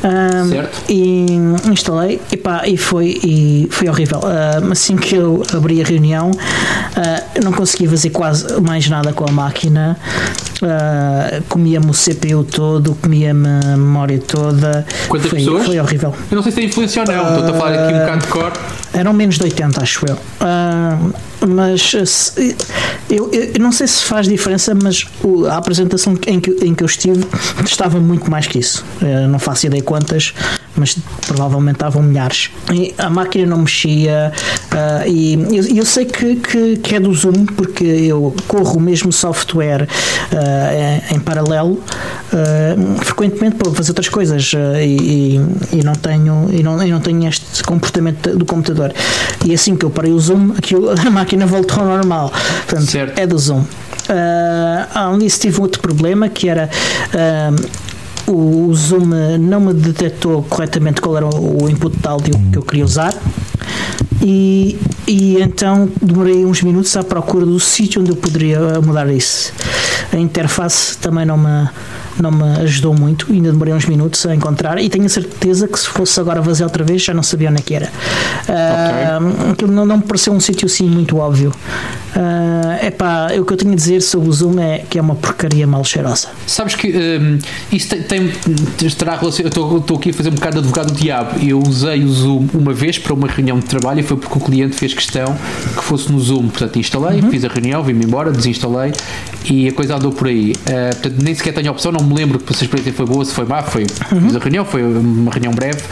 Um, 0.04 0.50
certo. 0.50 0.82
E 0.90 1.26
instalei 1.70 2.20
e, 2.30 2.36
pá, 2.36 2.66
e, 2.66 2.76
foi, 2.76 3.20
e 3.24 3.68
foi 3.70 3.88
horrível. 3.88 4.20
Um, 4.22 4.72
assim 4.72 4.96
que 4.96 5.14
eu 5.14 5.42
abri 5.54 5.80
a 5.80 5.84
reunião, 5.84 6.30
uh, 6.30 7.44
não 7.44 7.52
consegui 7.52 7.88
fazer 7.88 8.10
quase 8.10 8.60
mais 8.60 8.88
nada 8.88 9.12
com 9.12 9.24
a 9.24 9.32
máquina. 9.32 9.96
Uh, 10.64 11.42
comia-me 11.48 11.90
o 11.90 11.92
CPU 11.92 12.42
todo, 12.42 12.94
comia-me 12.94 13.46
a 13.46 13.76
memória 13.76 14.18
toda. 14.18 14.86
Quantas 15.08 15.28
foi, 15.28 15.40
pessoas? 15.40 15.66
Foi 15.66 15.78
horrível. 15.78 16.14
Eu 16.30 16.36
não 16.36 16.42
sei 16.42 16.52
se 16.52 16.56
tem 16.56 16.66
influência 16.66 17.02
ou 17.02 17.08
não, 17.08 17.38
estou 17.38 17.54
a 17.54 17.58
falar 17.58 17.74
aqui 17.74 17.94
um 17.94 17.98
bocado 17.98 18.20
de 18.22 18.28
cor. 18.28 18.52
Eram 18.94 19.12
menos 19.12 19.36
de 19.36 19.42
80, 19.44 19.82
acho 19.82 20.06
eu. 20.06 20.14
Uh, 20.14 21.14
mas 21.46 22.34
eu, 23.10 23.30
eu, 23.30 23.60
não 23.60 23.72
sei 23.72 23.86
se 23.86 24.04
faz 24.04 24.26
diferença, 24.26 24.74
mas 24.74 25.06
a 25.50 25.56
apresentação 25.56 26.16
em 26.26 26.40
que, 26.40 26.50
em 26.64 26.74
que 26.74 26.82
eu 26.82 26.86
estive 26.86 27.24
estava 27.64 28.00
muito 28.00 28.30
mais 28.30 28.46
que 28.46 28.58
isso. 28.58 28.84
Eu 29.02 29.28
não 29.28 29.38
faço 29.38 29.66
ideia 29.66 29.82
quantas, 29.82 30.32
mas 30.76 30.96
provavelmente 31.26 31.76
estavam 31.76 32.02
milhares. 32.02 32.50
E 32.72 32.94
a 32.96 33.10
máquina 33.10 33.46
não 33.46 33.58
mexia, 33.58 34.32
Uh, 34.74 35.08
e 35.08 35.34
eu, 35.56 35.76
eu 35.76 35.84
sei 35.84 36.04
que, 36.04 36.34
que, 36.34 36.76
que, 36.78 36.94
é 36.96 37.00
do 37.00 37.14
Zoom, 37.14 37.46
porque 37.46 37.84
eu 37.84 38.34
corro 38.48 38.78
o 38.78 38.80
mesmo 38.80 39.12
software 39.12 39.82
uh, 39.84 41.14
em, 41.14 41.20
paralelo 41.20 41.80
frequentemente 43.02 43.54
para 43.54 43.70
fazer 43.70 43.92
outras 43.92 44.08
coisas 44.08 44.52
e, 44.82 45.40
e, 45.72 45.84
não 45.84 45.92
tenho, 45.92 46.48
e, 46.50 46.64
não, 46.64 46.82
e 46.82 46.90
não 46.90 46.98
tenho 46.98 47.28
este 47.28 47.62
comportamento 47.62 48.36
do 48.36 48.44
computador. 48.44 48.92
E 49.44 49.54
assim 49.54 49.76
que 49.76 49.84
eu 49.84 49.90
parei 49.90 50.10
o 50.10 50.18
Zoom, 50.18 50.52
aquilo, 50.58 50.90
a 50.98 51.10
máquina 51.10 51.46
voltou 51.46 51.78
ao 51.78 51.86
normal. 51.86 52.32
Portanto, 52.66 52.90
certo. 52.90 53.16
é 53.16 53.24
do 53.24 53.38
Zoom. 53.38 53.60
Uh, 53.60 53.66
além 54.92 55.20
disso, 55.20 55.38
tive 55.38 55.60
outro 55.60 55.80
problema 55.80 56.28
que 56.28 56.48
era. 56.48 56.68
Uh, 57.14 57.84
o 58.26 58.74
Zoom 58.74 59.10
não 59.38 59.60
me 59.60 59.74
detectou 59.74 60.42
corretamente 60.44 61.00
qual 61.00 61.16
era 61.16 61.26
o 61.26 61.68
input 61.68 61.94
de 61.94 62.08
áudio 62.08 62.34
que 62.50 62.56
eu 62.56 62.62
queria 62.62 62.84
usar 62.84 63.14
e, 64.24 64.78
e 65.06 65.40
então 65.42 65.86
demorei 66.00 66.46
uns 66.46 66.62
minutos 66.62 66.96
à 66.96 67.04
procura 67.04 67.44
do 67.44 67.60
sítio 67.60 68.00
onde 68.00 68.10
eu 68.10 68.16
poderia 68.16 68.80
mudar 68.80 69.12
isso. 69.12 69.52
A 70.10 70.16
interface 70.16 70.96
também 70.96 71.26
não 71.26 71.36
me, 71.36 71.68
não 72.20 72.30
me 72.30 72.60
ajudou 72.60 72.94
muito, 72.94 73.30
ainda 73.30 73.50
demorei 73.50 73.74
uns 73.74 73.86
minutos 73.86 74.24
a 74.26 74.34
encontrar 74.34 74.78
e 74.80 74.88
tenho 74.88 75.04
a 75.06 75.08
certeza 75.08 75.66
que 75.68 75.78
se 75.78 75.88
fosse 75.88 76.18
agora 76.20 76.42
fazer 76.42 76.64
outra 76.64 76.84
vez 76.84 77.02
já 77.02 77.12
não 77.12 77.22
sabia 77.22 77.50
onde 77.50 77.60
é 77.60 77.62
que 77.62 77.74
era. 77.74 77.90
Okay. 78.42 79.66
Uh, 79.66 79.72
não, 79.72 79.84
não 79.86 79.96
me 79.98 80.02
pareceu 80.02 80.32
um 80.32 80.40
sítio 80.40 80.66
assim 80.66 80.88
muito 80.88 81.16
óbvio. 81.16 81.52
Uh, 82.14 82.86
epá, 82.86 83.28
o 83.38 83.44
que 83.44 83.52
eu 83.52 83.56
tenho 83.56 83.72
a 83.72 83.74
dizer 83.74 84.00
sobre 84.00 84.28
o 84.28 84.32
Zoom 84.32 84.60
é 84.60 84.78
que 84.78 84.98
é 84.98 85.02
uma 85.02 85.16
porcaria 85.16 85.66
mal 85.66 85.82
cheirosa. 85.84 86.28
Sabes 86.46 86.76
que 86.76 86.88
um, 86.88 87.38
isso 87.72 87.88
tem, 87.88 88.02
tem 88.02 88.32
estará 88.82 89.16
relacionado. 89.16 89.78
Estou 89.78 89.96
aqui 89.96 90.10
a 90.10 90.14
fazer 90.14 90.28
um 90.28 90.34
bocado 90.34 90.54
de 90.54 90.58
advogado 90.60 90.92
do 90.92 91.00
diabo. 91.00 91.44
Eu 91.44 91.58
usei 91.58 92.04
o 92.04 92.08
Zoom 92.08 92.46
uma 92.54 92.72
vez 92.72 92.98
para 92.98 93.12
uma 93.12 93.26
reunião 93.26 93.58
de 93.58 93.66
trabalho 93.66 94.00
e 94.00 94.02
foi 94.02 94.16
porque 94.16 94.38
o 94.38 94.40
cliente 94.40 94.76
fez 94.76 94.94
questão 94.94 95.36
que 95.76 95.82
fosse 95.82 96.10
no 96.12 96.20
Zoom. 96.20 96.48
Portanto, 96.48 96.78
instalei, 96.78 97.20
uhum. 97.20 97.30
fiz 97.30 97.44
a 97.44 97.48
reunião, 97.48 97.82
vim-me 97.82 98.04
embora, 98.04 98.30
desinstalei 98.30 98.92
e 99.50 99.68
a 99.68 99.72
coisa 99.72 99.96
andou 99.96 100.12
por 100.12 100.28
aí. 100.28 100.52
Uh, 100.52 100.94
portanto, 100.94 101.22
nem 101.22 101.34
sequer 101.34 101.52
tenho 101.52 101.68
a 101.68 101.72
opção, 101.72 101.90
não 101.90 102.03
me 102.04 102.14
lembro 102.14 102.40
se 102.52 102.62
a 102.62 102.64
experiência 102.64 102.92
foi 102.92 103.06
boa, 103.06 103.24
se 103.24 103.32
foi 103.32 103.44
má. 103.44 103.62
Foi, 103.62 103.86
uhum. 104.12 104.20
Fiz 104.22 104.36
a 104.36 104.38
reunião, 104.38 104.64
foi 104.64 104.82
uma 104.82 105.30
reunião 105.30 105.52
breve 105.52 105.82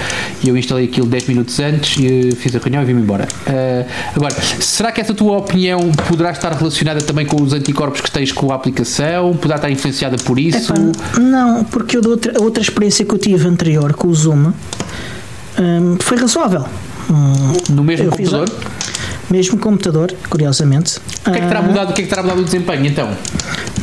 e 0.43 0.49
eu 0.49 0.57
instalei 0.57 0.85
aquilo 0.85 1.07
10 1.07 1.29
minutos 1.29 1.59
antes 1.61 1.97
e 1.99 2.33
fiz 2.37 2.55
a 2.55 2.59
reunião 2.59 2.83
e 2.83 2.87
vim-me 2.87 3.03
embora. 3.03 3.27
Uh, 3.47 3.87
agora, 4.17 4.35
será 4.61 4.93
que 4.93 5.01
essa 5.01 5.15
tua 5.15 5.39
opinião 5.39 5.81
poderá 6.09 6.31
estar 6.31 6.53
relacionada 6.53 7.01
também 7.01 7.27
com 7.27 7.41
os 7.43 7.53
anticorpos 7.53 8.01
que 8.01 8.11
tens 8.11 8.33
com 8.33 8.53
a 8.53 8.55
aplicação? 8.55 9.35
Poderá 9.37 9.57
estar 9.57 9.71
influenciada 9.71 10.17
por 10.19 10.39
isso? 10.39 10.73
Epa, 10.73 11.21
não, 11.21 11.65
porque 11.65 11.97
eu, 11.97 12.03
outra, 12.09 12.39
a 12.39 12.43
outra 12.43 12.63
experiência 12.63 13.05
que 13.05 13.15
eu 13.15 13.19
tive 13.19 13.49
anterior 13.49 13.93
com 13.95 14.09
o 14.09 14.15
Zoom 14.15 14.53
um, 15.59 15.97
foi 16.01 16.19
razoável. 16.19 16.65
Um, 17.11 17.75
no 17.75 17.85
mesmo 17.85 18.11
computador? 18.11 18.49
mesmo 19.31 19.59
computador, 19.59 20.15
curiosamente. 20.29 20.99
O 21.27 21.31
que 21.31 21.39
é 21.39 21.41
que 21.41 21.47
terá 21.47 21.61
ah, 21.61 21.63
mudado, 21.63 21.91
o 21.91 21.95
que 21.95 22.03
é 22.03 22.05
que 22.05 22.11
terá 22.11 22.23
mudado 22.23 22.43
o 22.43 22.45
desempenho 22.45 22.87
então? 22.87 23.11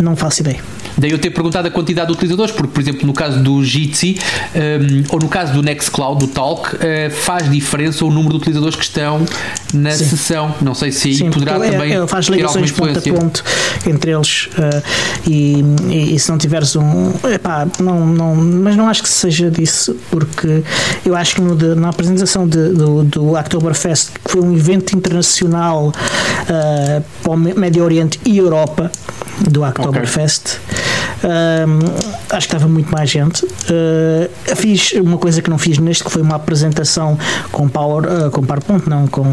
Não 0.02 0.16
faço 0.16 0.42
ideia. 0.42 0.62
Daí 1.00 1.12
eu 1.12 1.18
ter 1.18 1.30
perguntado 1.30 1.68
a 1.68 1.72
quantidade 1.72 2.08
de 2.08 2.14
utilizadores, 2.14 2.54
porque, 2.54 2.74
por 2.74 2.82
exemplo, 2.82 3.08
no 3.08 3.14
caso 3.14 3.42
do 3.42 3.64
Jitsi 3.64 4.18
um, 4.56 5.04
ou 5.14 5.20
no 5.20 5.30
caso 5.30 5.54
do 5.54 5.64
Nextcloud, 5.64 6.20
do 6.20 6.28
Talk, 6.28 6.76
uh, 6.76 6.80
faz 7.12 7.50
diferença 7.50 8.04
o 8.04 8.10
número 8.10 8.32
de 8.32 8.38
utilizadores 8.38 8.76
que 8.76 8.84
estão 8.84 9.26
na 9.74 9.92
Sim. 9.92 10.06
sessão. 10.06 10.56
Não 10.62 10.74
sei 10.74 10.92
se 10.92 11.14
Sim, 11.14 11.32
poderá 11.32 11.56
é, 11.66 11.72
também. 11.72 11.94
É, 11.94 12.08
faz 12.08 12.26
ligações 12.26 12.72
ponto 12.72 12.98
a 12.98 13.02
ponto 13.02 13.44
entre 13.88 14.12
eles 14.12 14.48
uh, 14.48 14.84
e, 15.28 15.64
e, 15.88 16.16
e, 16.16 16.20
se 16.20 16.30
não 16.30 16.38
tiveres 16.38 16.76
um. 16.76 17.14
Epá, 17.34 17.68
não, 17.80 18.06
não, 18.06 18.36
mas 18.36 18.76
não 18.76 18.90
acho 18.90 19.04
que 19.04 19.10
seja 19.10 19.50
disso, 19.50 19.96
porque 20.12 20.64
eu 21.06 21.16
acho 21.16 21.36
que 21.36 21.42
no, 21.42 21.56
de, 21.56 21.76
na 21.76 21.90
apresentação 21.90 22.48
de, 22.48 22.70
do, 22.70 23.04
do 23.04 23.34
Oktoberfest, 23.38 24.12
que 24.24 24.32
foi 24.32 24.42
um 24.42 24.54
evento 24.54 24.96
internacional 24.96 25.88
uh, 25.88 27.04
para 27.24 27.32
o 27.32 27.38
Médio 27.38 27.84
Oriente 27.84 28.20
e 28.26 28.38
Europa 28.38 28.92
do 29.48 29.64
Oktoberfest. 29.64 30.58
Okay. 30.58 30.89
Acho 32.30 32.48
que 32.48 32.56
estava 32.56 32.68
muito 32.68 32.92
mais 32.92 33.10
gente. 33.10 33.46
Uh, 33.46 34.56
fiz 34.56 34.94
uma 34.94 35.18
coisa 35.18 35.42
que 35.42 35.50
não 35.50 35.58
fiz 35.58 35.78
neste, 35.78 36.04
que 36.04 36.10
foi 36.10 36.22
uma 36.22 36.36
apresentação 36.36 37.18
com, 37.52 37.68
Power, 37.68 38.06
uh, 38.06 38.32
com 38.32 38.44
PowerPoint, 38.44 38.90
não, 38.90 39.08
com 39.08 39.24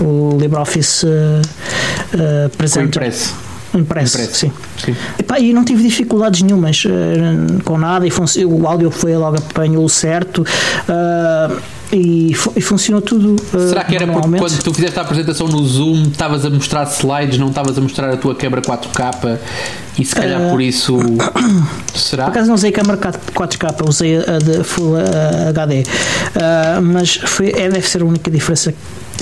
o 0.00 0.36
LibreOffice 0.40 1.06
uh, 1.06 1.10
uh, 1.10 2.50
presente. 2.56 2.86
impresso. 2.86 3.49
Impresso, 3.74 4.16
impresso. 4.16 4.38
sim. 4.38 4.52
sim. 4.84 4.96
Epá, 5.18 5.38
e 5.38 5.52
não 5.52 5.64
tive 5.64 5.82
dificuldades 5.82 6.42
nenhumas 6.42 6.84
uh, 6.84 7.62
com 7.64 7.78
nada 7.78 8.06
e 8.06 8.44
o 8.44 8.66
áudio 8.66 8.90
foi 8.90 9.16
logo 9.16 9.36
apanhou 9.38 9.88
certo. 9.88 10.42
Uh, 10.42 11.80
e, 11.92 12.30
e, 12.56 12.60
funcionou 12.60 13.02
tudo. 13.02 13.34
Uh, 13.52 13.68
Será 13.68 13.82
que 13.82 13.96
era 13.96 14.06
porque 14.06 14.38
quando 14.38 14.62
tu 14.62 14.72
fizeste 14.72 14.98
a 14.98 15.02
apresentação 15.02 15.48
no 15.48 15.64
Zoom 15.66 16.04
estavas 16.04 16.44
a 16.44 16.50
mostrar 16.50 16.84
slides, 16.84 17.38
não 17.38 17.48
estavas 17.48 17.76
a 17.76 17.80
mostrar 17.80 18.10
a 18.10 18.16
tua 18.16 18.34
quebra 18.34 18.62
4K 18.62 19.38
e 19.98 20.04
se 20.04 20.14
calhar 20.14 20.40
uh, 20.40 20.50
por 20.50 20.60
isso. 20.60 20.98
Será? 21.94 22.24
Por 22.24 22.30
acaso 22.30 22.46
não 22.46 22.54
usei 22.54 22.70
câmera 22.70 22.96
4K, 22.96 23.88
usei 23.88 24.18
a 24.18 24.38
de 24.38 24.62
Full 24.62 24.94
HD, 25.48 25.82
uh, 25.82 26.82
mas 26.82 27.16
foi, 27.16 27.48
é, 27.48 27.68
deve 27.68 27.88
ser 27.88 28.02
a 28.02 28.04
única 28.04 28.30
diferença 28.30 28.72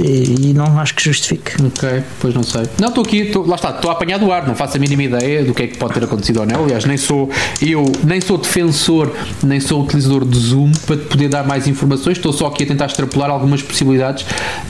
e, 0.02 0.52
não 0.54 0.78
acho 0.78 0.94
que 0.94 1.02
justifique. 1.02 1.52
Ok, 1.62 2.02
pois 2.20 2.34
não 2.34 2.42
sei. 2.42 2.62
Não, 2.80 2.88
estou 2.88 3.04
aqui, 3.04 3.26
tô, 3.26 3.42
lá 3.42 3.56
está, 3.56 3.70
estou 3.70 3.90
a 3.90 3.94
apanhar 3.94 4.18
do 4.18 4.30
ar, 4.32 4.46
não 4.46 4.54
faço 4.54 4.76
a 4.76 4.80
mínima 4.80 5.02
ideia 5.02 5.44
do 5.44 5.54
que 5.54 5.62
é 5.62 5.66
que 5.66 5.76
pode 5.76 5.94
ter 5.94 6.04
acontecido 6.04 6.40
ou 6.40 6.46
não. 6.46 6.64
Aliás, 6.64 6.84
nem 6.84 6.96
sou 6.96 7.30
eu, 7.60 7.84
nem 8.04 8.20
sou 8.20 8.38
defensor, 8.38 9.12
nem 9.42 9.60
sou 9.60 9.82
utilizador 9.82 10.24
de 10.24 10.38
Zoom 10.38 10.72
para 10.86 10.96
te 10.96 11.04
poder 11.04 11.28
dar 11.28 11.46
mais 11.46 11.66
informações. 11.66 12.16
Estou 12.18 12.32
só 12.32 12.46
aqui 12.46 12.64
a 12.64 12.66
tentar 12.66 12.86
extrapolar 12.86 13.30
algumas 13.30 13.62
possibilidades 13.62 14.24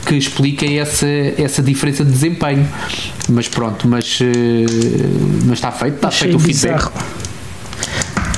que 0.05 0.15
expliquem 0.15 0.79
essa, 0.79 1.07
essa 1.37 1.61
diferença 1.61 2.03
de 2.03 2.11
desempenho. 2.11 2.67
Mas 3.29 3.47
pronto, 3.47 3.87
mas, 3.87 4.19
eh, 4.21 4.25
mas 5.45 5.59
está 5.59 5.71
feito, 5.71 5.95
está 5.95 6.07
Achei 6.07 6.29
feito 6.29 6.37
o 6.37 6.39
feedback. 6.39 6.75
Bizarro. 6.75 7.28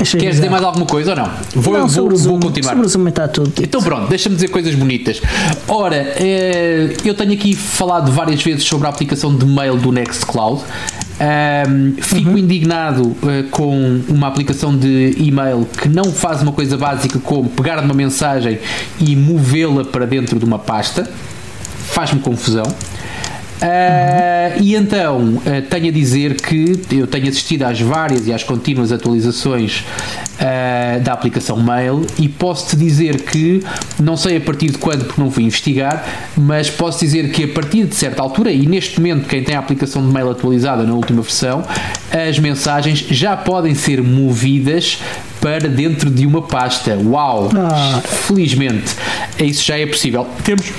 Achei 0.01 0.19
Queres 0.19 0.37
dizer 0.37 0.49
mais 0.49 0.63
alguma 0.63 0.85
coisa 0.85 1.11
ou 1.11 1.15
não? 1.15 1.31
Vou, 1.55 1.77
não, 1.77 1.87
vou, 1.87 2.09
vou 2.17 2.39
continuar. 2.39 2.71
Sobre 2.71 2.85
o 2.85 2.89
Zoom 2.89 3.07
está 3.07 3.27
tudo 3.27 3.47
dito. 3.49 3.63
Então 3.63 3.81
pronto, 3.81 4.09
deixa-me 4.09 4.35
dizer 4.35 4.47
coisas 4.47 4.73
bonitas. 4.73 5.21
Ora, 5.67 5.95
eh, 5.95 6.95
eu 7.05 7.13
tenho 7.13 7.33
aqui 7.33 7.55
falado 7.55 8.11
várias 8.11 8.41
vezes 8.41 8.63
sobre 8.63 8.87
a 8.87 8.89
aplicação 8.89 9.35
de 9.35 9.45
mail 9.45 9.77
do 9.77 9.91
Nextcloud. 9.91 10.63
Um, 11.21 12.01
fico 12.01 12.31
uhum. 12.31 12.37
indignado 12.39 13.03
uh, 13.03 13.47
com 13.51 14.01
uma 14.07 14.27
aplicação 14.27 14.75
de 14.75 15.13
e-mail 15.19 15.67
que 15.79 15.87
não 15.87 16.05
faz 16.05 16.41
uma 16.41 16.51
coisa 16.51 16.75
básica 16.77 17.19
como 17.19 17.47
pegar 17.47 17.77
uma 17.77 17.93
mensagem 17.93 18.57
e 18.99 19.15
movê-la 19.15 19.85
para 19.85 20.07
dentro 20.07 20.39
de 20.39 20.45
uma 20.45 20.57
pasta. 20.57 21.07
Faz-me 21.91 22.21
confusão. 22.21 22.65
Uh, 23.61 24.59
e 24.59 24.73
então 24.73 25.35
uh, 25.35 25.61
tenho 25.69 25.89
a 25.89 25.91
dizer 25.91 26.41
que 26.41 26.79
eu 26.91 27.05
tenho 27.05 27.27
assistido 27.27 27.61
às 27.61 27.79
várias 27.79 28.25
e 28.25 28.33
às 28.33 28.43
contínuas 28.43 28.91
atualizações 28.91 29.81
uh, 29.81 30.99
da 31.01 31.13
aplicação 31.13 31.61
Mail 31.61 32.03
e 32.17 32.27
posso-te 32.27 32.75
dizer 32.75 33.21
que, 33.21 33.63
não 33.99 34.17
sei 34.17 34.37
a 34.37 34.41
partir 34.41 34.71
de 34.71 34.79
quando, 34.79 35.05
porque 35.05 35.21
não 35.21 35.29
fui 35.29 35.43
investigar, 35.43 36.03
mas 36.35 36.71
posso 36.71 37.01
dizer 37.01 37.31
que 37.31 37.43
a 37.43 37.47
partir 37.49 37.85
de 37.85 37.93
certa 37.93 38.23
altura, 38.23 38.51
e 38.51 38.65
neste 38.65 38.99
momento 38.99 39.27
quem 39.27 39.43
tem 39.43 39.55
a 39.55 39.59
aplicação 39.59 40.01
de 40.01 40.11
Mail 40.11 40.31
atualizada 40.31 40.81
na 40.81 40.93
última 40.93 41.21
versão, 41.21 41.63
as 42.11 42.39
mensagens 42.39 43.05
já 43.11 43.37
podem 43.37 43.75
ser 43.75 44.01
movidas 44.01 44.97
para 45.39 45.67
dentro 45.69 46.09
de 46.09 46.25
uma 46.25 46.41
pasta. 46.41 46.97
Uau! 46.97 47.49
Ah. 47.55 48.01
Felizmente, 48.03 48.95
isso 49.39 49.63
já 49.63 49.77
é 49.77 49.85
possível. 49.85 50.27
Temos 50.43 50.71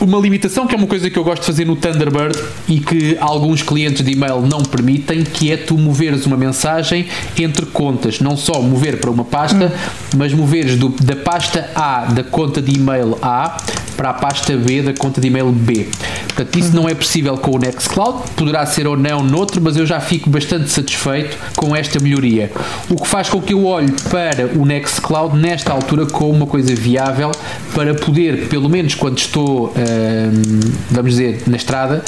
uma 0.00 0.18
limitação 0.18 0.66
que 0.66 0.74
é 0.74 0.78
uma 0.78 0.86
coisa 0.86 1.10
que 1.10 1.18
eu 1.18 1.24
gosto 1.24 1.42
de 1.42 1.46
fazer 1.46 1.66
no 1.66 1.76
Thunderbird 1.76 2.38
e 2.68 2.80
que 2.80 3.16
alguns 3.20 3.62
clientes 3.62 4.04
de 4.04 4.12
e-mail 4.12 4.40
não 4.42 4.62
permitem, 4.62 5.22
que 5.22 5.52
é 5.52 5.56
tu 5.56 5.76
moveres 5.76 6.26
uma 6.26 6.36
mensagem 6.36 7.06
entre 7.38 7.66
contas, 7.66 8.20
não 8.20 8.36
só 8.36 8.60
mover 8.62 8.98
para 8.98 9.10
uma 9.10 9.24
pasta, 9.24 9.72
mas 10.16 10.32
moveres 10.32 10.76
do, 10.76 10.88
da 10.88 11.16
pasta 11.16 11.70
A 11.74 12.06
da 12.06 12.24
conta 12.24 12.62
de 12.62 12.76
e-mail 12.76 13.18
A 13.20 13.58
para 13.96 14.10
a 14.10 14.14
pasta 14.14 14.56
B 14.56 14.80
da 14.80 14.94
conta 14.94 15.20
de 15.20 15.26
e-mail 15.26 15.52
B. 15.52 15.88
Portanto, 16.34 16.58
isso 16.58 16.74
não 16.74 16.88
é 16.88 16.94
possível 16.94 17.36
com 17.36 17.56
o 17.56 17.58
Nextcloud, 17.58 18.30
poderá 18.36 18.64
ser 18.64 18.86
ou 18.86 18.96
não 18.96 19.22
noutro, 19.22 19.60
mas 19.60 19.76
eu 19.76 19.84
já 19.84 20.00
fico 20.00 20.30
bastante 20.30 20.70
satisfeito 20.70 21.36
com 21.56 21.74
esta 21.74 21.98
melhoria. 22.00 22.50
O 22.88 22.96
que 22.96 23.06
faz 23.06 23.28
com 23.28 23.40
que 23.40 23.52
eu 23.52 23.66
olhe 23.66 23.92
para 24.08 24.46
o 24.58 24.64
Nextcloud 24.64 25.36
nesta 25.36 25.72
altura 25.72 26.06
como 26.06 26.32
uma 26.32 26.46
coisa 26.46 26.74
viável 26.74 27.30
para 27.74 27.94
poder, 27.94 28.48
pelo 28.48 28.68
menos 28.68 28.94
quando 28.94 29.18
estou, 29.18 29.66
uh, 29.66 29.72
vamos 30.90 31.12
dizer, 31.12 31.42
na 31.46 31.56
estrada, 31.56 32.02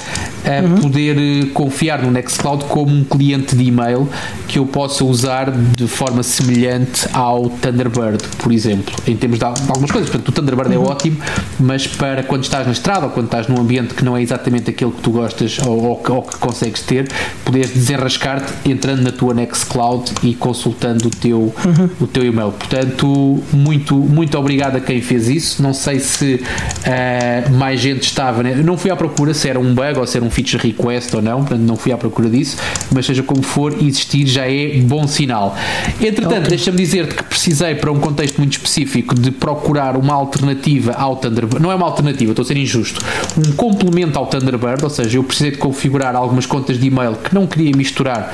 uh, 0.45 0.67
uhum. 0.67 0.81
poder 0.81 1.17
eh, 1.19 1.47
confiar 1.53 2.03
no 2.03 2.11
Nextcloud 2.11 2.65
como 2.65 2.93
um 2.93 3.05
cliente 3.05 3.55
de 3.55 3.65
e-mail 3.65 4.09
que 4.49 4.59
eu 4.59 4.67
possa 4.67 5.05
usar 5.05 5.51
de 5.51 5.87
forma 5.87 6.23
semelhante 6.23 7.09
ao 7.13 7.49
Thunderbird, 7.49 8.23
por 8.39 8.53
exemplo, 8.53 8.95
em 9.07 9.17
termos 9.17 9.39
de 9.39 9.45
algumas 9.45 9.91
coisas. 9.91 10.11
Portanto, 10.11 10.29
o 10.29 10.33
Thunderbird 10.33 10.75
é 10.75 10.79
uhum. 10.79 10.87
é 10.87 10.89
ótimo, 10.89 11.17
mas 11.59 11.87
para 11.87 12.23
quando 12.23 12.45
estás 12.45 12.67
na 12.67 12.73
estrada 12.73 13.07
ou 13.07 13.13
quando 13.13 13.27
estás 13.27 13.49
num 13.49 13.61
ambiente 13.61 13.95
que 13.95 14.05
não 14.05 14.12
não 14.13 14.19
é 14.19 14.23
exatamente 14.23 14.69
aquele 14.69 14.91
que 14.91 15.01
tu 15.01 15.11
gostas 15.11 15.59
ou, 15.65 15.83
ou, 15.83 16.03
ou 16.11 16.23
que 16.23 16.37
consegues 16.37 16.83
ter, 16.83 17.09
poderes 17.45 17.71
desenrascar-te 17.71 18.69
entrando 18.69 19.01
na 19.01 19.11
tua 19.11 19.33
Nextcloud 19.33 20.13
e 20.23 20.35
consultando 20.35 21.09
o 21.09 21.11
teu, 21.11 21.39
uhum. 21.41 21.91
o 21.99 22.07
teu 22.07 22.23
e-mail. 22.23 22.53
Portanto, 22.53 23.43
muito, 23.53 23.97
muito 23.97 24.39
obrigado 24.39 24.77
a 24.77 24.81
quem 24.81 25.01
fez 25.01 25.29
isso. 25.29 25.63
Não 25.63 25.73
sei 25.73 25.99
se 25.99 26.35
uh, 26.35 27.53
mais 27.53 27.81
gente 27.81 28.03
estava. 28.03 28.43
Né? 28.43 28.55
Não 28.55 28.77
fui 28.77 28.91
à 28.91 28.97
procura 28.97 29.33
se 29.33 29.49
era 29.49 29.59
um 29.59 29.75
bug 29.75 29.99
ou 29.99 30.07
se 30.07 30.19
era 30.19 30.27
um 30.27 30.31
feature 30.31 30.63
request 30.63 31.17
ou 31.17 31.23
não, 31.23 31.39
portanto, 31.41 31.63
não 31.63 31.77
fui 31.77 31.91
à 31.91 31.97
procura 31.97 32.29
disso, 32.29 32.59
mas 32.93 33.07
seja 33.07 33.23
como 33.23 33.43
for, 33.43 33.73
existir 33.81 34.27
já 34.27 34.47
é 34.47 34.79
bom 34.83 35.07
sinal. 35.07 35.57
Entretanto, 35.99 36.39
okay. 36.39 36.49
deixa-me 36.49 36.77
dizer-te 36.77 37.15
que 37.15 37.23
precisei, 37.23 37.75
para 37.77 37.91
um 37.91 37.99
contexto 37.99 38.37
muito 38.37 38.53
específico, 38.53 39.15
de 39.15 39.31
procurar 39.31 39.97
uma 39.97 40.13
alternativa 40.13 40.93
ao 40.93 41.17
Thunderbird. 41.17 41.63
Não 41.63 41.73
é 41.73 41.75
uma 41.75 41.87
alternativa, 41.87 42.33
estou 42.33 42.43
a 42.43 42.47
ser 42.47 42.59
injusto. 42.59 43.01
Um 43.39 43.53
complemento 43.53 44.02
ao 44.19 44.27
Thunderbird, 44.27 44.83
ou 44.83 44.91
seja, 44.91 45.19
eu 45.19 45.25
precisei 45.25 45.53
de 45.53 45.59
configurar 45.59 46.15
algumas 46.15 46.47
contas 46.47 46.79
de 46.79 46.87
e-mail 46.87 47.15
que 47.15 47.35
não 47.35 47.47
queria 47.47 47.73
misturar 47.77 48.33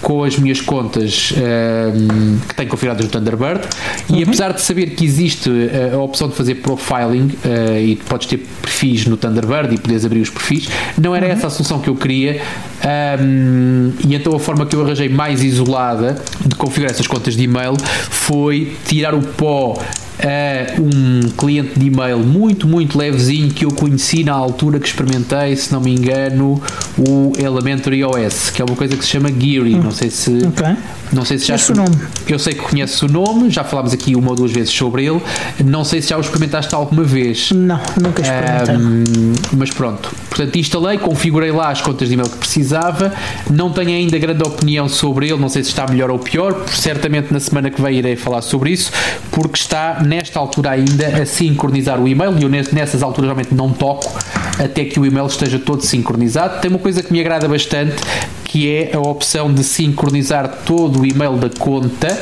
com 0.00 0.22
as 0.24 0.38
minhas 0.38 0.60
contas 0.60 1.32
ehm, 1.36 2.38
que 2.48 2.54
tenho 2.54 2.68
configuradas 2.68 3.04
no 3.04 3.10
Thunderbird 3.10 3.60
uhum. 4.08 4.16
e 4.16 4.22
apesar 4.22 4.52
de 4.52 4.60
saber 4.60 4.90
que 4.90 5.04
existe 5.04 5.48
uh, 5.50 5.96
a 5.96 5.98
opção 5.98 6.28
de 6.28 6.34
fazer 6.34 6.56
profiling 6.56 7.32
uh, 7.44 7.78
e 7.78 7.96
podes 8.08 8.26
ter 8.26 8.38
perfis 8.62 9.06
no 9.06 9.16
Thunderbird 9.16 9.74
e 9.74 9.78
podes 9.78 10.04
abrir 10.04 10.20
os 10.20 10.30
perfis, 10.30 10.68
não 10.96 11.14
era 11.14 11.26
uhum. 11.26 11.32
essa 11.32 11.48
a 11.48 11.50
solução 11.50 11.80
que 11.80 11.88
eu 11.88 11.96
queria 11.96 12.40
um, 12.84 12.88
ehm, 12.88 13.92
e 14.08 14.14
então 14.14 14.34
a 14.34 14.38
forma 14.38 14.66
que 14.66 14.76
eu 14.76 14.82
arranjei 14.82 15.08
mais 15.08 15.42
isolada 15.42 16.22
de 16.44 16.54
configurar 16.54 16.92
essas 16.92 17.06
contas 17.06 17.34
de 17.36 17.44
e-mail 17.44 17.76
foi 18.10 18.76
tirar 18.86 19.14
o 19.14 19.20
pó 19.20 19.76
a 20.20 20.80
um 20.80 21.28
cliente 21.36 21.78
de 21.78 21.86
e-mail 21.86 22.18
muito, 22.18 22.66
muito 22.66 22.98
levezinho 22.98 23.50
que 23.50 23.64
eu 23.64 23.70
conheci 23.70 24.24
na 24.24 24.32
altura 24.32 24.78
que 24.80 24.86
experimentei, 24.86 25.54
se 25.56 25.72
não 25.72 25.80
me 25.80 25.94
engano, 25.94 26.60
o 26.98 27.32
Elementary 27.38 28.04
OS, 28.04 28.50
que 28.50 28.60
é 28.60 28.64
uma 28.64 28.76
coisa 28.76 28.96
que 28.96 29.04
se 29.04 29.10
chama 29.10 29.30
Geary. 29.30 29.74
Hum. 29.74 29.82
Não 29.82 29.90
sei 29.90 30.10
se. 30.10 30.30
Okay. 30.30 30.76
Não 31.12 31.24
sei 31.24 31.38
se 31.38 31.46
já. 31.46 31.56
o 31.72 31.76
nome. 31.76 31.96
Eu 32.28 32.38
sei 32.38 32.54
que 32.54 32.60
conheces 32.60 33.00
o 33.02 33.08
nome, 33.08 33.50
já 33.50 33.64
falámos 33.64 33.92
aqui 33.92 34.14
uma 34.14 34.30
ou 34.30 34.36
duas 34.36 34.52
vezes 34.52 34.70
sobre 34.70 35.06
ele. 35.06 35.20
Não 35.64 35.84
sei 35.84 36.02
se 36.02 36.10
já 36.10 36.18
o 36.18 36.20
experimentaste 36.20 36.74
alguma 36.74 37.02
vez. 37.02 37.50
Não, 37.52 37.80
nunca 38.00 38.22
experimentei. 38.22 38.76
Um, 38.76 39.32
mas 39.56 39.70
pronto. 39.70 40.10
Portanto, 40.28 40.56
instalei, 40.56 40.98
configurei 40.98 41.50
lá 41.50 41.70
as 41.70 41.80
contas 41.80 42.08
de 42.08 42.14
e-mail 42.14 42.28
que 42.28 42.36
precisava. 42.36 43.12
Não 43.50 43.72
tenho 43.72 43.90
ainda 43.90 44.18
grande 44.18 44.42
opinião 44.42 44.88
sobre 44.88 45.28
ele, 45.28 45.40
não 45.40 45.48
sei 45.48 45.62
se 45.62 45.70
está 45.70 45.86
melhor 45.86 46.10
ou 46.10 46.18
pior. 46.18 46.64
Certamente 46.68 47.32
na 47.32 47.40
semana 47.40 47.70
que 47.70 47.80
vem 47.80 47.96
irei 47.96 48.16
falar 48.16 48.42
sobre 48.42 48.70
isso, 48.70 48.92
porque 49.30 49.58
está 49.58 50.00
nesta 50.08 50.38
altura 50.40 50.70
ainda 50.70 51.06
a 51.22 51.26
sincronizar 51.26 52.00
o 52.00 52.08
e-mail 52.08 52.36
e 52.38 52.42
eu 52.42 52.48
nessas 52.48 53.02
alturas 53.02 53.28
realmente 53.28 53.54
não 53.54 53.72
toco 53.72 54.10
até 54.58 54.84
que 54.84 54.98
o 54.98 55.06
e-mail 55.06 55.26
esteja 55.26 55.58
todo 55.58 55.82
sincronizado. 55.82 56.60
Tem 56.60 56.70
uma 56.70 56.80
coisa 56.80 57.02
que 57.02 57.12
me 57.12 57.20
agrada 57.20 57.46
bastante 57.46 57.96
que 58.44 58.74
é 58.74 58.96
a 58.96 58.98
opção 58.98 59.52
de 59.52 59.62
sincronizar 59.62 60.48
todo 60.64 61.00
o 61.00 61.06
e-mail 61.06 61.36
da 61.36 61.50
conta 61.50 62.18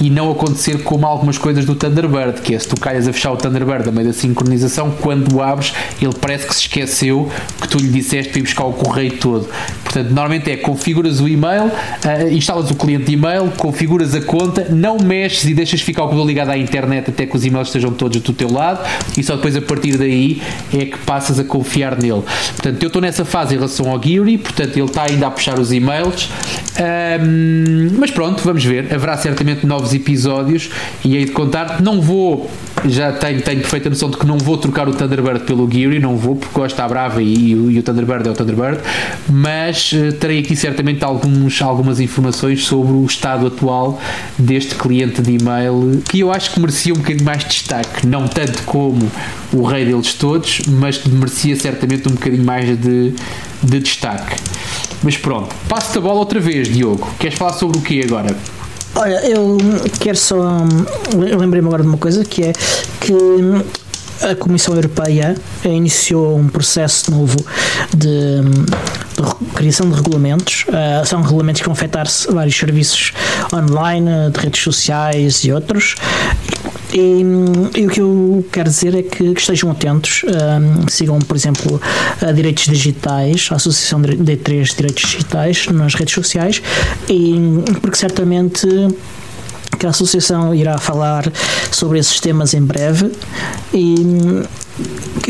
e 0.00 0.10
não 0.10 0.30
acontecer 0.30 0.82
como 0.82 1.06
algumas 1.06 1.38
coisas 1.38 1.64
do 1.64 1.74
Thunderbird, 1.74 2.40
que 2.40 2.54
é 2.54 2.58
se 2.58 2.68
tu 2.68 2.78
calhas 2.78 3.08
a 3.08 3.12
fechar 3.12 3.32
o 3.32 3.36
Thunderbird 3.36 3.88
a 3.88 3.92
meio 3.92 4.08
da 4.08 4.12
sincronização, 4.12 4.90
quando 5.00 5.42
abres, 5.42 5.72
ele 6.00 6.14
parece 6.20 6.46
que 6.46 6.54
se 6.54 6.62
esqueceu 6.62 7.30
que 7.60 7.68
tu 7.68 7.78
lhe 7.78 7.88
disseste 7.88 8.30
para 8.30 8.40
ir 8.40 8.42
buscar 8.42 8.64
o 8.64 8.72
correio 8.72 9.16
todo. 9.18 9.48
Portanto, 9.84 10.08
normalmente 10.08 10.50
é 10.50 10.56
configuras 10.56 11.20
o 11.20 11.28
e-mail, 11.28 11.66
uh, 11.66 12.28
instalas 12.30 12.70
o 12.70 12.74
cliente 12.74 13.04
de 13.04 13.12
e-mail, 13.12 13.50
configuras 13.56 14.14
a 14.14 14.20
conta, 14.20 14.66
não 14.70 14.98
mexes 14.98 15.44
e 15.44 15.54
deixas 15.54 15.80
ficar 15.80 16.02
o 16.02 16.04
computador 16.06 16.26
ligado 16.26 16.50
à 16.50 16.58
internet 16.58 17.10
até 17.10 17.26
que 17.26 17.36
os 17.36 17.44
e-mails 17.44 17.68
estejam 17.68 17.92
todos 17.92 18.20
do 18.20 18.32
teu 18.32 18.52
lado 18.52 18.80
e 19.16 19.22
só 19.22 19.36
depois 19.36 19.56
a 19.56 19.62
partir 19.62 19.96
daí 19.96 20.42
é 20.72 20.84
que 20.86 20.98
passas 20.98 21.38
a 21.38 21.44
confiar 21.44 21.96
nele. 21.96 22.22
Portanto, 22.56 22.82
eu 22.82 22.86
estou 22.86 23.00
nessa 23.00 23.24
fase 23.24 23.54
em 23.54 23.56
relação 23.56 23.90
ao 23.90 24.02
Geary, 24.02 24.38
portanto, 24.38 24.76
ele 24.76 24.86
está 24.86 25.04
ainda 25.08 25.26
a 25.26 25.30
puxar 25.30 25.58
os 25.58 25.72
e-mails, 25.72 26.28
um, 26.78 27.96
mas 27.98 28.10
pronto, 28.10 28.42
vamos 28.44 28.64
ver. 28.64 28.92
Haverá 28.92 29.16
certamente 29.16 29.66
novos 29.66 29.85
novos 29.86 29.94
episódios 29.94 30.70
e 31.04 31.16
hei 31.16 31.24
de 31.24 31.32
contar. 31.32 31.80
Não 31.80 32.00
vou, 32.00 32.50
já 32.84 33.12
tenho, 33.12 33.40
tenho 33.40 33.60
perfeita 33.60 33.88
noção 33.88 34.10
de 34.10 34.16
que 34.16 34.26
não 34.26 34.38
vou 34.38 34.58
trocar 34.58 34.88
o 34.88 34.92
Thunderbird 34.92 35.40
pelo 35.40 35.70
Geary, 35.70 36.00
não 36.00 36.16
vou, 36.16 36.34
porque 36.36 36.52
gosto 36.52 36.76
da 36.76 36.88
Brava 36.88 37.22
e, 37.22 37.52
e, 37.52 37.78
o 37.78 37.82
Thunderbird 37.82 38.28
é 38.28 38.30
o 38.30 38.34
Thunderbird, 38.34 38.80
mas 39.28 39.92
uh, 39.92 40.12
terei 40.14 40.40
aqui 40.40 40.56
certamente 40.56 41.04
alguns, 41.04 41.62
algumas 41.62 42.00
informações 42.00 42.64
sobre 42.64 42.92
o 42.92 43.04
estado 43.04 43.46
atual 43.46 44.00
deste 44.38 44.74
cliente 44.74 45.22
de 45.22 45.32
e-mail 45.32 46.02
que 46.08 46.20
eu 46.20 46.32
acho 46.32 46.52
que 46.52 46.60
merecia 46.60 46.92
um 46.92 46.98
bocadinho 46.98 47.24
mais 47.24 47.44
de 47.44 47.48
destaque, 47.48 48.06
não 48.06 48.26
tanto 48.26 48.62
como 48.64 49.10
o 49.52 49.62
rei 49.62 49.84
deles 49.84 50.14
todos, 50.14 50.62
mas 50.66 51.04
merecia 51.04 51.54
certamente 51.56 52.08
um 52.08 52.12
bocadinho 52.12 52.44
mais 52.44 52.66
de, 52.78 53.14
de 53.62 53.80
destaque. 53.80 54.36
Mas 55.02 55.16
pronto, 55.16 55.54
passo-te 55.68 55.98
a 55.98 56.00
bola 56.00 56.18
outra 56.18 56.40
vez, 56.40 56.68
Diogo. 56.68 57.08
Queres 57.18 57.38
falar 57.38 57.52
sobre 57.52 57.78
o 57.78 57.80
que 57.80 58.02
agora? 58.02 58.34
Olha, 58.96 59.26
eu 59.26 59.58
quero 60.00 60.16
só. 60.16 60.36
Lembrei-me 61.14 61.68
agora 61.68 61.82
de 61.82 61.88
uma 61.88 61.98
coisa 61.98 62.24
que 62.24 62.44
é 62.44 62.52
que 63.00 63.12
a 64.22 64.34
Comissão 64.34 64.74
Europeia 64.74 65.36
iniciou 65.64 66.38
um 66.38 66.48
processo 66.48 67.10
novo 67.10 67.36
de, 67.94 68.40
de 68.40 69.52
criação 69.54 69.90
de 69.90 69.96
regulamentos. 69.96 70.64
Uh, 70.68 71.04
são 71.04 71.20
regulamentos 71.20 71.60
que 71.60 71.66
vão 71.66 71.74
afetar 71.74 72.06
vários 72.30 72.56
serviços 72.56 73.12
online, 73.52 74.30
de 74.32 74.40
redes 74.40 74.62
sociais 74.62 75.44
e 75.44 75.52
outros. 75.52 75.96
E, 76.98 77.22
e, 77.78 77.86
o 77.86 77.90
que 77.90 78.00
eu 78.00 78.46
quero 78.50 78.70
dizer 78.70 78.94
é 78.94 79.02
que, 79.02 79.34
que 79.34 79.40
estejam 79.40 79.70
atentos, 79.70 80.22
um, 80.24 80.88
sigam, 80.88 81.18
por 81.18 81.36
exemplo, 81.36 81.78
a 82.22 82.32
Direitos 82.32 82.64
Digitais, 82.64 83.50
a 83.52 83.56
Associação 83.56 84.00
de 84.00 84.16
D3 84.16 84.74
Direitos 84.74 85.02
Digitais 85.02 85.66
nas 85.66 85.94
redes 85.94 86.14
sociais, 86.14 86.62
e, 87.06 87.34
porque 87.82 87.98
certamente 87.98 88.66
que 89.78 89.84
a 89.84 89.90
associação 89.90 90.54
irá 90.54 90.78
falar 90.78 91.30
sobre 91.70 91.98
esses 91.98 92.18
temas 92.18 92.54
em 92.54 92.62
breve 92.62 93.12
e 93.74 94.42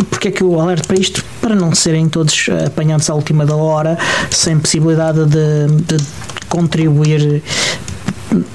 porque 0.08 0.28
é 0.28 0.30
que 0.30 0.42
eu 0.42 0.60
alerto 0.60 0.86
para 0.86 1.00
isto? 1.00 1.24
Para 1.40 1.56
não 1.56 1.74
serem 1.74 2.08
todos 2.08 2.48
apanhados 2.64 3.10
à 3.10 3.14
última 3.14 3.44
da 3.44 3.56
hora, 3.56 3.98
sem 4.30 4.56
possibilidade 4.56 5.24
de, 5.24 5.96
de 5.96 6.04
contribuir 6.48 7.42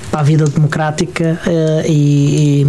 para 0.10 0.20
a 0.20 0.24
vida 0.24 0.46
democrática 0.46 1.40
uh, 1.46 1.82
e, 1.86 2.66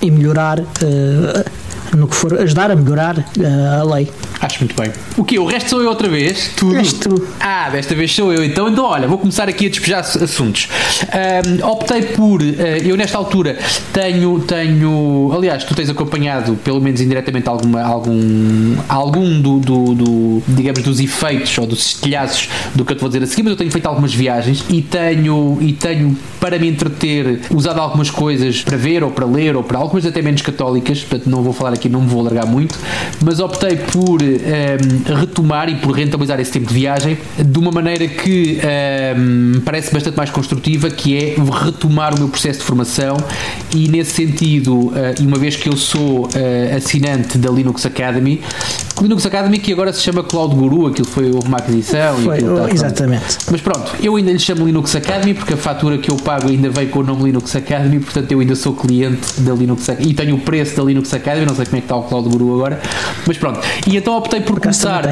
e, 0.00 0.10
melhorar 0.10 0.60
uh, 0.60 1.96
no 1.96 2.08
que 2.08 2.16
for 2.16 2.40
ajudar 2.40 2.70
a 2.70 2.76
melhorar 2.76 3.18
uh, 3.18 3.80
a 3.80 3.94
lei. 3.94 4.10
Acho 4.42 4.58
muito 4.58 4.74
bem. 4.74 4.90
O 5.16 5.22
que? 5.22 5.38
O 5.38 5.46
resto 5.46 5.70
sou 5.70 5.80
eu 5.80 5.88
outra 5.88 6.08
vez? 6.08 6.50
Tudo? 6.56 6.76
És 6.76 6.92
tu. 6.94 7.28
Ah, 7.38 7.70
desta 7.70 7.94
vez 7.94 8.12
sou 8.12 8.32
eu. 8.32 8.44
Então, 8.44 8.68
então 8.68 8.84
olha, 8.84 9.06
vou 9.06 9.16
começar 9.16 9.48
aqui 9.48 9.66
a 9.66 9.68
despejar 9.68 10.00
assuntos. 10.00 10.68
Um, 11.62 11.64
optei 11.64 12.02
por. 12.02 12.42
Uh, 12.42 12.54
eu, 12.84 12.96
nesta 12.96 13.16
altura, 13.16 13.56
tenho, 13.92 14.40
tenho. 14.40 15.30
Aliás, 15.32 15.62
tu 15.62 15.76
tens 15.76 15.88
acompanhado, 15.88 16.56
pelo 16.64 16.80
menos 16.80 17.00
indiretamente, 17.00 17.48
alguma, 17.48 17.82
algum, 17.82 18.76
algum 18.88 19.40
do, 19.40 19.60
do, 19.60 19.94
do 19.94 20.42
digamos, 20.48 20.82
dos 20.82 20.98
efeitos 20.98 21.56
ou 21.58 21.66
dos 21.66 21.86
estilhaços 21.86 22.48
do 22.74 22.84
que 22.84 22.92
eu 22.92 22.96
te 22.96 23.00
vou 23.00 23.08
dizer 23.08 23.22
a 23.22 23.26
seguir, 23.28 23.44
mas 23.44 23.52
eu 23.52 23.56
tenho 23.56 23.70
feito 23.70 23.86
algumas 23.86 24.12
viagens 24.12 24.64
e 24.68 24.82
tenho, 24.82 25.56
e 25.60 25.72
tenho 25.72 26.18
para 26.40 26.58
me 26.58 26.68
entreter, 26.68 27.42
usado 27.54 27.80
algumas 27.80 28.10
coisas 28.10 28.62
para 28.62 28.76
ver 28.76 29.04
ou 29.04 29.10
para 29.12 29.24
ler 29.24 29.54
ou 29.54 29.62
para 29.62 29.78
algumas 29.78 30.04
até 30.04 30.20
menos 30.20 30.42
católicas, 30.42 30.98
portanto, 31.00 31.30
não 31.30 31.44
vou 31.44 31.52
falar 31.52 31.72
aqui, 31.72 31.88
não 31.88 32.00
me 32.00 32.08
vou 32.08 32.20
alargar 32.20 32.46
muito, 32.46 32.76
mas 33.22 33.38
optei 33.38 33.76
por 33.76 34.20
um, 34.34 35.12
ehm, 35.12 35.18
retomar 35.20 35.68
e 35.68 35.76
por 35.76 35.92
rentabilizar 35.92 36.40
esse 36.40 36.52
tempo 36.52 36.66
de 36.66 36.74
viagem 36.74 37.18
de 37.38 37.58
uma 37.58 37.70
maneira 37.70 38.06
que 38.06 38.58
um, 38.58 39.56
ehm, 39.56 39.60
parece 39.64 39.92
bastante 39.92 40.16
mais 40.16 40.30
construtiva, 40.30 40.90
que 40.90 41.16
é 41.16 41.36
retomar 41.64 42.14
o 42.14 42.18
meu 42.18 42.28
processo 42.28 42.60
de 42.60 42.64
formação 42.64 43.16
e 43.74 43.88
nesse 43.88 44.12
sentido, 44.12 44.88
uh, 44.88 44.94
e 45.20 45.26
uma 45.26 45.38
vez 45.38 45.56
que 45.56 45.68
eu 45.68 45.76
sou 45.76 46.26
uh, 46.26 46.76
assinante 46.76 47.38
da 47.38 47.50
Linux 47.50 47.86
Academy, 47.86 48.40
Linux 49.00 49.26
Academy 49.26 49.58
que 49.58 49.72
agora 49.72 49.92
se 49.92 50.02
chama 50.02 50.22
Cloud 50.22 50.54
Guru, 50.54 50.86
aquilo 50.86 51.08
foi 51.08 51.30
uma 51.30 51.56
aquisição 51.56 52.16
foi, 52.18 52.38
e 52.38 52.42
tá, 52.42 52.70
exatamente. 52.70 53.38
Mas 53.50 53.60
pronto, 53.60 53.92
eu 54.02 54.16
ainda 54.16 54.30
lhe 54.30 54.38
chamo 54.38 54.64
Linux 54.66 54.94
Academy 54.94 55.34
porque 55.34 55.54
a 55.54 55.56
fatura 55.56 55.98
que 55.98 56.10
eu 56.10 56.16
pago 56.16 56.48
ainda 56.48 56.70
vem 56.70 56.86
com 56.88 57.00
o 57.00 57.02
nome 57.02 57.24
Linux 57.24 57.56
Academy, 57.56 57.98
portanto 57.98 58.30
eu 58.30 58.40
ainda 58.40 58.54
sou 58.54 58.74
cliente 58.74 59.40
da 59.40 59.52
Linux 59.54 59.88
Academy 59.88 60.12
e 60.12 60.14
tenho 60.14 60.36
o 60.36 60.40
preço 60.40 60.76
da 60.76 60.84
Linux 60.84 61.12
Academy, 61.12 61.46
não 61.46 61.54
sei 61.54 61.64
como 61.64 61.76
é 61.76 61.80
que 61.80 61.84
está 61.86 61.96
o 61.96 62.02
Cloud 62.02 62.28
Guru 62.28 62.54
agora, 62.54 62.80
mas 63.26 63.38
pronto. 63.38 63.60
E 63.86 63.96
então 63.96 64.14
optei 64.22 64.40
por 64.40 64.60
começar 64.60 65.04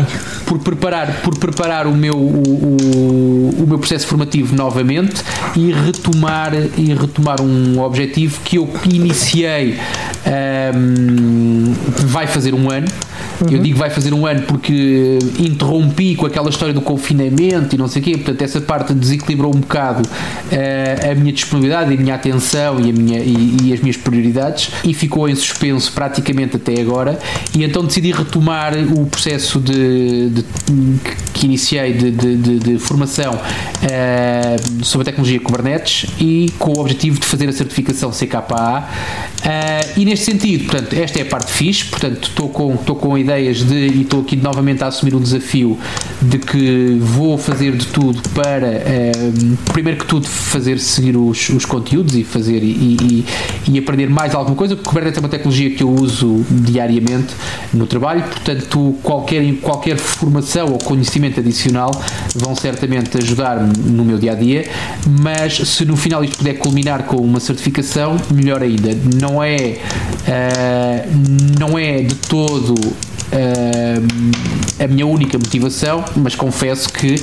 por 0.46 0.58
preparar, 0.58 1.20
por 1.22 1.38
preparar 1.38 1.86
o 1.86 1.92
meu, 1.92 2.16
o, 2.16 2.42
o, 2.42 3.62
o, 3.62 3.66
meu 3.66 3.78
processo 3.78 4.06
formativo 4.06 4.54
novamente 4.54 5.22
e 5.56 5.72
retomar, 5.72 6.52
e 6.76 6.94
retomar 6.94 7.40
um 7.40 7.80
objetivo 7.80 8.40
que 8.44 8.56
eu 8.56 8.68
iniciei 8.84 9.78
um, 10.74 11.74
vai 12.06 12.26
fazer 12.26 12.54
um 12.54 12.70
ano. 12.70 12.88
Eu 13.48 13.58
digo 13.58 13.78
vai 13.78 13.90
fazer 13.90 14.12
um 14.12 14.26
ano 14.26 14.42
porque 14.42 15.18
interrompi 15.38 16.14
com 16.14 16.26
aquela 16.26 16.50
história 16.50 16.74
do 16.74 16.80
confinamento 16.80 17.74
e 17.74 17.78
não 17.78 17.88
sei 17.88 18.02
o 18.02 18.04
quê, 18.04 18.12
portanto, 18.12 18.42
essa 18.42 18.60
parte 18.60 18.92
desequilibrou 18.92 19.54
um 19.54 19.60
bocado 19.60 20.06
uh, 20.06 21.10
a 21.10 21.14
minha 21.14 21.32
disponibilidade, 21.32 21.94
a 21.94 21.96
minha 21.96 22.14
atenção 22.14 22.80
e, 22.80 22.90
a 22.90 22.92
minha, 22.92 23.20
e, 23.20 23.56
e, 23.64 23.72
as 23.72 23.80
minhas 23.80 23.96
prioridades 23.96 24.70
e 24.84 24.92
ficou 24.92 25.28
em 25.28 25.34
suspenso 25.34 25.92
praticamente 25.92 26.56
até 26.56 26.80
agora. 26.80 27.18
E 27.56 27.64
então 27.64 27.84
decidi 27.84 28.12
retomar 28.12 28.74
o 28.76 29.06
processo 29.06 29.60
de, 29.60 30.30
de 30.30 30.44
que 31.32 31.46
iniciei 31.46 31.94
de, 31.94 32.10
de, 32.10 32.58
de 32.58 32.78
formação 32.78 33.34
uh, 33.34 34.84
sobre 34.84 35.02
a 35.02 35.12
tecnologia 35.12 35.40
Kubernetes 35.40 36.10
e 36.20 36.52
com 36.58 36.72
o 36.72 36.80
objetivo 36.80 37.18
de 37.18 37.26
fazer 37.26 37.48
a 37.48 37.52
certificação 37.52 38.10
CKA. 38.10 38.88
Uh, 39.40 40.00
e 40.00 40.04
neste 40.04 40.26
sentido, 40.26 40.64
portanto, 40.64 40.92
esta 40.94 41.18
é 41.18 41.22
a 41.22 41.26
parte 41.26 41.50
fixe, 41.50 41.84
portanto, 41.86 42.28
estou 42.28 42.48
com, 42.48 42.74
estou 42.74 42.96
com 42.96 43.16
ideias 43.30 43.58
de, 43.58 43.74
e 43.74 44.02
estou 44.02 44.20
aqui 44.20 44.34
novamente 44.34 44.82
a 44.82 44.88
assumir 44.88 45.14
o 45.14 45.20
desafio 45.20 45.78
de 46.20 46.38
que 46.38 46.96
vou 47.00 47.38
fazer 47.38 47.76
de 47.76 47.86
tudo 47.86 48.20
para, 48.30 48.66
uh, 48.66 49.56
primeiro 49.72 50.00
que 50.00 50.06
tudo, 50.06 50.26
fazer 50.26 50.78
seguir 50.80 51.16
os, 51.16 51.48
os 51.50 51.64
conteúdos 51.64 52.16
e 52.16 52.24
fazer 52.24 52.62
e, 52.62 52.96
e, 53.00 53.26
e, 53.68 53.78
aprender 53.78 54.08
mais 54.08 54.34
alguma 54.34 54.56
coisa, 54.56 54.74
porque 54.74 54.88
Kubernetes 54.88 55.18
é 55.18 55.20
uma 55.20 55.28
tecnologia 55.28 55.70
que 55.70 55.82
eu 55.82 55.90
uso 55.90 56.44
diariamente 56.50 57.34
no 57.72 57.86
trabalho, 57.86 58.22
portanto, 58.24 58.96
qualquer, 59.02 59.54
qualquer 59.56 59.96
formação 59.96 60.72
ou 60.72 60.78
conhecimento 60.78 61.38
adicional 61.38 61.90
vão 62.34 62.56
certamente 62.56 63.16
ajudar-me 63.16 63.72
no 63.78 64.04
meu 64.04 64.18
dia 64.18 64.32
a 64.32 64.34
dia, 64.34 64.68
mas 65.20 65.54
se 65.54 65.84
no 65.84 65.96
final 65.96 66.24
isto 66.24 66.38
puder 66.38 66.54
culminar 66.54 67.04
com 67.04 67.16
uma 67.16 67.38
certificação, 67.38 68.16
melhor 68.30 68.62
ainda. 68.62 68.90
Não 69.20 69.42
é, 69.42 69.78
uh, 70.26 71.58
não 71.58 71.78
é 71.78 72.02
de 72.02 72.14
todo 72.14 72.74
a 74.82 74.86
minha 74.86 75.06
única 75.06 75.38
motivação, 75.38 76.04
mas 76.16 76.34
confesso 76.34 76.92
que 76.92 77.22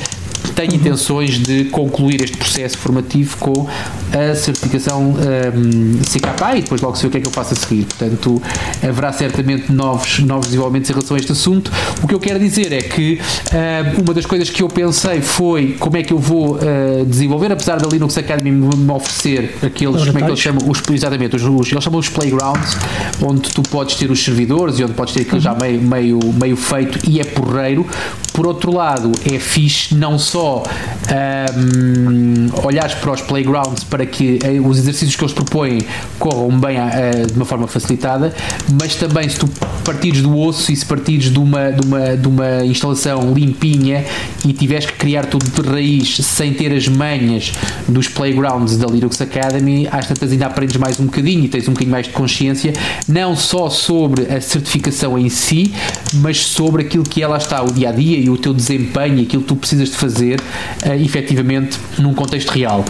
tenho 0.57 0.73
intenções 0.73 1.37
de 1.37 1.65
concluir 1.65 2.21
este 2.23 2.35
processo 2.35 2.77
formativo 2.77 3.37
com 3.37 3.67
a 4.11 4.35
certificação 4.35 5.11
um, 5.11 5.99
CKA 6.01 6.57
e 6.57 6.61
depois 6.61 6.81
logo 6.81 6.95
sei 6.95 7.07
o 7.07 7.11
que 7.11 7.17
é 7.17 7.21
que 7.21 7.27
eu 7.27 7.31
faço 7.31 7.53
a 7.53 7.55
seguir. 7.55 7.85
Portanto, 7.85 8.41
haverá 8.81 9.13
certamente 9.13 9.71
novos, 9.71 10.19
novos 10.19 10.47
desenvolvimentos 10.47 10.89
em 10.89 10.93
relação 10.93 11.15
a 11.15 11.19
este 11.19 11.31
assunto. 11.31 11.71
O 12.01 12.07
que 12.07 12.15
eu 12.15 12.19
quero 12.19 12.39
dizer 12.39 12.73
é 12.73 12.81
que 12.81 13.19
uh, 13.19 14.01
uma 14.01 14.13
das 14.13 14.25
coisas 14.25 14.49
que 14.49 14.63
eu 14.63 14.67
pensei 14.67 15.21
foi 15.21 15.75
como 15.79 15.95
é 15.97 16.03
que 16.03 16.11
eu 16.11 16.17
vou 16.17 16.55
uh, 16.55 17.05
desenvolver, 17.05 17.51
apesar 17.51 17.79
da 17.79 17.87
Linux 17.87 18.17
Academy 18.17 18.51
me 18.51 18.91
oferecer 18.91 19.55
aqueles, 19.61 20.05
como 20.05 20.17
é 20.17 20.21
que 20.21 20.27
eles 20.27 20.39
chamam, 20.39 20.67
os, 20.67 20.81
exatamente, 20.89 21.35
os, 21.35 21.43
os, 21.43 21.71
eles 21.71 21.83
chamam 21.83 21.99
os 21.99 22.09
playgrounds, 22.09 22.77
onde 23.21 23.49
tu 23.51 23.61
podes 23.61 23.95
ter 23.95 24.09
os 24.09 24.23
servidores 24.23 24.79
e 24.79 24.83
onde 24.83 24.93
podes 24.93 25.13
ter 25.13 25.21
aquilo 25.21 25.35
uhum. 25.35 25.41
já 25.41 25.53
meio, 25.53 25.81
meio, 25.81 26.19
meio 26.33 26.55
feito 26.55 26.99
e 27.07 27.19
é 27.19 27.23
porreiro. 27.23 27.85
Por 28.33 28.45
outro 28.45 28.73
lado, 28.73 29.11
é 29.25 29.39
fixe 29.39 29.95
não 29.95 30.19
só 30.19 30.36
um, 30.37 32.65
olhares 32.65 32.93
para 32.95 33.11
os 33.11 33.21
playgrounds 33.21 33.83
para 33.83 34.05
que 34.05 34.39
eh, 34.43 34.59
os 34.59 34.77
exercícios 34.77 35.15
que 35.15 35.23
eles 35.23 35.33
propõem 35.33 35.79
corram 36.19 36.49
bem 36.59 36.77
uh, 36.77 37.27
de 37.27 37.33
uma 37.33 37.45
forma 37.45 37.67
facilitada, 37.67 38.33
mas 38.79 38.95
também 38.95 39.27
se 39.29 39.39
tu 39.39 39.47
partires 39.83 40.21
do 40.21 40.37
osso 40.37 40.71
e 40.71 40.75
se 40.75 40.85
partires 40.85 41.31
de 41.31 41.39
uma, 41.39 41.71
de 41.71 41.85
uma, 41.85 42.17
de 42.17 42.27
uma 42.27 42.65
instalação 42.65 43.33
limpinha 43.33 44.05
e 44.45 44.53
tiveres 44.53 44.85
que 44.85 44.93
criar 44.93 45.25
tudo 45.25 45.45
de 45.45 45.69
raiz 45.69 46.17
sem 46.17 46.53
ter 46.53 46.73
as 46.73 46.87
manhas 46.87 47.51
dos 47.87 48.07
playgrounds 48.07 48.77
da 48.77 48.87
Linux 48.87 49.21
Academy, 49.21 49.87
às 49.91 50.07
tantas 50.07 50.31
ainda 50.31 50.47
aprendes 50.47 50.77
mais 50.77 50.99
um 50.99 51.05
bocadinho 51.05 51.45
e 51.45 51.47
tens 51.47 51.67
um 51.67 51.71
bocadinho 51.71 51.91
mais 51.91 52.07
de 52.07 52.13
consciência, 52.13 52.73
não 53.07 53.35
só 53.35 53.69
sobre 53.69 54.23
a 54.33 54.41
certificação 54.41 55.17
em 55.17 55.29
si, 55.29 55.73
mas 56.15 56.45
sobre 56.45 56.83
aquilo 56.83 57.03
que 57.03 57.21
ela 57.21 57.37
está, 57.37 57.63
o 57.63 57.71
dia 57.71 57.89
a 57.89 57.91
dia 57.91 58.17
e 58.17 58.29
o 58.29 58.37
teu 58.37 58.53
desempenho, 58.53 59.21
aquilo 59.21 59.41
que 59.41 59.47
tu 59.47 59.55
precisas 59.55 59.89
de 59.89 59.95
fazer 59.95 60.16
uh, 60.25 61.03
efetivamente 61.03 61.77
num 61.97 62.13
contexto 62.13 62.51
real. 62.51 62.83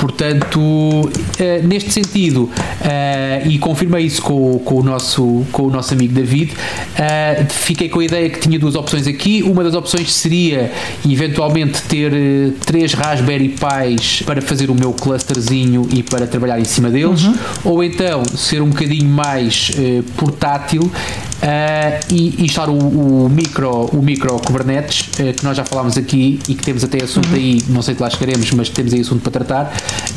Portanto, 0.00 0.58
uh, 0.58 1.10
neste 1.62 1.92
sentido, 1.92 2.44
uh, 2.44 3.46
e 3.46 3.58
confirmei 3.58 4.06
isso 4.06 4.22
com, 4.22 4.58
com, 4.60 4.76
o 4.76 4.82
nosso, 4.82 5.44
com 5.52 5.64
o 5.64 5.70
nosso 5.70 5.92
amigo 5.92 6.14
David, 6.14 6.52
uh, 6.52 7.46
fiquei 7.50 7.90
com 7.90 8.00
a 8.00 8.04
ideia 8.06 8.30
que 8.30 8.40
tinha 8.40 8.58
duas 8.58 8.74
opções 8.74 9.06
aqui. 9.06 9.42
Uma 9.42 9.62
das 9.62 9.74
opções 9.74 10.10
seria 10.14 10.72
eventualmente 11.06 11.82
ter 11.82 12.12
três 12.64 12.94
Raspberry 12.94 13.50
Pis 13.50 14.22
para 14.22 14.40
fazer 14.40 14.70
o 14.70 14.74
meu 14.74 14.94
clusterzinho 14.94 15.86
e 15.92 16.02
para 16.02 16.26
trabalhar 16.26 16.58
em 16.58 16.64
cima 16.64 16.88
deles, 16.88 17.24
uhum. 17.24 17.34
ou 17.64 17.84
então 17.84 18.24
ser 18.24 18.62
um 18.62 18.70
bocadinho 18.70 19.08
mais 19.08 19.70
portátil 20.16 20.90
e 22.10 22.42
instalar 22.44 22.70
o, 22.70 23.24
o, 23.24 23.28
micro, 23.28 23.86
o 23.92 24.02
micro 24.02 24.38
Kubernetes, 24.38 25.08
que 25.36 25.44
nós 25.44 25.56
já 25.56 25.64
falámos 25.64 25.96
aqui 25.96 26.38
e 26.48 26.54
que 26.54 26.62
temos 26.62 26.84
até 26.84 27.02
assunto 27.02 27.28
uhum. 27.28 27.34
aí, 27.34 27.62
não 27.68 27.82
sei 27.82 27.94
se 27.94 28.02
lá 28.02 28.10
chegaremos, 28.10 28.50
mas 28.52 28.68
temos 28.68 28.92
aí 28.92 29.00
assunto 29.00 29.22
para 29.22 29.32
tratar 29.32 29.72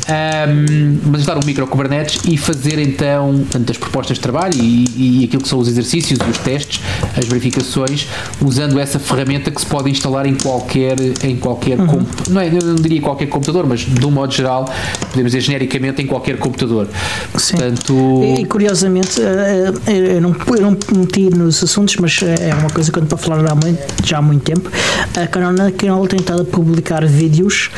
um, 0.08 0.98
mas 1.10 1.22
usar 1.22 1.36
um 1.36 1.44
micro 1.44 1.66
Kubernetes 1.66 2.20
e 2.26 2.36
fazer 2.36 2.78
então 2.78 3.44
tanto 3.50 3.70
as 3.70 3.78
propostas 3.78 4.16
de 4.16 4.22
trabalho 4.22 4.54
e, 4.54 5.20
e 5.20 5.24
aquilo 5.24 5.42
que 5.42 5.48
são 5.48 5.58
os 5.58 5.68
exercícios, 5.68 6.18
os 6.28 6.38
testes, 6.38 6.80
as 7.16 7.26
verificações, 7.26 8.06
usando 8.40 8.78
essa 8.78 8.98
ferramenta 8.98 9.50
que 9.50 9.60
se 9.60 9.66
pode 9.66 9.90
instalar 9.90 10.26
em 10.26 10.34
qualquer, 10.34 10.96
em 11.22 11.36
qualquer 11.36 11.78
uhum. 11.78 12.04
não, 12.28 12.40
é, 12.40 12.50
não 12.50 12.74
diria 12.76 13.00
qualquer 13.00 13.26
computador, 13.26 13.66
mas 13.66 13.80
de 13.80 14.04
um 14.06 14.10
modo 14.10 14.32
geral, 14.32 14.66
podemos 15.10 15.32
dizer 15.32 15.40
genericamente 15.40 16.02
em 16.02 16.06
qualquer 16.06 16.38
computador. 16.38 16.88
Sim. 17.36 17.56
Portanto, 17.56 18.24
e, 18.38 18.44
curiosamente, 18.46 19.20
eh, 19.20 19.72
eh, 19.86 20.16
eu 20.16 20.20
não, 20.20 20.34
eu 20.56 20.62
não 20.62 20.76
meti 20.96 21.30
nos 21.30 21.62
assuntos, 21.62 21.96
mas 21.96 22.20
eh, 22.22 22.50
é 22.50 22.54
uma 22.54 22.70
coisa 22.70 22.90
que 22.90 22.98
eu 22.98 23.02
estou 23.02 23.16
a 23.16 23.18
falar 23.18 23.50
há 23.50 23.54
muito, 23.54 23.82
já 24.04 24.18
há 24.18 24.22
muito 24.22 24.42
tempo. 24.42 24.70
A 25.16 25.26
Canal 25.26 26.06
tem 26.06 26.20
estado 26.20 26.42
a 26.42 26.44
publicar 26.44 27.04
vídeos 27.06 27.70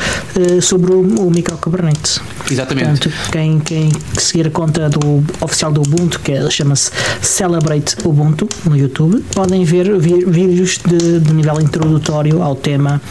sobre 0.61 0.93
o, 0.93 1.01
o 1.01 1.31
micro 1.31 1.57
Kubernetes. 1.57 1.86
Exatamente. 2.49 3.09
Portanto, 3.09 3.31
quem, 3.31 3.59
quem 3.59 3.91
seguir 4.17 4.47
a 4.47 4.51
conta 4.51 4.89
do 4.89 5.23
oficial 5.41 5.71
do 5.71 5.81
Ubuntu, 5.81 6.19
que 6.19 6.31
é, 6.31 6.49
chama-se 6.49 6.91
Celebrate 7.21 7.95
Ubuntu 8.05 8.47
no 8.65 8.75
YouTube, 8.75 9.23
podem 9.33 9.63
ver 9.63 9.97
vídeos 9.97 10.79
de, 10.85 11.19
de 11.19 11.33
nível 11.33 11.59
introdutório 11.61 12.41
ao 12.41 12.55
tema 12.55 13.01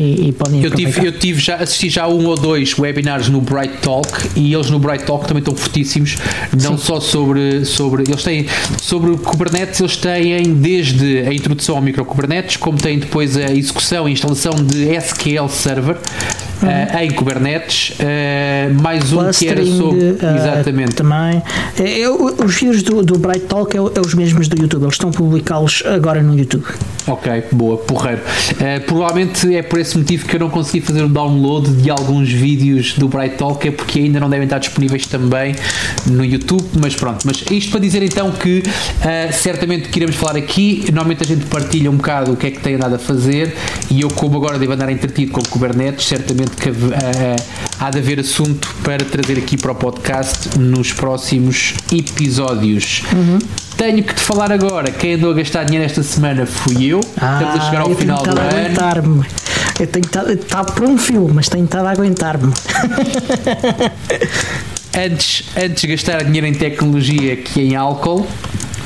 e, 0.00 0.28
e 0.28 0.32
podem 0.32 0.62
eu 0.62 0.70
tive, 0.70 1.06
eu 1.06 1.12
tive 1.12 1.40
já, 1.40 1.56
assisti 1.56 1.90
já 1.90 2.08
um 2.08 2.26
ou 2.26 2.36
dois 2.36 2.76
webinars 2.78 3.28
no 3.28 3.40
Bright 3.40 3.78
Talk 3.82 4.08
e 4.34 4.52
eles 4.52 4.70
no 4.70 4.78
Bright 4.78 5.04
Talk 5.04 5.26
também 5.26 5.40
estão 5.40 5.54
fortíssimos, 5.54 6.16
não 6.52 6.78
Sim. 6.78 6.84
só 6.84 7.00
sobre, 7.00 7.64
sobre 7.66 8.04
eles 8.08 8.22
têm 8.22 8.46
sobre 8.80 9.16
Kubernetes, 9.18 9.80
eles 9.80 9.96
têm 9.96 10.54
desde 10.54 11.20
a 11.20 11.34
introdução 11.34 11.76
ao 11.76 11.82
micro 11.82 12.04
Kubernetes, 12.04 12.56
como 12.56 12.78
têm 12.78 12.98
depois 12.98 13.36
a 13.36 13.52
execução 13.52 14.08
e 14.08 14.12
instalação 14.12 14.52
de 14.54 14.90
SQL 14.94 15.48
Server 15.48 15.98
uhum. 16.62 16.68
uh, 16.68 17.02
em 17.02 17.10
Kubernetes, 17.10 17.96
uh, 17.98 18.82
mais 18.82 19.12
um 19.12 19.30
que 19.30 19.48
era 19.48 19.64
sobre. 19.64 20.00
Uh, 20.00 20.36
exatamente. 20.36 20.94
Também. 20.94 21.42
Eu, 21.78 22.24
os 22.44 22.54
vídeos 22.54 22.82
do, 22.82 23.02
do 23.02 23.18
Bright 23.18 23.46
Talk 23.46 23.76
é, 23.76 23.80
é, 23.80 24.00
os 24.00 24.14
mesmos 24.14 24.48
do 24.48 24.60
YouTube, 24.60 24.82
eles 24.82 24.94
estão 24.94 25.10
a 25.10 25.12
publicá-los 25.12 25.82
agora 25.86 26.22
no 26.22 26.38
YouTube. 26.38 26.64
Ok, 27.06 27.44
boa, 27.52 27.78
porreiro. 27.78 28.20
provavelmente 28.86 29.54
é 29.54 29.62
por 29.62 29.78
esse 29.78 29.89
motivo 29.98 30.26
que 30.26 30.36
eu 30.36 30.40
não 30.40 30.50
consegui 30.50 30.80
fazer 30.80 31.02
o 31.02 31.08
download 31.08 31.70
de 31.70 31.90
alguns 31.90 32.30
vídeos 32.30 32.94
do 32.94 33.08
Bright 33.08 33.36
Talk, 33.36 33.66
é 33.66 33.70
porque 33.70 34.00
ainda 34.00 34.20
não 34.20 34.28
devem 34.28 34.44
estar 34.44 34.58
disponíveis 34.58 35.06
também 35.06 35.54
no 36.06 36.24
YouTube, 36.24 36.64
mas 36.80 36.94
pronto. 36.94 37.24
Mas 37.24 37.44
isto 37.50 37.70
para 37.70 37.80
dizer 37.80 38.02
então 38.02 38.30
que 38.32 38.62
certamente 39.32 39.88
que 39.88 39.98
iremos 39.98 40.16
falar 40.16 40.36
aqui, 40.36 40.84
normalmente 40.92 41.24
a 41.24 41.26
gente 41.26 41.46
partilha 41.46 41.90
um 41.90 41.96
bocado 41.96 42.32
o 42.32 42.36
que 42.36 42.46
é 42.46 42.50
que 42.50 42.60
tem 42.60 42.74
andado 42.74 42.94
a 42.94 42.98
fazer 42.98 43.54
e 43.90 44.02
eu, 44.02 44.08
como 44.08 44.36
agora 44.36 44.58
devo 44.58 44.72
andar 44.72 44.90
entretido 44.90 45.32
com 45.32 45.42
Kubernetes, 45.42 46.06
certamente 46.06 46.52
que 46.52 46.70
uh, 46.70 46.74
há 47.78 47.90
de 47.90 47.98
haver 47.98 48.20
assunto 48.20 48.72
para 48.82 49.04
trazer 49.04 49.38
aqui 49.38 49.56
para 49.56 49.72
o 49.72 49.74
podcast 49.74 50.58
nos 50.58 50.92
próximos 50.92 51.74
episódios. 51.92 53.02
Uhum. 53.12 53.38
Tenho 53.76 54.04
que 54.04 54.14
te 54.14 54.20
falar 54.20 54.52
agora, 54.52 54.90
quem 54.90 55.14
andou 55.14 55.30
a 55.30 55.34
gastar 55.34 55.64
dinheiro 55.64 55.86
esta 55.86 56.02
semana 56.02 56.46
fui 56.46 56.84
eu. 56.86 57.00
Ah, 57.20 57.40
Estamos 57.40 57.60
a 57.60 57.64
chegar 57.66 57.80
ao 57.82 57.94
final 57.94 58.22
do 58.22 58.38
ano. 58.38 59.49
Eu 59.80 59.86
tenho 59.86 60.06
que 60.06 60.18
estar 60.18 60.64
por 60.64 60.84
um 60.84 60.98
fio, 60.98 61.26
mas 61.32 61.48
tenho 61.48 61.64
estado 61.64 61.86
a 61.86 61.92
aguentar-me. 61.92 62.52
antes, 64.94 65.44
antes 65.56 65.80
de 65.80 65.86
gastar 65.86 66.22
dinheiro 66.22 66.46
em 66.46 66.52
tecnologia 66.52 67.36
que 67.36 67.62
em 67.62 67.76
álcool, 67.76 68.26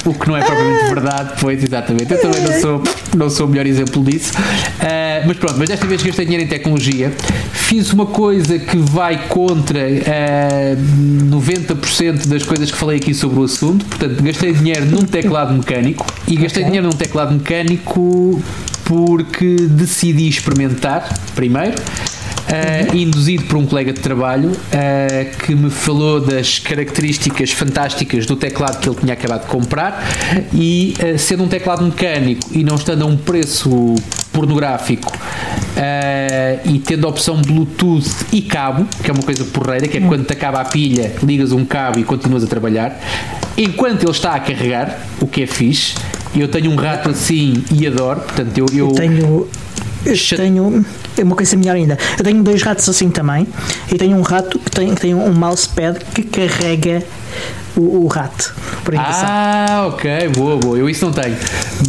o 0.04 0.14
que 0.14 0.28
não 0.28 0.36
é 0.36 0.44
propriamente 0.44 0.84
verdade, 0.86 1.32
pois 1.40 1.62
exatamente. 1.62 2.12
Eu 2.12 2.20
também 2.20 2.42
não 2.42 2.60
sou, 2.60 2.82
não 3.16 3.30
sou 3.30 3.46
o 3.46 3.48
melhor 3.48 3.66
exemplo 3.66 4.02
disso. 4.04 4.32
Uh, 4.34 5.26
mas 5.26 5.36
pronto, 5.38 5.54
mas 5.58 5.68
desta 5.68 5.86
vez 5.86 6.02
gastei 6.02 6.24
dinheiro 6.24 6.44
em 6.44 6.48
tecnologia. 6.48 7.12
Fiz 7.52 7.92
uma 7.92 8.06
coisa 8.06 8.58
que 8.58 8.76
vai 8.76 9.26
contra 9.28 9.80
uh, 9.80 10.02
ah, 10.06 10.76
90% 10.76 12.26
das 12.26 12.42
coisas 12.42 12.70
que 12.70 12.76
falei 12.76 12.98
aqui 12.98 13.14
sobre 13.14 13.40
o 13.40 13.44
assunto. 13.44 13.84
Portanto, 13.86 14.22
gastei 14.22 14.52
dinheiro 14.52 14.84
num 14.86 15.04
teclado 15.04 15.54
mecânico 15.54 16.06
e 16.28 16.36
gastei 16.36 16.62
okay. 16.62 16.64
dinheiro 16.64 16.86
num 16.86 16.92
teclado 16.92 17.32
mecânico 17.32 18.42
porque 18.84 19.56
decidi 19.56 20.28
experimentar 20.28 21.08
primeiro. 21.34 21.74
Uh, 22.44 22.94
induzido 22.94 23.44
por 23.44 23.56
um 23.56 23.64
colega 23.64 23.90
de 23.90 24.00
trabalho 24.00 24.50
uh, 24.50 25.36
que 25.38 25.54
me 25.54 25.70
falou 25.70 26.20
das 26.20 26.58
características 26.58 27.52
fantásticas 27.52 28.26
do 28.26 28.36
teclado 28.36 28.80
que 28.80 28.88
ele 28.88 28.96
tinha 28.96 29.14
acabado 29.14 29.44
de 29.44 29.46
comprar 29.46 30.06
e 30.52 30.94
uh, 31.00 31.18
sendo 31.18 31.42
um 31.42 31.48
teclado 31.48 31.82
mecânico 31.82 32.46
e 32.52 32.62
não 32.62 32.76
estando 32.76 33.02
a 33.02 33.06
um 33.06 33.16
preço 33.16 33.94
pornográfico 34.30 35.10
e 36.64 36.78
tendo 36.80 37.06
a 37.06 37.10
opção 37.10 37.40
Bluetooth 37.40 38.26
e 38.32 38.42
cabo, 38.42 38.86
que 39.02 39.10
é 39.10 39.14
uma 39.14 39.22
coisa 39.22 39.44
porreira, 39.44 39.88
que 39.88 39.98
é 39.98 40.00
quando 40.00 40.24
te 40.24 40.32
acaba 40.32 40.60
a 40.60 40.64
pilha, 40.64 41.14
ligas 41.22 41.52
um 41.52 41.64
cabo 41.64 41.98
e 41.98 42.04
continuas 42.04 42.44
a 42.44 42.46
trabalhar, 42.46 43.00
enquanto 43.56 44.02
ele 44.02 44.10
está 44.10 44.34
a 44.34 44.40
carregar, 44.40 44.98
o 45.20 45.26
que 45.26 45.42
é 45.42 45.46
fixe. 45.46 45.94
Eu 46.34 46.48
tenho 46.48 46.70
um 46.70 46.76
rato 46.76 47.10
assim 47.10 47.64
e 47.72 47.86
adoro, 47.86 48.20
portanto 48.20 48.58
eu, 48.58 48.66
eu, 48.72 48.88
eu 48.88 48.94
tenho 48.94 49.48
eu 50.04 50.36
tenho. 50.36 50.84
É 51.16 51.22
uma 51.22 51.36
coisa 51.36 51.56
melhor 51.56 51.76
ainda. 51.76 51.98
Eu 52.18 52.24
tenho 52.24 52.42
dois 52.42 52.62
ratos 52.62 52.88
assim 52.88 53.10
também. 53.10 53.46
E 53.92 53.96
tenho 53.96 54.16
um 54.16 54.22
rato 54.22 54.58
que 54.58 54.70
tem, 54.70 54.94
que 54.94 55.00
tem 55.00 55.14
um 55.14 55.32
mousepad 55.32 55.98
que 56.14 56.22
carrega 56.22 57.04
o, 57.76 58.04
o 58.04 58.06
rato. 58.06 58.54
ah, 58.98 59.86
ok, 59.88 60.28
boa, 60.36 60.56
boa. 60.56 60.78
Eu 60.78 60.88
isso 60.88 61.04
não 61.04 61.12
tenho. 61.12 61.36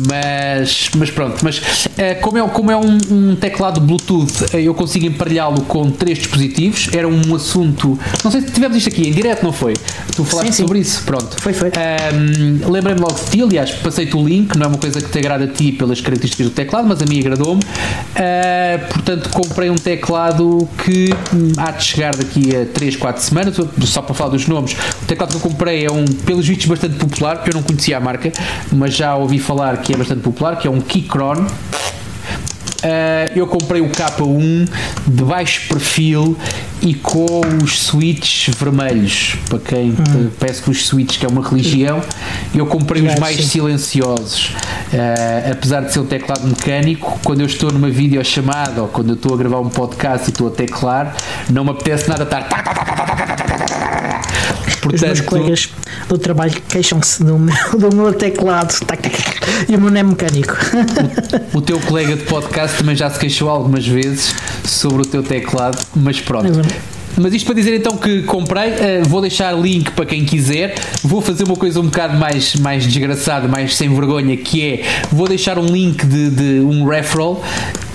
Mas, 0.07 0.89
mas 0.95 1.11
pronto, 1.11 1.43
mas 1.43 1.59
uh, 1.59 2.21
como 2.21 2.37
é, 2.37 2.47
como 2.47 2.71
é 2.71 2.77
um, 2.77 2.97
um 3.11 3.35
teclado 3.35 3.79
Bluetooth, 3.79 4.45
uh, 4.53 4.57
eu 4.57 4.73
consigo 4.73 5.05
emparelhá-lo 5.05 5.61
com 5.61 5.89
três 5.91 6.17
dispositivos. 6.17 6.89
Era 6.93 7.07
um 7.07 7.35
assunto. 7.35 7.99
Não 8.23 8.31
sei 8.31 8.41
se 8.41 8.51
tivemos 8.51 8.77
isto 8.77 8.89
aqui 8.89 9.07
em 9.07 9.11
direto, 9.11 9.43
não 9.43 9.53
foi? 9.53 9.73
Tu 10.15 10.23
falaste 10.23 10.47
sim, 10.47 10.53
sim. 10.53 10.63
sobre 10.63 10.79
isso, 10.79 11.03
pronto. 11.03 11.39
Foi, 11.39 11.53
foi. 11.53 11.69
Um, 11.69 12.71
Lembrei-me 12.71 13.01
logo 13.01 13.13
de 13.13 13.31
ti, 13.31 13.41
aliás, 13.41 13.71
passei-te 13.71 14.15
o 14.15 14.25
link, 14.25 14.55
não 14.55 14.65
é 14.65 14.67
uma 14.69 14.77
coisa 14.77 14.99
que 14.99 15.09
te 15.09 15.19
agrada 15.19 15.45
a 15.45 15.47
ti 15.47 15.71
pelas 15.71 16.01
características 16.01 16.47
do 16.47 16.51
teclado, 16.53 16.87
mas 16.87 17.01
a 17.01 17.05
mim 17.05 17.19
agradou-me. 17.19 17.61
Uh, 17.61 18.93
portanto, 18.93 19.29
comprei 19.29 19.69
um 19.69 19.75
teclado 19.75 20.67
que 20.83 21.09
hum, 21.33 21.51
há 21.57 21.71
de 21.71 21.83
chegar 21.83 22.15
daqui 22.15 22.55
a 22.55 22.65
3, 22.65 22.95
4 22.95 23.21
semanas, 23.21 23.55
só 23.83 24.01
para 24.01 24.15
falar 24.15 24.31
dos 24.31 24.47
nomes. 24.47 24.73
O 25.01 25.05
teclado 25.05 25.31
que 25.31 25.37
eu 25.37 25.41
comprei 25.41 25.74
é 25.83 25.91
um, 25.91 26.05
pelos 26.05 26.47
vistos, 26.47 26.65
bastante 26.65 26.95
popular. 26.95 27.43
Eu 27.45 27.53
não 27.53 27.63
conhecia 27.63 27.97
a 27.97 27.99
marca, 27.99 28.31
mas 28.71 28.95
já 28.95 29.15
ouvi 29.15 29.39
falar 29.39 29.77
que 29.77 29.93
é 29.93 29.97
bastante 29.97 30.21
popular, 30.21 30.57
que 30.57 30.67
é 30.67 30.71
um 30.71 30.81
Keychron. 30.81 31.45
Uh, 32.85 33.31
eu 33.35 33.47
comprei 33.47 33.81
o 33.81 33.89
K1 33.89 34.69
de 35.07 35.23
baixo 35.23 35.67
perfil 35.69 36.37
e 36.83 36.93
com 36.93 37.41
os 37.63 37.81
switches 37.81 38.53
vermelhos. 38.53 39.35
Para 39.49 39.57
quem 39.57 39.89
hum. 39.89 40.29
peço 40.39 40.61
que 40.61 40.69
os 40.69 40.85
switches 40.85 41.17
que 41.17 41.25
é 41.25 41.29
uma 41.29 41.41
religião, 41.41 41.99
eu 42.53 42.67
comprei 42.67 43.01
os 43.01 43.15
mais 43.19 43.43
silenciosos. 43.43 44.51
Uh, 44.93 45.51
apesar 45.51 45.81
de 45.81 45.93
ser 45.93 45.99
um 45.99 46.05
teclado 46.05 46.47
mecânico, 46.47 47.19
quando 47.23 47.39
eu 47.39 47.47
estou 47.47 47.71
numa 47.71 47.89
videochamada 47.89 48.83
ou 48.83 48.87
quando 48.87 49.09
eu 49.09 49.15
estou 49.15 49.33
a 49.33 49.37
gravar 49.37 49.59
um 49.61 49.69
podcast 49.69 50.27
e 50.27 50.31
estou 50.31 50.47
a 50.49 50.51
teclar, 50.51 51.15
não 51.49 51.63
me 51.63 51.71
apetece 51.71 52.07
nada 52.07 52.23
estar 52.23 52.47
Portanto, 54.81 54.93
Os 54.93 55.01
meus 55.01 55.21
colegas 55.21 55.69
do 56.07 56.17
trabalho 56.17 56.61
queixam-se 56.69 57.23
do 57.23 57.39
meu, 57.39 57.55
do 57.77 57.95
meu 57.95 58.13
teclado 58.13 58.75
e 59.67 59.75
o 59.75 59.81
meu 59.81 59.89
não 59.89 59.99
é 59.99 60.03
mecânico. 60.03 60.55
O, 61.53 61.57
o, 61.57 61.61
teu 61.61 61.79
colega 61.79 62.15
de 62.15 62.23
podcast 62.23 62.77
também 62.77 62.95
já 62.95 63.09
se 63.09 63.19
queixou 63.19 63.49
algumas 63.49 63.87
vezes 63.87 64.33
sobre 64.63 65.01
o 65.01 65.05
teu 65.05 65.23
teclado, 65.23 65.77
mas 65.95 66.19
pronto. 66.19 66.47
É 66.47 66.95
mas 67.17 67.33
isto 67.33 67.45
para 67.45 67.55
dizer 67.55 67.75
então 67.75 67.97
que 67.97 68.23
comprei, 68.23 68.71
uh, 68.71 69.07
vou 69.07 69.21
deixar 69.21 69.53
link 69.53 69.91
para 69.91 70.05
quem 70.05 70.25
quiser. 70.25 70.75
Vou 71.01 71.21
fazer 71.21 71.45
uma 71.45 71.55
coisa 71.55 71.79
um 71.79 71.85
bocado 71.85 72.17
mais, 72.17 72.55
mais 72.55 72.83
desgraçada, 72.85 73.47
mais 73.47 73.75
sem 73.75 73.93
vergonha, 73.93 74.35
que 74.35 74.61
é 74.61 74.83
vou 75.11 75.27
deixar 75.27 75.57
um 75.57 75.65
link 75.65 76.05
de, 76.05 76.29
de 76.29 76.59
um 76.59 76.85
referral 76.85 77.41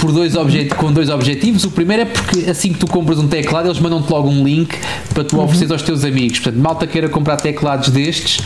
por 0.00 0.12
dois 0.12 0.34
com 0.76 0.92
dois 0.92 1.08
objetivos. 1.10 1.64
O 1.64 1.70
primeiro 1.70 2.02
é 2.02 2.04
porque 2.06 2.50
assim 2.50 2.72
que 2.72 2.78
tu 2.78 2.86
compras 2.86 3.18
um 3.18 3.28
teclado, 3.28 3.68
eles 3.68 3.78
mandam-te 3.78 4.10
logo 4.10 4.28
um 4.28 4.42
link 4.42 4.74
para 5.12 5.22
tu 5.22 5.36
uhum. 5.36 5.44
oferecer 5.44 5.70
aos 5.70 5.82
teus 5.82 6.04
amigos. 6.04 6.38
Portanto, 6.38 6.60
malta 6.60 6.86
queira 6.86 7.08
comprar 7.08 7.36
teclados 7.36 7.90
destes. 7.90 8.40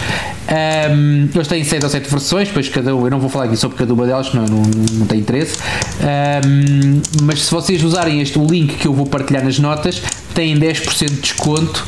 Um, 0.91 1.29
eles 1.35 1.49
têm 1.49 1.65
6 1.65 1.85
ou 1.85 1.91
7 1.91 2.11
versões, 2.11 2.49
depois 2.49 2.69
cada 2.69 2.95
um, 2.95 3.05
eu 3.05 3.11
não 3.11 3.21
vou 3.21 3.31
falar 3.31 3.47
aqui 3.47 3.57
sobre 3.57 3.79
cada 3.79 3.95
uma 3.95 4.05
delas, 4.05 4.33
não, 4.35 4.45
não, 4.45 4.63
não 4.93 5.07
tem 5.07 5.21
interesse. 5.21 5.59
Um, 6.01 7.01
mas 7.23 7.43
se 7.43 7.51
vocês 7.51 7.83
usarem 7.83 8.21
este 8.21 8.39
o 8.39 8.45
link 8.45 8.75
que 8.75 8.87
eu 8.87 8.93
vou 8.93 9.07
partilhar 9.07 9.45
nas 9.45 9.59
notas, 9.59 10.03
têm 10.35 10.59
10% 10.59 11.09
de 11.09 11.21
desconto. 11.21 11.87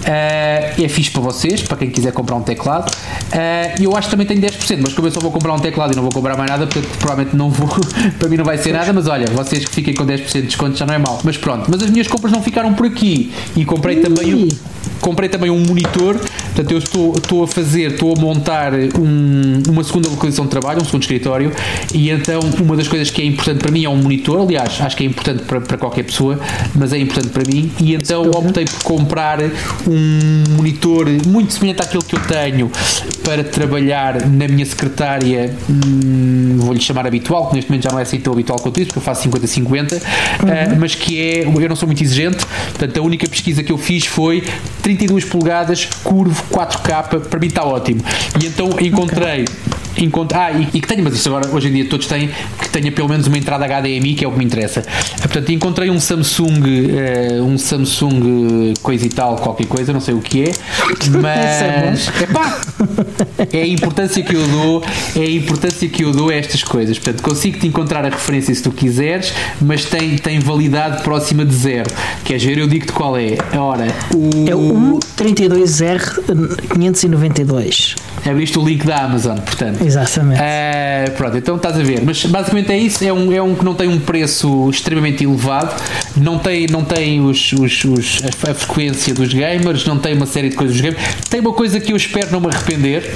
Uh, 0.00 0.82
é 0.82 0.88
fixe 0.88 1.10
para 1.10 1.22
vocês, 1.22 1.62
para 1.62 1.76
quem 1.76 1.90
quiser 1.90 2.12
comprar 2.12 2.36
um 2.36 2.42
teclado. 2.42 2.90
E 3.78 3.86
uh, 3.86 3.90
eu 3.90 3.96
acho 3.96 4.08
que 4.08 4.16
também 4.16 4.26
tenho 4.26 4.40
10%, 4.40 4.78
mas 4.80 4.92
como 4.92 5.08
eu 5.08 5.12
só 5.12 5.20
vou 5.20 5.30
comprar 5.32 5.52
um 5.52 5.58
teclado 5.58 5.92
e 5.92 5.96
não 5.96 6.02
vou 6.02 6.12
comprar 6.12 6.36
mais 6.36 6.50
nada, 6.50 6.66
portanto 6.66 6.88
provavelmente 6.98 7.36
não 7.36 7.50
vou, 7.50 7.68
para 8.18 8.28
mim 8.28 8.36
não 8.36 8.44
vai 8.44 8.58
ser 8.58 8.72
nada, 8.72 8.92
mas 8.92 9.06
olha, 9.06 9.26
vocês 9.28 9.64
que 9.64 9.74
fiquem 9.74 9.94
com 9.94 10.06
10% 10.06 10.32
de 10.32 10.42
desconto 10.42 10.76
já 10.76 10.86
não 10.86 10.94
é 10.94 10.98
mal. 10.98 11.20
Mas 11.24 11.36
pronto, 11.36 11.68
mas 11.68 11.82
as 11.82 11.90
minhas 11.90 12.06
compras 12.06 12.32
não 12.32 12.42
ficaram 12.42 12.72
por 12.74 12.86
aqui 12.86 13.32
e 13.56 13.64
comprei 13.64 13.96
também 13.96 14.48
comprei 15.00 15.28
também 15.28 15.50
um 15.50 15.58
monitor, 15.60 16.16
portanto 16.58 16.72
eu 16.72 16.78
estou, 16.78 17.12
estou 17.16 17.44
a 17.44 17.46
fazer, 17.46 17.92
estou 17.92 18.14
a 18.16 18.20
montar 18.20 18.72
um, 18.74 19.62
uma 19.68 19.84
segunda 19.84 20.08
localização 20.08 20.44
de 20.44 20.50
trabalho, 20.50 20.82
um 20.82 20.84
segundo 20.84 21.02
escritório, 21.02 21.52
e 21.94 22.10
então 22.10 22.40
uma 22.60 22.76
das 22.76 22.88
coisas 22.88 23.10
que 23.10 23.22
é 23.22 23.24
importante 23.24 23.58
para 23.58 23.70
mim 23.70 23.84
é 23.84 23.88
um 23.88 23.96
monitor, 23.96 24.40
aliás, 24.40 24.80
acho 24.80 24.96
que 24.96 25.04
é 25.04 25.06
importante 25.06 25.44
para, 25.44 25.60
para 25.60 25.78
qualquer 25.78 26.02
pessoa, 26.02 26.40
mas 26.74 26.92
é 26.92 26.98
importante 26.98 27.28
para 27.28 27.44
mim, 27.46 27.70
e 27.80 27.94
então 27.94 28.28
optei 28.30 28.64
por 28.64 28.82
comprar 28.82 29.38
um 29.86 30.56
monitor 30.56 31.06
muito 31.26 31.52
semelhante 31.52 31.82
àquele 31.82 32.02
que 32.02 32.16
eu 32.16 32.20
tenho 32.22 32.70
para 33.22 33.44
trabalhar 33.44 34.26
na 34.26 34.48
minha 34.48 34.66
secretária, 34.66 35.54
hum, 35.70 36.56
vou-lhe 36.58 36.80
chamar 36.80 37.06
habitual, 37.06 37.50
que 37.50 37.54
neste 37.54 37.70
momento 37.70 37.84
já 37.84 37.90
não 37.90 38.00
é 38.00 38.02
assim 38.02 38.18
tão 38.18 38.32
habitual 38.32 38.58
quanto 38.58 38.80
isso, 38.80 38.88
porque 38.88 38.98
eu 38.98 39.02
faço 39.02 39.28
50-50, 39.28 39.92
uhum. 39.92 39.98
uh, 39.98 40.80
mas 40.80 40.96
que 40.96 41.20
é, 41.20 41.44
eu 41.44 41.68
não 41.68 41.76
sou 41.76 41.86
muito 41.86 42.02
exigente, 42.02 42.44
portanto 42.44 42.98
a 42.98 43.02
única 43.02 43.28
pesquisa 43.28 43.62
que 43.62 43.70
eu 43.70 43.78
fiz 43.78 44.06
foi 44.06 44.42
32 44.82 45.24
polegadas, 45.26 45.84
curvo, 46.02 46.47
4K, 46.50 47.28
para 47.28 47.40
mim 47.40 47.46
está 47.46 47.64
ótimo. 47.64 48.02
E 48.42 48.46
então 48.46 48.70
encontrei. 48.80 49.44
Okay 49.44 49.87
ah, 50.34 50.52
e, 50.52 50.68
e, 50.74 50.80
que 50.80 50.86
tenha, 50.86 51.02
mas 51.02 51.14
isso 51.14 51.28
agora 51.28 51.48
hoje 51.50 51.68
em 51.68 51.72
dia 51.72 51.88
todos 51.88 52.06
têm, 52.06 52.30
que 52.60 52.68
tenha 52.68 52.92
pelo 52.92 53.08
menos 53.08 53.26
uma 53.26 53.38
entrada 53.38 53.66
HDMI, 53.66 54.14
que 54.14 54.24
é 54.24 54.28
o 54.28 54.32
que 54.32 54.38
me 54.38 54.44
interessa. 54.44 54.82
Portanto, 55.20 55.50
encontrei 55.50 55.90
um 55.90 56.00
Samsung, 56.00 56.60
uh, 56.60 57.44
um 57.44 57.58
Samsung 57.58 58.74
coisa 58.82 59.06
e 59.06 59.08
tal, 59.08 59.36
qualquer 59.36 59.66
coisa, 59.66 59.92
não 59.92 60.00
sei 60.00 60.14
o 60.14 60.20
que 60.20 60.44
é, 60.44 60.52
mas 61.20 62.08
epá, 62.20 62.60
é 63.52 63.62
a 63.62 63.66
importância 63.66 64.22
que 64.22 64.34
eu 64.34 64.46
dou, 64.48 64.82
é 65.16 65.20
a 65.20 65.30
importância 65.30 65.88
que 65.88 66.04
eu 66.04 66.12
dou 66.12 66.30
a 66.30 66.34
estas 66.34 66.62
coisas. 66.62 66.98
Portanto, 66.98 67.22
consigo-te 67.22 67.66
encontrar 67.66 68.04
a 68.04 68.10
referência 68.10 68.54
se 68.54 68.62
tu 68.62 68.70
quiseres, 68.70 69.32
mas 69.60 69.84
tem, 69.84 70.16
tem 70.16 70.38
validade 70.38 71.02
próxima 71.02 71.44
de 71.44 71.54
zero. 71.54 71.90
Queres 72.24 72.44
ver? 72.44 72.58
Eu 72.58 72.66
digo-te 72.66 72.92
qual 72.92 73.16
é. 73.16 73.36
Ora, 73.56 73.86
o. 74.14 74.48
É 74.48 74.54
o 74.54 74.98
32R592. 75.16 77.96
Abriste 78.26 78.58
o 78.58 78.64
link 78.64 78.84
da 78.84 79.04
Amazon, 79.04 79.38
portanto. 79.38 79.80
Exatamente. 79.88 80.40
Uh, 80.40 81.10
pronto, 81.16 81.36
então 81.38 81.56
estás 81.56 81.78
a 81.78 81.82
ver. 81.82 82.02
Mas 82.04 82.24
basicamente 82.26 82.70
é 82.70 82.76
isso. 82.76 83.02
É 83.04 83.12
um, 83.12 83.32
é 83.32 83.40
um 83.40 83.54
que 83.54 83.64
não 83.64 83.74
tem 83.74 83.88
um 83.88 83.98
preço 83.98 84.68
extremamente 84.68 85.24
elevado, 85.24 85.74
não 86.16 86.38
tem, 86.38 86.66
não 86.66 86.84
tem 86.84 87.20
os, 87.20 87.52
os, 87.52 87.84
os, 87.84 88.22
a 88.24 88.54
frequência 88.54 89.14
dos 89.14 89.32
gamers, 89.32 89.86
não 89.86 89.98
tem 89.98 90.14
uma 90.14 90.26
série 90.26 90.50
de 90.50 90.56
coisas 90.56 90.76
dos 90.76 90.82
gamers. 90.82 91.02
Tem 91.30 91.40
uma 91.40 91.52
coisa 91.52 91.80
que 91.80 91.92
eu 91.92 91.96
espero 91.96 92.30
não 92.30 92.40
me 92.40 92.48
arrepender 92.48 93.14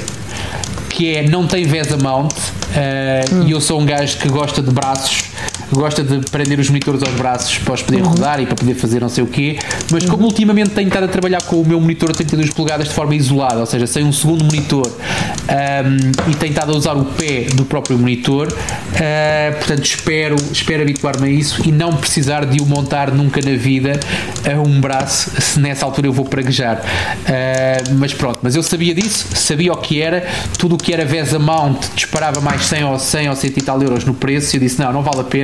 que 0.88 1.14
é 1.14 1.22
não 1.22 1.46
tem 1.46 1.64
VESA 1.64 1.96
mount 1.96 2.32
uh, 2.32 3.34
hum. 3.34 3.46
e 3.46 3.50
eu 3.50 3.60
sou 3.62 3.80
um 3.80 3.86
gajo 3.86 4.18
que 4.18 4.28
gosta 4.28 4.60
de 4.60 4.70
braços 4.70 5.31
gosta 5.72 6.02
de 6.02 6.18
prender 6.30 6.58
os 6.58 6.68
monitores 6.68 7.02
aos 7.02 7.14
braços 7.14 7.58
para 7.58 7.74
os 7.74 7.82
poder 7.82 8.02
uhum. 8.02 8.08
rodar 8.08 8.40
e 8.40 8.46
para 8.46 8.54
poder 8.54 8.74
fazer 8.74 9.00
não 9.00 9.08
sei 9.08 9.24
o 9.24 9.26
quê, 9.26 9.58
mas 9.90 10.04
como 10.04 10.24
ultimamente 10.24 10.70
tenho 10.70 10.88
estado 10.88 11.04
a 11.04 11.08
trabalhar 11.08 11.42
com 11.42 11.60
o 11.60 11.66
meu 11.66 11.80
monitor 11.80 12.10
a 12.10 12.12
32 12.12 12.50
polegadas 12.50 12.88
de 12.88 12.94
forma 12.94 13.14
isolada, 13.14 13.58
ou 13.58 13.66
seja, 13.66 13.86
sem 13.86 14.04
um 14.04 14.12
segundo 14.12 14.44
monitor 14.44 14.86
um, 14.86 16.30
e 16.30 16.34
tenho 16.36 16.50
estado 16.50 16.72
a 16.72 16.76
usar 16.76 16.94
o 16.94 17.04
pé 17.04 17.46
do 17.54 17.64
próprio 17.64 17.98
monitor, 17.98 18.48
uh, 18.48 19.56
portanto 19.58 19.84
espero, 19.84 20.36
espero 20.52 20.82
habituar-me 20.82 21.28
a 21.28 21.30
isso 21.30 21.62
e 21.66 21.72
não 21.72 21.96
precisar 21.96 22.44
de 22.44 22.60
o 22.60 22.66
montar 22.66 23.10
nunca 23.10 23.40
na 23.40 23.56
vida 23.56 23.98
a 24.44 24.60
um 24.60 24.80
braço, 24.80 25.30
se 25.40 25.58
nessa 25.58 25.84
altura 25.84 26.06
eu 26.06 26.12
vou 26.12 26.24
praguejar. 26.24 26.78
Uh, 26.78 27.94
mas 27.94 28.12
pronto, 28.12 28.40
mas 28.42 28.54
eu 28.56 28.62
sabia 28.62 28.94
disso, 28.94 29.26
sabia 29.34 29.72
o 29.72 29.76
que 29.76 30.00
era, 30.00 30.26
tudo 30.58 30.74
o 30.74 30.78
que 30.78 30.92
era 30.92 31.04
VESA 31.04 31.38
mount 31.38 31.78
disparava 31.94 32.40
mais 32.40 32.64
100 32.64 32.84
ou 32.84 32.98
100 32.98 33.28
ou 33.30 33.36
100 33.36 33.50
e 33.50 33.62
tal 33.62 33.82
euros 33.82 34.04
no 34.04 34.14
preço 34.14 34.54
e 34.54 34.56
eu 34.56 34.60
disse 34.60 34.78
não, 34.80 34.92
não 34.92 35.02
vale 35.02 35.20
a 35.20 35.24
pena 35.24 35.41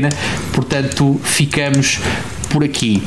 portanto 0.53 1.19
ficamos 1.23 1.99
por 2.49 2.65
aqui. 2.65 3.03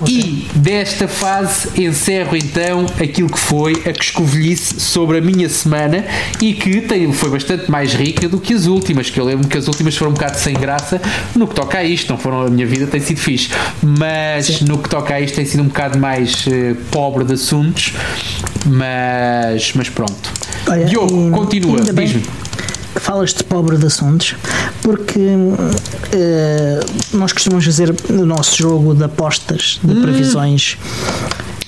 Okay. 0.00 0.14
E 0.14 0.48
desta 0.54 1.08
fase 1.08 1.68
encerro 1.80 2.36
então 2.36 2.86
aquilo 3.00 3.28
que 3.28 3.38
foi 3.38 3.82
a 3.86 3.90
escovilhice 3.90 4.80
sobre 4.80 5.18
a 5.18 5.20
minha 5.20 5.48
semana 5.48 6.04
e 6.40 6.52
que 6.52 6.80
tem, 6.82 7.12
foi 7.12 7.30
bastante 7.30 7.70
mais 7.70 7.94
rica 7.94 8.28
do 8.28 8.38
que 8.38 8.54
as 8.54 8.66
últimas, 8.66 9.10
que 9.10 9.18
eu 9.18 9.24
lembro 9.24 9.48
que 9.48 9.56
as 9.56 9.68
últimas 9.68 9.96
foram 9.96 10.10
um 10.10 10.14
bocado 10.14 10.38
sem 10.38 10.54
graça 10.54 11.00
no 11.34 11.46
que 11.46 11.54
toca 11.54 11.78
a 11.78 11.84
isto, 11.84 12.10
não 12.10 12.18
foram 12.18 12.42
a 12.42 12.50
minha 12.50 12.66
vida, 12.66 12.86
tem 12.86 13.00
sido 13.00 13.18
fixe, 13.18 13.50
mas 13.82 14.46
Sim. 14.46 14.64
no 14.66 14.78
que 14.78 14.88
toca 14.88 15.14
a 15.14 15.20
isto 15.20 15.36
tem 15.36 15.44
sido 15.44 15.62
um 15.62 15.68
bocado 15.68 15.98
mais 15.98 16.46
uh, 16.46 16.74
pobre 16.90 17.24
de 17.24 17.34
assuntos, 17.34 17.94
mas, 18.66 19.72
mas 19.74 19.88
pronto. 19.88 20.32
Olha, 20.68 20.84
Diogo, 20.84 21.30
continua, 21.30 21.80
diz-me 21.80 22.22
falas 23.00 23.32
de 23.32 23.42
pobre 23.42 23.76
de 23.76 23.86
assuntos, 23.86 24.36
porque 24.82 25.18
uh, 25.18 27.16
nós 27.16 27.32
costumamos 27.32 27.64
fazer 27.64 27.94
o 28.08 28.26
nosso 28.26 28.56
jogo 28.56 28.94
de 28.94 29.04
apostas, 29.04 29.80
de 29.82 29.92
hum. 29.92 30.02
previsões. 30.02 30.76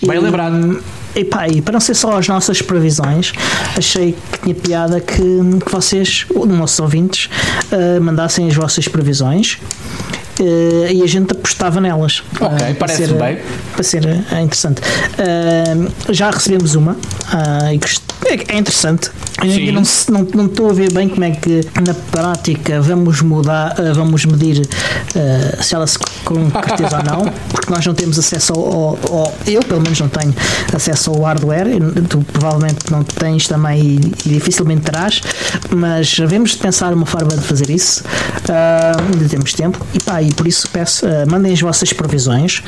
Bem 0.06 0.18
e, 0.18 0.20
lembrado. 0.20 0.82
E, 1.16 1.20
e 1.20 1.62
para 1.62 1.72
não 1.72 1.80
ser 1.80 1.94
só 1.94 2.18
as 2.18 2.28
nossas 2.28 2.62
previsões, 2.62 3.32
achei 3.76 4.16
que 4.32 4.38
tinha 4.40 4.54
piada 4.54 5.00
que, 5.00 5.22
que 5.64 5.70
vocês, 5.70 6.26
nossos 6.46 6.78
ouvintes, 6.78 7.28
uh, 7.72 8.00
mandassem 8.00 8.46
as 8.48 8.54
vossas 8.54 8.86
previsões 8.86 9.58
Uh, 10.40 10.90
e 10.90 11.02
a 11.02 11.06
gente 11.06 11.32
apostava 11.32 11.78
nelas. 11.78 12.22
Ok, 12.40 12.46
uh, 12.48 12.74
parece 12.76 13.06
ser, 13.06 13.14
bem. 13.14 13.38
Para 13.74 13.82
ser 13.82 14.04
interessante. 14.42 14.80
já 16.08 16.30
recebemos 16.30 16.74
uma 16.74 16.96
e 17.70 17.78
é, 18.26 18.54
é 18.54 18.58
interessante. 18.58 19.10
Não, 19.72 20.20
não, 20.20 20.28
não 20.34 20.46
estou 20.46 20.70
a 20.70 20.72
ver 20.72 20.92
bem 20.92 21.08
como 21.08 21.24
é 21.24 21.30
que 21.32 21.60
na 21.86 21.94
prática 21.94 22.80
vamos 22.80 23.20
mudar, 23.22 23.74
vamos 23.94 24.24
medir 24.24 24.68
se 25.60 25.74
ela 25.74 25.86
se 25.86 25.98
concretiza 26.24 26.98
ou 26.98 27.04
não, 27.04 27.32
porque 27.50 27.70
nós 27.72 27.84
não 27.84 27.94
temos 27.94 28.18
acesso 28.18 28.52
ao, 28.52 28.60
ao, 28.60 28.98
ao, 29.12 29.34
Eu, 29.46 29.62
pelo 29.62 29.80
menos, 29.80 30.00
não 30.00 30.08
tenho 30.08 30.34
acesso 30.74 31.10
ao 31.10 31.22
hardware. 31.22 31.66
Tu 32.08 32.18
provavelmente 32.32 32.90
não 32.90 33.02
tens 33.02 33.46
também 33.46 34.00
e, 34.26 34.28
dificilmente 34.28 34.82
terás, 34.82 35.20
mas 35.70 36.16
devemos 36.18 36.52
de 36.52 36.58
pensar 36.58 36.92
uma 36.92 37.06
forma 37.06 37.36
de 37.36 37.42
fazer 37.42 37.70
isso. 37.70 38.02
ainda 39.10 39.28
temos 39.28 39.52
tempo. 39.52 39.84
E 39.94 40.00
pá, 40.00 40.22
e 40.22 40.32
por 40.32 40.46
isso 40.46 40.68
peço, 40.70 41.06
uh, 41.06 41.30
mandem 41.30 41.52
as 41.52 41.60
vossas 41.60 41.92
previsões 41.92 42.62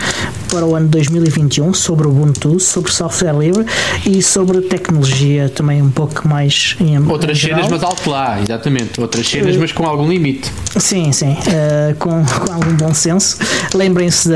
para 0.48 0.64
o 0.64 0.74
ano 0.74 0.88
2021 0.88 1.74
sobre 1.74 2.06
o 2.06 2.10
Ubuntu, 2.10 2.60
sobre 2.60 2.92
software 2.92 3.36
livre 3.36 3.64
e 4.06 4.22
sobre 4.22 4.60
tecnologia 4.62 5.48
também 5.48 5.82
um 5.82 5.90
pouco 5.90 6.26
mais 6.28 6.63
Outras 7.08 7.40
cenas, 7.40 7.68
mas 7.68 7.82
alto 7.82 8.10
lá, 8.10 8.40
exatamente. 8.40 9.00
Outras 9.00 9.28
cenas, 9.28 9.56
uh, 9.56 9.60
mas 9.60 9.72
com 9.72 9.86
algum 9.86 10.08
limite. 10.08 10.50
Sim, 10.78 11.12
sim, 11.12 11.32
uh, 11.32 11.94
com, 11.98 12.24
com, 12.24 12.52
algum 12.52 12.74
bom 12.76 12.94
senso. 12.94 13.38
Lembrem-se 13.74 14.30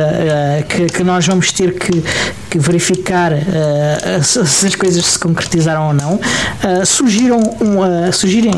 que, 0.69 0.87
que, 0.87 1.05
nós 1.05 1.27
vamos 1.27 1.53
ter 1.53 1.79
que, 1.79 2.03
que 2.51 2.59
verificar 2.59 3.33
se 4.23 4.67
as 4.67 4.75
coisas 4.75 5.05
se 5.05 5.19
concretizaram 5.19 5.89
ou 5.89 5.95
não. 5.95 6.21
surgiram 6.85 7.39
um, 7.39 8.13
surgirem 8.13 8.53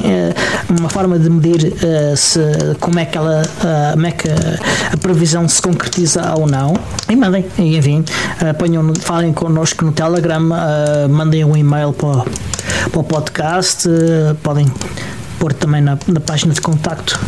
uma 0.69 0.89
forma 0.89 1.19
de 1.19 1.29
medir 1.29 1.73
se, 2.17 2.41
como 2.81 2.99
é 2.99 3.05
que 3.05 3.17
ela 3.17 3.43
como 3.93 4.07
é 4.07 4.11
que 4.11 4.29
a 4.93 4.97
previsão 4.97 5.49
se 5.49 5.61
concretiza 5.61 6.35
ou 6.37 6.47
não. 6.47 6.75
E 7.09 7.17
mandem, 7.17 7.45
e 7.59 7.77
enfim, 7.77 8.05
apanham, 8.49 8.95
falem 8.95 9.33
connosco 9.33 9.85
no 9.85 9.93
Telegram, 9.93 10.49
uh, 10.51 11.09
mandem 11.09 11.45
um 11.45 11.57
e-mail 11.57 11.93
para, 11.93 12.25
para 12.91 13.01
o 13.01 13.05
podcast, 13.05 13.60
uh, 13.61 14.35
podem 14.43 14.67
pôr 15.41 15.55
também 15.55 15.81
na, 15.81 15.99
na, 16.07 16.21
página 16.21 16.53
de 16.53 16.61
contacto 16.61 17.19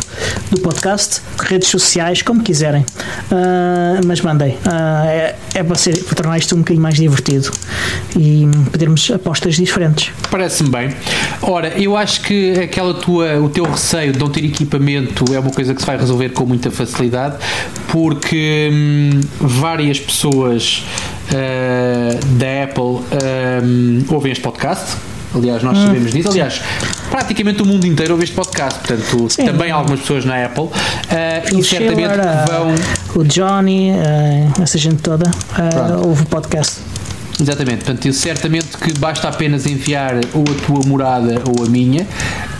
do 0.51 0.61
podcast, 0.61 1.19
redes 1.39 1.67
sociais, 1.67 2.21
como 2.21 2.43
quiserem. 2.43 2.83
Uh, 3.31 4.05
mas 4.05 4.21
mandem. 4.21 4.51
Uh, 4.51 5.05
é, 5.07 5.35
é 5.55 5.63
para, 5.63 5.75
ser, 5.75 5.97
para 6.03 6.15
tornar 6.15 6.37
isto 6.37 6.55
um 6.55 6.59
bocadinho 6.59 6.83
mais 6.83 6.95
divertido 6.95 7.51
e 8.15 8.47
podermos 8.71 9.09
apostas 9.09 9.55
diferentes. 9.55 10.11
Parece-me 10.29 10.69
bem. 10.69 10.95
Ora, 11.41 11.69
eu 11.69 11.97
acho 11.97 12.21
que 12.21 12.51
aquela 12.59 12.93
tua, 12.93 13.39
o 13.39 13.49
teu 13.49 13.65
receio 13.65 14.13
de 14.13 14.19
não 14.19 14.29
ter 14.29 14.45
equipamento 14.45 15.33
é 15.33 15.39
uma 15.39 15.51
coisa 15.51 15.73
que 15.73 15.81
se 15.81 15.87
vai 15.87 15.97
resolver 15.97 16.29
com 16.29 16.45
muita 16.45 16.69
facilidade, 16.69 17.37
porque 17.87 18.69
hum, 18.71 19.21
várias 19.39 19.99
pessoas 19.99 20.85
uh, 21.29 22.25
da 22.37 22.63
Apple 22.63 23.03
hum, 23.63 24.05
ouvem 24.09 24.31
este 24.31 24.43
podcast 24.43 24.97
Aliás, 25.33 25.63
nós 25.63 25.77
hum. 25.77 25.87
sabemos 25.87 26.11
disso. 26.11 26.29
Aliás, 26.29 26.61
praticamente 27.09 27.61
o 27.61 27.65
mundo 27.65 27.85
inteiro 27.85 28.13
ouve 28.13 28.23
este 28.23 28.35
podcast. 28.35 28.79
Portanto, 28.79 29.29
Sim. 29.29 29.45
também 29.45 29.71
algumas 29.71 29.99
pessoas 30.01 30.25
na 30.25 30.45
Apple. 30.45 30.65
Uh, 30.65 31.59
e 31.59 31.63
certamente 31.63 32.15
vão. 32.47 32.75
O 33.15 33.23
Johnny, 33.23 33.91
uh, 33.91 34.61
essa 34.61 34.77
gente 34.77 34.97
toda, 34.97 35.29
uh, 35.29 36.07
ouve 36.07 36.23
o 36.23 36.25
podcast. 36.25 36.79
Exatamente, 37.39 37.83
portanto, 37.83 38.13
certamente 38.13 38.77
que 38.77 38.93
basta 38.99 39.27
apenas 39.27 39.65
enviar 39.65 40.15
ou 40.33 40.43
a 40.43 40.65
tua 40.65 40.85
morada 40.85 41.41
ou 41.45 41.65
a 41.65 41.69
minha 41.69 42.07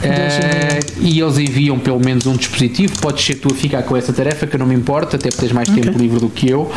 uh, 0.10 1.02
e 1.02 1.20
eles 1.20 1.38
enviam 1.38 1.80
pelo 1.80 2.00
menos 2.00 2.26
um 2.26 2.36
dispositivo. 2.36 3.00
Podes 3.00 3.26
ser 3.26 3.36
tu 3.36 3.50
a 3.52 3.56
ficar 3.56 3.84
com 3.84 3.96
essa 3.96 4.14
tarefa, 4.14 4.48
que 4.48 4.56
eu 4.56 4.60
não 4.60 4.66
me 4.66 4.76
importa, 4.76 5.16
até 5.16 5.30
porque 5.30 5.42
tens 5.42 5.52
mais 5.52 5.70
okay. 5.70 5.84
tempo 5.84 5.98
livre 5.98 6.20
do 6.20 6.30
que 6.30 6.50
eu, 6.50 6.72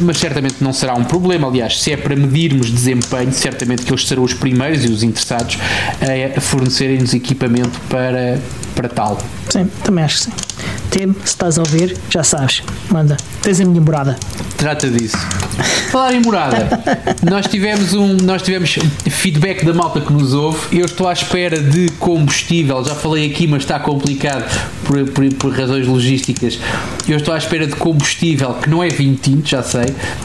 mas 0.00 0.18
certamente 0.18 0.56
não 0.60 0.72
será 0.72 0.94
um 0.94 1.04
problema. 1.04 1.48
Aliás, 1.48 1.80
se 1.80 1.92
é 1.92 1.96
para 1.96 2.14
medirmos 2.16 2.70
desempenho, 2.70 3.32
certamente 3.32 3.84
que 3.84 3.92
eles 3.92 4.06
serão 4.06 4.22
os 4.22 4.34
primeiros 4.34 4.84
e 4.84 4.88
os 4.88 5.02
interessados 5.02 5.58
a 6.36 6.40
fornecerem-nos 6.40 7.14
equipamento 7.14 7.78
para, 7.88 8.38
para 8.74 8.88
tal. 8.88 9.18
Sim, 9.50 9.68
também 9.82 10.04
acho 10.04 10.18
que 10.18 10.24
sim. 10.24 10.45
Tim, 10.90 11.12
se 11.12 11.26
estás 11.26 11.58
a 11.58 11.62
ouvir, 11.62 11.96
já 12.10 12.22
sabes, 12.22 12.62
manda, 12.90 13.16
tens 13.42 13.60
a 13.60 13.64
minha 13.64 13.80
morada. 13.80 14.16
Trata 14.56 14.88
disso. 14.88 15.16
Falar 15.90 16.14
em 16.14 16.22
morada, 16.22 16.68
nós 17.28 17.46
tivemos 17.46 17.94
um, 17.94 18.16
nós 18.22 18.42
tivemos 18.42 18.78
feedback 19.10 19.64
da 19.64 19.72
malta 19.72 20.00
que 20.00 20.12
nos 20.12 20.34
ouve. 20.34 20.78
Eu 20.78 20.86
estou 20.86 21.08
à 21.08 21.12
espera 21.12 21.60
de 21.60 21.90
combustível, 21.92 22.84
já 22.84 22.94
falei 22.94 23.30
aqui, 23.30 23.46
mas 23.46 23.62
está 23.62 23.78
complicado 23.78 24.44
por, 24.84 25.04
por, 25.10 25.28
por 25.34 25.52
razões 25.52 25.86
logísticas. 25.86 26.58
Eu 27.08 27.16
estou 27.16 27.32
à 27.32 27.38
espera 27.38 27.66
de 27.66 27.76
combustível 27.76 28.54
que 28.54 28.68
não 28.68 28.82
é 28.82 28.88
vinho 28.88 29.16
tinto, 29.16 29.48
já 29.48 29.62
sei, 29.62 29.84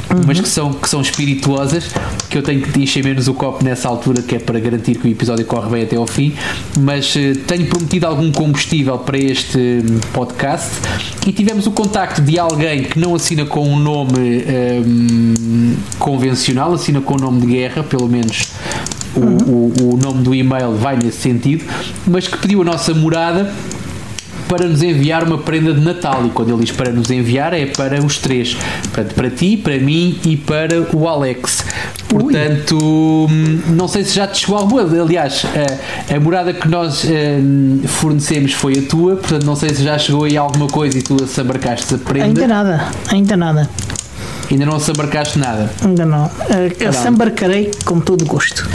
uhum. 0.09 0.21
mas 0.25 0.39
que 0.39 0.47
são, 0.47 0.73
que 0.73 0.89
são 0.89 1.01
espirituosas, 1.01 1.89
que 2.29 2.37
eu 2.37 2.43
tenho 2.43 2.61
que 2.61 2.79
encher 2.79 3.03
menos 3.03 3.27
o 3.27 3.33
copo 3.33 3.63
nessa 3.63 3.87
altura, 3.87 4.21
que 4.21 4.35
é 4.35 4.39
para 4.39 4.59
garantir 4.59 4.95
que 4.95 5.07
o 5.07 5.11
episódio 5.11 5.45
corre 5.45 5.69
bem 5.69 5.83
até 5.83 5.95
ao 5.95 6.07
fim. 6.07 6.33
Mas 6.79 7.15
uh, 7.15 7.35
tenho 7.47 7.67
prometido 7.67 8.07
algum 8.07 8.31
combustível 8.31 8.97
para 8.97 9.17
este 9.17 9.57
hum, 9.57 9.99
podcast 10.31 10.71
e 11.27 11.31
tivemos 11.31 11.67
o 11.67 11.71
contacto 11.71 12.21
de 12.21 12.39
alguém 12.39 12.83
que 12.83 12.97
não 12.97 13.13
assina 13.13 13.45
com 13.45 13.67
um 13.67 13.77
nome 13.77 14.43
um, 14.85 15.75
convencional, 15.99 16.73
assina 16.73 17.01
com 17.01 17.15
o 17.15 17.17
nome 17.17 17.41
de 17.41 17.47
guerra, 17.47 17.83
pelo 17.83 18.07
menos 18.07 18.51
o, 19.15 19.19
o, 19.19 19.93
o 19.93 19.97
nome 19.97 20.23
do 20.23 20.33
e-mail 20.33 20.73
vai 20.73 20.95
nesse 20.95 21.17
sentido, 21.17 21.65
mas 22.07 22.27
que 22.27 22.37
pediu 22.37 22.61
a 22.61 22.65
nossa 22.65 22.93
morada 22.93 23.53
para 24.47 24.67
nos 24.67 24.81
enviar 24.81 25.23
uma 25.23 25.37
prenda 25.37 25.73
de 25.73 25.81
Natal. 25.81 26.25
E 26.25 26.29
quando 26.29 26.53
ele 26.53 26.63
diz 26.63 26.71
para 26.71 26.91
nos 26.91 27.09
enviar, 27.09 27.53
é 27.53 27.65
para 27.65 28.03
os 28.03 28.17
três: 28.17 28.55
Portanto, 28.83 29.13
para 29.15 29.29
ti, 29.29 29.57
para 29.57 29.77
mim 29.77 30.19
e 30.25 30.37
para 30.37 30.81
o 30.93 31.07
Alex. 31.07 31.65
Portanto, 32.07 32.77
Ui. 32.77 33.61
não 33.67 33.87
sei 33.87 34.03
se 34.03 34.15
já 34.15 34.27
te 34.27 34.39
chegou 34.39 34.57
alguma. 34.57 34.81
Aliás, 34.81 35.45
a, 36.09 36.15
a 36.15 36.19
morada 36.19 36.53
que 36.53 36.67
nós 36.67 37.03
uh, 37.03 37.87
fornecemos 37.87 38.53
foi 38.53 38.73
a 38.73 38.81
tua, 38.89 39.15
portanto, 39.15 39.45
não 39.45 39.55
sei 39.55 39.69
se 39.69 39.83
já 39.83 39.97
chegou 39.97 40.25
aí 40.25 40.35
alguma 40.35 40.67
coisa 40.67 40.97
e 40.97 41.01
tu 41.01 41.25
se 41.25 41.41
embarcaste 41.41 41.95
a 41.95 41.97
prenda. 41.97 42.25
Ainda 42.25 42.47
nada, 42.47 42.87
ainda 43.09 43.37
nada. 43.37 43.69
Ainda 44.51 44.65
não 44.65 44.79
se 44.79 44.91
embarcaste 44.91 45.39
nada? 45.39 45.71
Ainda 45.83 46.05
não. 46.05 46.29
Eu 46.77 46.91
se 46.91 47.07
com 47.85 48.01
todo 48.01 48.23
o 48.23 48.25
gosto. 48.25 48.69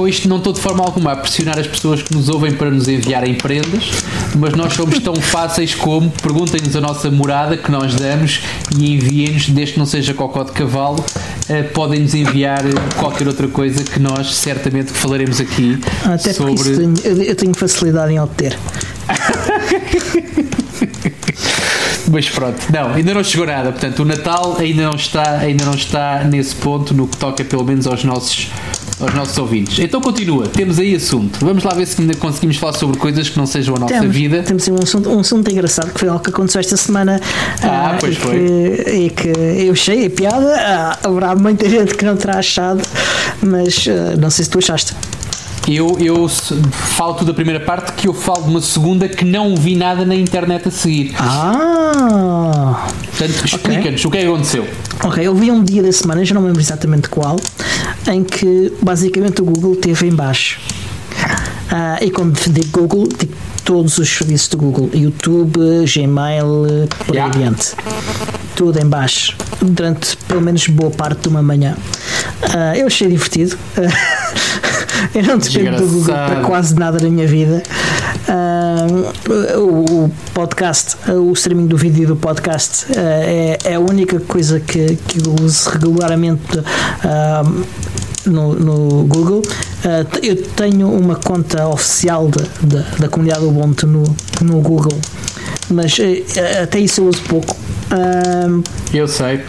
Com 0.00 0.08
isto 0.08 0.26
não 0.30 0.38
estou 0.38 0.54
de 0.54 0.60
forma 0.62 0.82
alguma 0.82 1.12
a 1.12 1.16
pressionar 1.16 1.58
as 1.58 1.66
pessoas 1.66 2.00
que 2.00 2.14
nos 2.14 2.30
ouvem 2.30 2.54
para 2.54 2.70
nos 2.70 2.88
enviarem 2.88 3.34
prendas, 3.34 3.90
mas 4.34 4.54
nós 4.54 4.72
somos 4.72 4.98
tão 4.98 5.14
fáceis 5.14 5.74
como 5.74 6.10
perguntem-nos 6.22 6.74
a 6.74 6.80
nossa 6.80 7.10
morada 7.10 7.54
que 7.54 7.70
nós 7.70 7.94
damos 7.96 8.40
e 8.78 8.94
enviem-nos, 8.94 9.50
desde 9.50 9.74
que 9.74 9.78
não 9.78 9.84
seja 9.84 10.14
cocó 10.14 10.42
de 10.42 10.52
cavalo, 10.52 11.00
uh, 11.04 11.64
podem-nos 11.74 12.14
enviar 12.14 12.62
qualquer 12.96 13.28
outra 13.28 13.46
coisa 13.46 13.84
que 13.84 14.00
nós 14.00 14.34
certamente 14.36 14.90
falaremos 14.90 15.38
aqui 15.38 15.78
Até 16.02 16.32
sobre... 16.32 16.78
tenho, 16.78 16.94
eu 17.22 17.36
tenho 17.36 17.52
facilidade 17.52 18.10
em 18.10 18.18
obter. 18.18 18.56
Mas 22.10 22.28
pronto, 22.28 22.58
não, 22.72 22.94
ainda 22.94 23.12
não 23.12 23.22
chegou 23.22 23.46
nada. 23.46 23.70
Portanto, 23.70 24.00
o 24.00 24.04
Natal 24.06 24.56
ainda 24.58 24.82
não 24.82 24.94
está, 24.94 25.38
ainda 25.38 25.64
não 25.64 25.74
está 25.74 26.24
nesse 26.24 26.56
ponto 26.56 26.94
no 26.94 27.06
que 27.06 27.18
toca 27.18 27.44
pelo 27.44 27.64
menos 27.64 27.86
aos 27.86 28.02
nossos 28.02 28.48
aos 29.00 29.14
nossos 29.14 29.36
ouvintes. 29.38 29.78
Então 29.78 30.00
continua, 30.00 30.46
temos 30.46 30.78
aí 30.78 30.94
assunto. 30.94 31.44
Vamos 31.44 31.64
lá 31.64 31.74
ver 31.74 31.86
se 31.86 32.00
ainda 32.00 32.14
conseguimos 32.14 32.56
falar 32.56 32.74
sobre 32.74 32.98
coisas 32.98 33.28
que 33.28 33.38
não 33.38 33.46
sejam 33.46 33.76
a 33.76 33.80
nossa 33.80 33.94
temos, 33.94 34.14
vida. 34.14 34.42
Temos 34.42 34.68
um 34.68 34.76
assunto, 34.76 35.10
um 35.10 35.20
assunto 35.20 35.50
engraçado 35.50 35.92
que 35.92 36.00
foi 36.00 36.08
algo 36.08 36.22
que 36.22 36.30
aconteceu 36.30 36.60
esta 36.60 36.76
semana. 36.76 37.20
Ah, 37.62 37.94
uh, 37.94 38.00
pois 38.00 38.14
e 38.14 38.18
foi. 38.18 38.34
Que, 38.34 38.90
e 38.90 39.10
que 39.10 39.28
eu 39.66 39.72
achei 39.72 40.06
a 40.06 40.10
piada. 40.10 40.98
Uh, 41.02 41.08
haverá 41.08 41.34
muita 41.34 41.68
gente 41.68 41.94
que 41.94 42.04
não 42.04 42.16
terá 42.16 42.38
achado, 42.38 42.82
mas 43.42 43.86
uh, 43.86 44.18
não 44.20 44.30
sei 44.30 44.44
se 44.44 44.50
tu 44.50 44.58
achaste. 44.58 44.94
Eu, 45.72 45.96
eu 46.00 46.28
falo 46.28 47.14
tudo 47.14 47.28
da 47.28 47.34
primeira 47.34 47.60
parte 47.60 47.92
que 47.92 48.08
eu 48.08 48.12
falo 48.12 48.42
de 48.42 48.48
uma 48.48 48.60
segunda 48.60 49.08
que 49.08 49.24
não 49.24 49.54
vi 49.54 49.76
nada 49.76 50.04
na 50.04 50.16
internet 50.16 50.66
a 50.66 50.70
seguir. 50.70 51.14
Ah! 51.16 52.88
Portanto, 53.06 53.46
explica-nos 53.46 54.04
okay. 54.04 54.06
o 54.06 54.10
que 54.10 54.18
é 54.18 54.20
que 54.22 54.26
aconteceu. 54.26 54.68
Ok, 55.04 55.24
eu 55.24 55.32
vi 55.32 55.48
um 55.52 55.62
dia 55.62 55.80
da 55.80 55.92
semana, 55.92 56.24
já 56.24 56.34
não 56.34 56.42
me 56.42 56.48
lembro 56.48 56.60
exatamente 56.60 57.08
qual, 57.08 57.36
em 58.10 58.24
que 58.24 58.72
basicamente 58.82 59.42
o 59.42 59.44
Google 59.44 59.76
teve 59.76 60.08
em 60.08 60.12
baixo. 60.12 60.58
Uh, 61.70 62.04
e 62.04 62.10
quando 62.10 62.36
digo 62.50 62.80
Google, 62.80 63.08
digo 63.16 63.32
todos 63.64 63.96
os 63.98 64.08
serviços 64.08 64.48
do 64.48 64.56
Google: 64.56 64.90
YouTube, 64.92 65.60
Gmail, 65.86 66.88
por 67.06 67.14
yeah. 67.14 67.32
aí 67.32 67.44
adiante. 67.44 67.76
Tudo 68.56 68.80
em 68.80 68.86
baixo, 68.86 69.36
durante 69.62 70.16
pelo 70.16 70.40
menos 70.40 70.66
boa 70.66 70.90
parte 70.90 71.22
de 71.22 71.28
uma 71.28 71.42
manhã. 71.42 71.76
Uh, 72.42 72.76
eu 72.76 72.88
achei 72.88 73.06
divertido. 73.06 73.56
eu 75.14 75.22
não 75.22 75.38
dependo 75.38 75.78
do 75.78 75.86
Google 75.86 76.14
para 76.14 76.40
quase 76.42 76.74
nada 76.74 76.98
na 77.00 77.08
minha 77.08 77.26
vida. 77.26 77.62
Uh, 78.28 79.58
o 79.58 80.10
podcast, 80.34 80.96
o 81.08 81.32
streaming 81.32 81.66
do 81.66 81.76
vídeo 81.76 82.06
do 82.06 82.16
podcast 82.16 82.86
uh, 82.92 82.94
é, 82.98 83.58
é, 83.64 83.74
a 83.74 83.80
única 83.80 84.20
coisa 84.20 84.60
que, 84.60 84.96
que 84.96 85.18
eu 85.26 85.34
uso 85.42 85.70
regularmente 85.70 86.60
no, 88.26 88.54
no, 88.54 89.04
Google. 89.04 89.42
eu 90.22 90.36
tenho 90.36 90.92
uma 90.92 91.16
conta 91.16 91.66
oficial 91.66 92.28
de, 92.28 92.42
de, 92.66 93.00
da 93.00 93.08
comunidade 93.08 93.44
Ubuntu 93.44 93.86
no, 93.86 94.02
no 94.42 94.60
Google, 94.60 94.98
mas 95.70 95.96
até 96.62 96.78
isso 96.78 97.00
eu 97.00 97.08
uso 97.08 97.22
pouco. 97.22 97.56
eu 98.92 99.08
sei. 99.08 99.40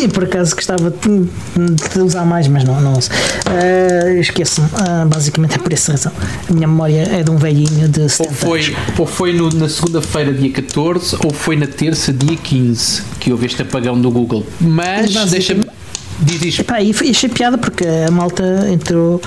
E 0.00 0.08
por 0.08 0.24
acaso 0.24 0.54
gostava 0.54 0.90
de, 0.90 2.00
usar 2.00 2.24
mais, 2.24 2.48
mas 2.48 2.64
não, 2.64 2.80
não 2.80 2.94
uso. 2.94 3.10
Uh, 3.46 4.20
Esqueço-me, 4.20 4.66
uh, 4.68 5.06
basicamente 5.06 5.54
é 5.54 5.58
por 5.58 5.72
essa 5.72 5.92
razão. 5.92 6.12
A 6.48 6.52
minha 6.52 6.66
memória 6.66 7.02
é 7.02 7.22
de 7.22 7.30
um 7.30 7.36
velhinho 7.36 7.88
de 7.88 8.08
70 8.08 8.28
ou 8.28 8.34
foi, 8.34 8.60
anos. 8.60 8.76
Ou 8.98 9.06
foi 9.06 9.32
no, 9.32 9.50
na 9.50 9.68
segunda-feira, 9.68 10.32
dia 10.32 10.52
14, 10.52 11.16
ou 11.24 11.30
foi 11.32 11.56
na 11.56 11.66
terça, 11.66 12.12
dia 12.12 12.36
15, 12.36 13.02
que 13.18 13.32
houve 13.32 13.46
este 13.46 13.62
apagão 13.62 14.00
do 14.00 14.10
Google. 14.10 14.46
Mas 14.60 15.12
deixa-me 15.30 15.64
Diz 16.22 16.42
isto. 16.42 16.60
Epá, 16.60 16.82
e 16.82 16.90
achei 16.90 17.28
piada 17.30 17.56
porque 17.56 17.84
a 17.86 18.10
malta 18.10 18.44
entrou 18.70 19.22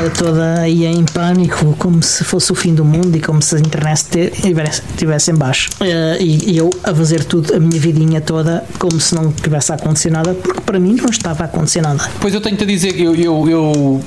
eh, 0.00 0.10
toda 0.10 0.60
aí 0.60 0.86
em 0.86 1.04
pânico, 1.04 1.74
como 1.78 2.02
se 2.02 2.24
fosse 2.24 2.50
o 2.50 2.54
fim 2.54 2.74
do 2.74 2.84
mundo 2.84 3.14
e 3.16 3.20
como 3.20 3.42
se 3.42 3.56
a 3.56 3.58
internet 3.58 4.32
estivesse 4.92 5.30
em 5.30 5.34
baixo. 5.34 5.70
Uh, 5.80 6.20
e, 6.20 6.56
eu 6.56 6.70
a 6.84 6.94
fazer 6.94 7.24
tudo, 7.24 7.54
a 7.54 7.60
minha 7.60 7.78
vidinha 7.80 8.20
toda, 8.20 8.64
como 8.78 8.98
se 9.00 9.14
não 9.14 9.30
tivesse 9.32 9.72
a 9.72 9.74
acontecer 9.74 10.10
nada, 10.10 10.34
porque 10.34 10.60
para 10.60 10.78
mim 10.78 10.94
não 10.94 11.10
estava 11.10 11.44
a 11.44 11.46
acontecer 11.46 11.82
nada. 11.82 12.08
Pois 12.20 12.32
eu 12.34 12.40
tenho-te 12.40 12.64
a 12.64 12.66
dizer 12.66 12.92
que 12.92 13.02
eu, 13.02 13.14
eu, 13.14 13.48
eu, 13.48 14.00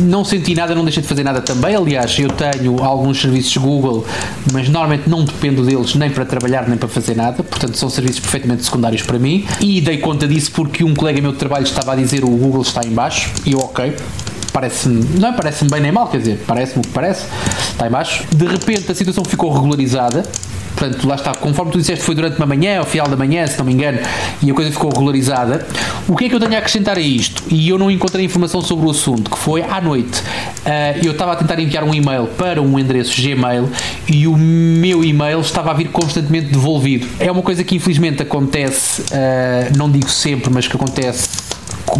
não 0.00 0.24
senti 0.24 0.54
nada, 0.54 0.74
não 0.74 0.84
deixei 0.84 1.02
de 1.02 1.08
fazer 1.08 1.24
nada 1.24 1.40
também. 1.40 1.74
Aliás, 1.74 2.18
eu 2.18 2.28
tenho 2.28 2.82
alguns 2.82 3.20
serviços 3.20 3.56
Google, 3.56 4.04
mas 4.52 4.68
normalmente 4.68 5.08
não 5.08 5.24
dependo 5.24 5.64
deles 5.64 5.94
nem 5.94 6.10
para 6.10 6.24
trabalhar 6.24 6.68
nem 6.68 6.76
para 6.76 6.88
fazer 6.88 7.16
nada, 7.16 7.42
portanto 7.42 7.76
são 7.76 7.88
serviços 7.88 8.20
perfeitamente 8.20 8.64
secundários 8.64 9.02
para 9.02 9.18
mim. 9.18 9.46
E 9.60 9.80
dei 9.80 9.98
conta 9.98 10.26
disso 10.28 10.50
porque 10.52 10.84
um 10.84 10.94
colega 10.94 11.20
meu 11.20 11.32
de 11.32 11.38
trabalho 11.38 11.64
estava 11.64 11.92
a 11.92 11.96
dizer 11.96 12.24
o 12.24 12.28
Google 12.28 12.62
está 12.62 12.84
em 12.84 12.90
baixo 12.90 13.30
e 13.46 13.52
eu, 13.52 13.58
ok, 13.58 13.94
parece-me, 14.54 15.18
não 15.18 15.30
é 15.30 15.32
parece-me 15.32 15.68
bem 15.68 15.80
nem 15.80 15.90
mal, 15.90 16.06
quer 16.06 16.18
dizer, 16.18 16.44
parece-me 16.46 16.78
o 16.78 16.82
que 16.82 16.94
parece, 16.94 17.26
está 17.72 17.88
em 17.88 17.90
baixo. 17.90 18.24
De 18.32 18.46
repente 18.46 18.90
a 18.90 18.94
situação 18.94 19.24
ficou 19.24 19.52
regularizada, 19.52 20.22
portanto, 20.76 21.08
lá 21.08 21.16
está, 21.16 21.34
conforme 21.34 21.72
tu 21.72 21.78
disseste, 21.78 22.04
foi 22.04 22.14
durante 22.14 22.36
uma 22.36 22.46
manhã, 22.46 22.78
ao 22.78 22.84
final 22.84 23.08
da 23.08 23.16
manhã, 23.16 23.44
se 23.48 23.58
não 23.58 23.64
me 23.64 23.72
engano, 23.72 23.98
e 24.40 24.48
a 24.48 24.54
coisa 24.54 24.70
ficou 24.70 24.90
regularizada. 24.90 25.66
O 26.06 26.14
que 26.14 26.26
é 26.26 26.28
que 26.28 26.36
eu 26.36 26.38
tenho 26.38 26.54
a 26.54 26.58
acrescentar 26.58 26.96
a 26.96 27.00
isto? 27.00 27.42
E 27.48 27.68
eu 27.68 27.76
não 27.76 27.90
encontrei 27.90 28.24
informação 28.24 28.62
sobre 28.62 28.86
o 28.86 28.90
assunto, 28.90 29.28
que 29.28 29.36
foi 29.36 29.62
à 29.62 29.80
noite. 29.80 30.20
Uh, 30.20 31.04
eu 31.04 31.10
estava 31.10 31.32
a 31.32 31.36
tentar 31.36 31.58
enviar 31.58 31.82
um 31.82 31.92
e-mail 31.92 32.28
para 32.38 32.62
um 32.62 32.78
endereço 32.78 33.20
Gmail 33.20 33.68
e 34.06 34.28
o 34.28 34.36
meu 34.36 35.02
e-mail 35.02 35.40
estava 35.40 35.72
a 35.72 35.74
vir 35.74 35.88
constantemente 35.88 36.52
devolvido. 36.52 37.08
É 37.18 37.30
uma 37.30 37.42
coisa 37.42 37.64
que 37.64 37.74
infelizmente 37.74 38.22
acontece, 38.22 39.02
uh, 39.02 39.76
não 39.76 39.90
digo 39.90 40.08
sempre, 40.08 40.48
mas 40.52 40.68
que 40.68 40.76
acontece 40.76 41.43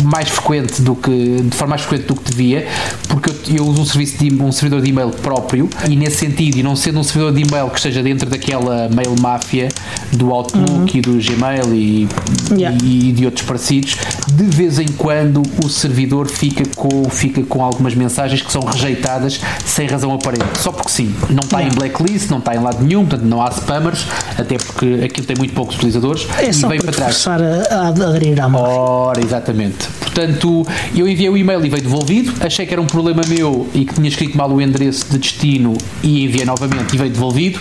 mais 0.03 0.29
frequente 0.29 0.83
do 0.83 0.95
que 0.95 1.43
de 1.43 1.57
forma 1.57 1.75
mais 1.75 1.83
frequente 1.83 2.07
do 2.07 2.15
que 2.15 2.31
devia, 2.31 2.67
porque 3.09 3.31
eu, 3.31 3.57
eu 3.57 3.67
uso 3.67 3.83
um 3.83 3.85
serviço 3.85 4.19
de 4.19 4.43
um 4.43 4.53
servidor 4.53 4.83
de 4.83 4.91
e-mail 4.91 5.11
próprio 5.11 5.69
e 5.89 5.97
nesse 5.97 6.19
sentido, 6.19 6.59
e 6.59 6.63
não 6.63 6.77
sendo 6.77 7.01
um 7.01 7.03
servidor 7.03 7.33
de 7.33 7.43
e-mail 7.43 7.69
que 7.69 7.77
esteja 7.77 8.03
dentro 8.03 8.29
daquela 8.29 8.89
mail 8.89 9.15
máfia 9.21 9.69
do 10.13 10.33
Outlook 10.33 10.71
uhum. 10.71 10.89
e 10.95 11.01
do 11.01 11.13
Gmail 11.19 11.75
e, 11.75 12.09
yeah. 12.53 12.77
e, 12.83 13.13
de 13.13 13.25
outros 13.25 13.45
parecidos, 13.47 13.97
de 14.33 14.45
vez 14.45 14.79
em 14.79 14.89
quando 14.89 15.43
o 15.65 15.69
servidor 15.69 16.29
fica 16.29 16.65
com, 16.77 17.09
fica 17.11 17.43
com 17.43 17.63
algumas 17.63 17.95
mensagens 17.95 18.43
que 18.43 18.51
são 18.51 18.63
rejeitadas 18.63 19.41
sem 19.65 19.87
razão 19.87 20.13
aparente, 20.13 20.59
só 20.59 20.73
porque 20.73 20.91
sim, 20.91 21.15
não 21.31 21.43
está 21.43 21.59
yeah. 21.59 21.75
em 21.75 21.79
blacklist, 21.79 22.31
não 22.31 22.39
está 22.39 22.55
em 22.55 22.61
lado 22.61 22.83
nenhum, 22.83 23.05
portanto 23.05 23.27
não 23.27 23.43
há 23.43 23.51
spammers, 23.51 24.07
até 24.39 24.57
porque 24.57 25.03
aquilo 25.05 25.27
tem 25.27 25.37
muito 25.37 25.55
poucos 25.55 25.77
utilizadores 25.77 26.27
é 26.39 26.51
e 26.51 26.69
vem 26.69 26.81
para 26.81 26.93
trás. 26.93 27.27
A, 27.27 27.75
a 27.75 27.89
aderir 27.89 28.41
à 28.41 28.49
Ora, 28.55 29.21
exatamente. 29.21 29.84
Portanto, 30.15 30.65
eu 30.95 31.09
enviei 31.09 31.29
o 31.29 31.37
e-mail 31.37 31.67
e 31.67 31.69
veio 31.69 31.83
devolvido. 31.83 32.33
Achei 32.41 32.65
que 32.65 32.73
era 32.73 32.81
um 32.81 32.87
problema 32.87 33.23
meu 33.29 33.69
e 33.75 33.85
que 33.85 33.95
tinha 33.95 34.09
escrito 34.09 34.39
mal 34.39 34.49
o 34.49 34.63
endereço 34.63 35.07
de 35.11 35.19
destino 35.19 35.77
e 36.05 36.25
enviei 36.25 36.45
novamente 36.45 36.95
e 36.95 36.97
veio 36.97 37.11
devolvido. 37.11 37.59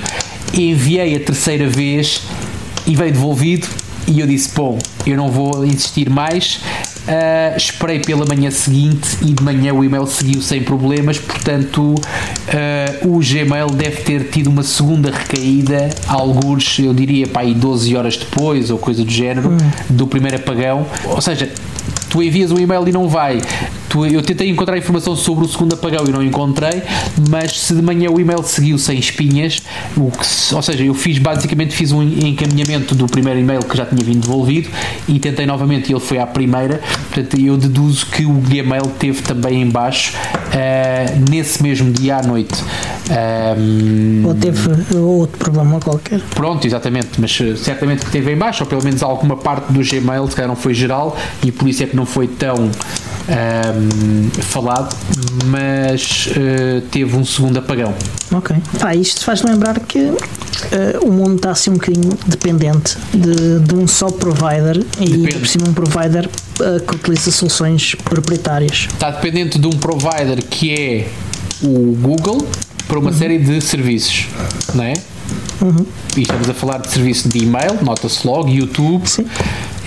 Enviei 0.54 1.16
a 1.16 1.20
terceira 1.20 1.68
vez 1.68 2.22
e 2.86 2.96
veio 2.96 3.12
devolvido. 3.12 3.68
E 4.08 4.20
eu 4.20 4.28
disse: 4.28 4.54
Bom, 4.54 4.78
eu 5.08 5.18
não 5.18 5.32
vou 5.32 5.66
insistir 5.66 6.12
mais. 6.12 6.60
Uh, 7.04 7.58
esperei 7.58 8.00
pela 8.00 8.24
manhã 8.26 8.50
seguinte 8.52 9.18
e 9.22 9.34
de 9.34 9.44
manhã 9.44 9.74
o 9.74 9.84
e-mail 9.84 10.08
seguiu 10.08 10.42
sem 10.42 10.64
problemas, 10.64 11.18
portanto 11.18 11.96
uh, 11.96 13.08
o 13.10 13.20
Gmail 13.20 13.68
deve 13.72 14.04
ter 14.04 14.30
tido 14.30 14.48
uma 14.48 14.64
segunda 14.64 15.12
recaída, 15.12 15.90
alguns 16.08 16.80
eu 16.80 16.94
diria 16.94 17.28
para 17.28 17.42
aí 17.42 17.54
12 17.54 17.94
horas 17.98 18.16
depois 18.16 18.70
ou 18.70 18.78
coisa 18.78 19.04
do 19.04 19.12
género, 19.12 19.50
hum. 19.50 19.58
do 19.90 20.08
primeiro 20.08 20.38
apagão. 20.38 20.88
Ou 21.04 21.20
seja, 21.20 21.52
tu 22.14 22.22
envias 22.22 22.52
um 22.52 22.60
e-mail 22.60 22.88
e 22.88 22.92
não 22.92 23.10
vai. 23.10 23.42
Tu, 23.94 24.08
eu 24.08 24.24
tentei 24.24 24.50
encontrar 24.50 24.76
informação 24.76 25.16
sobre 25.16 25.46
o 25.46 25.48
segundo 25.48 25.76
apagão 25.76 26.04
e 26.08 26.12
não 26.12 26.24
encontrei, 26.24 26.82
mas 27.30 27.60
se 27.60 27.76
de 27.76 27.82
manhã 27.84 28.10
o 28.10 28.20
e-mail 28.20 28.42
seguiu 28.42 28.76
sem 28.80 28.98
espinhas, 28.98 29.62
o 29.96 30.10
que, 30.10 30.56
ou 30.56 30.62
seja, 30.64 30.84
eu 30.84 30.96
fiz 30.96 31.20
basicamente 31.20 31.76
fiz 31.76 31.92
um 31.92 32.02
encaminhamento 32.02 32.96
do 32.96 33.06
primeiro 33.06 33.40
e-mail 33.40 33.60
que 33.60 33.78
já 33.78 33.86
tinha 33.86 34.04
vindo 34.04 34.22
devolvido 34.22 34.68
e 35.08 35.20
tentei 35.20 35.46
novamente 35.46 35.92
e 35.92 35.94
ele 35.94 36.00
foi 36.00 36.18
à 36.18 36.26
primeira. 36.26 36.82
Portanto, 37.12 37.40
eu 37.40 37.56
deduzo 37.56 38.08
que 38.08 38.26
o 38.26 38.34
Gmail 38.34 38.88
teve 38.98 39.22
também 39.22 39.62
em 39.62 39.70
baixo 39.70 40.18
uh, 40.18 41.30
nesse 41.30 41.62
mesmo 41.62 41.92
dia 41.92 42.18
à 42.18 42.24
noite. 42.24 42.64
Um, 43.12 44.24
ehm, 44.24 44.26
ou 44.26 44.34
teve 44.34 44.96
outro 44.96 45.38
problema 45.38 45.80
qualquer. 45.80 46.20
Pronto, 46.34 46.66
exatamente, 46.66 47.10
mas 47.20 47.40
eh, 47.40 47.56
certamente 47.56 48.06
que 48.06 48.12
teve 48.12 48.32
em 48.32 48.38
baixo, 48.38 48.64
ou 48.64 48.68
pelo 48.68 48.84
menos 48.84 49.04
alguma 49.04 49.38
parte 49.38 49.72
do 49.72 49.82
Gmail, 49.82 50.28
se 50.28 50.36
calhar 50.36 50.48
não 50.48 50.56
foi 50.56 50.74
geral, 50.74 51.16
e 51.44 51.52
por 51.52 51.68
isso 51.68 51.84
é 51.84 51.86
que 51.86 51.96
não 51.96 52.08
foi 52.08 52.28
tão 52.28 52.72
um, 53.28 54.30
falado, 54.42 54.96
mas 55.46 56.28
uh, 56.28 56.82
teve 56.92 57.16
um 57.16 57.24
segundo 57.24 57.58
apagão. 57.58 57.94
Ok. 58.32 58.56
Pá, 58.80 58.96
isto 58.96 59.24
faz 59.24 59.42
lembrar 59.42 59.80
que 59.80 60.00
uh, 60.00 60.18
o 61.04 61.12
mundo 61.12 61.36
está 61.36 61.52
assim 61.52 61.72
um 61.72 61.74
bocadinho 61.74 62.18
dependente 62.28 62.98
de, 63.14 63.60
de 63.60 63.76
um 63.76 63.88
só 63.88 64.10
provider 64.10 64.84
Depende. 65.00 65.30
e 65.30 65.40
por 65.40 65.48
cima 65.48 65.70
um 65.70 65.74
provider 65.74 66.28
uh, 66.28 66.80
que 66.86 66.96
utiliza 66.96 67.32
soluções 67.32 67.96
proprietárias. 67.96 68.88
Está 68.92 69.12
dependente 69.12 69.58
de 69.58 69.68
um 69.68 69.72
provider 69.72 70.44
que 70.50 70.72
é 70.72 71.08
o 71.62 71.96
Google 72.02 72.46
para 72.88 73.00
uma 73.00 73.12
uhum. 73.12 73.18
série 73.18 73.40
de 73.40 73.62
serviços, 73.62 74.28
não 74.74 74.84
é? 74.84 74.94
Uhum. 75.64 75.86
E 76.18 76.22
estamos 76.22 76.50
a 76.50 76.54
falar 76.54 76.80
de 76.80 76.92
serviço 76.92 77.30
de 77.30 77.40
e-mail, 77.40 77.80
nota-se 77.82 78.28
logo, 78.28 78.50
YouTube. 78.50 79.08
Sim. 79.08 79.26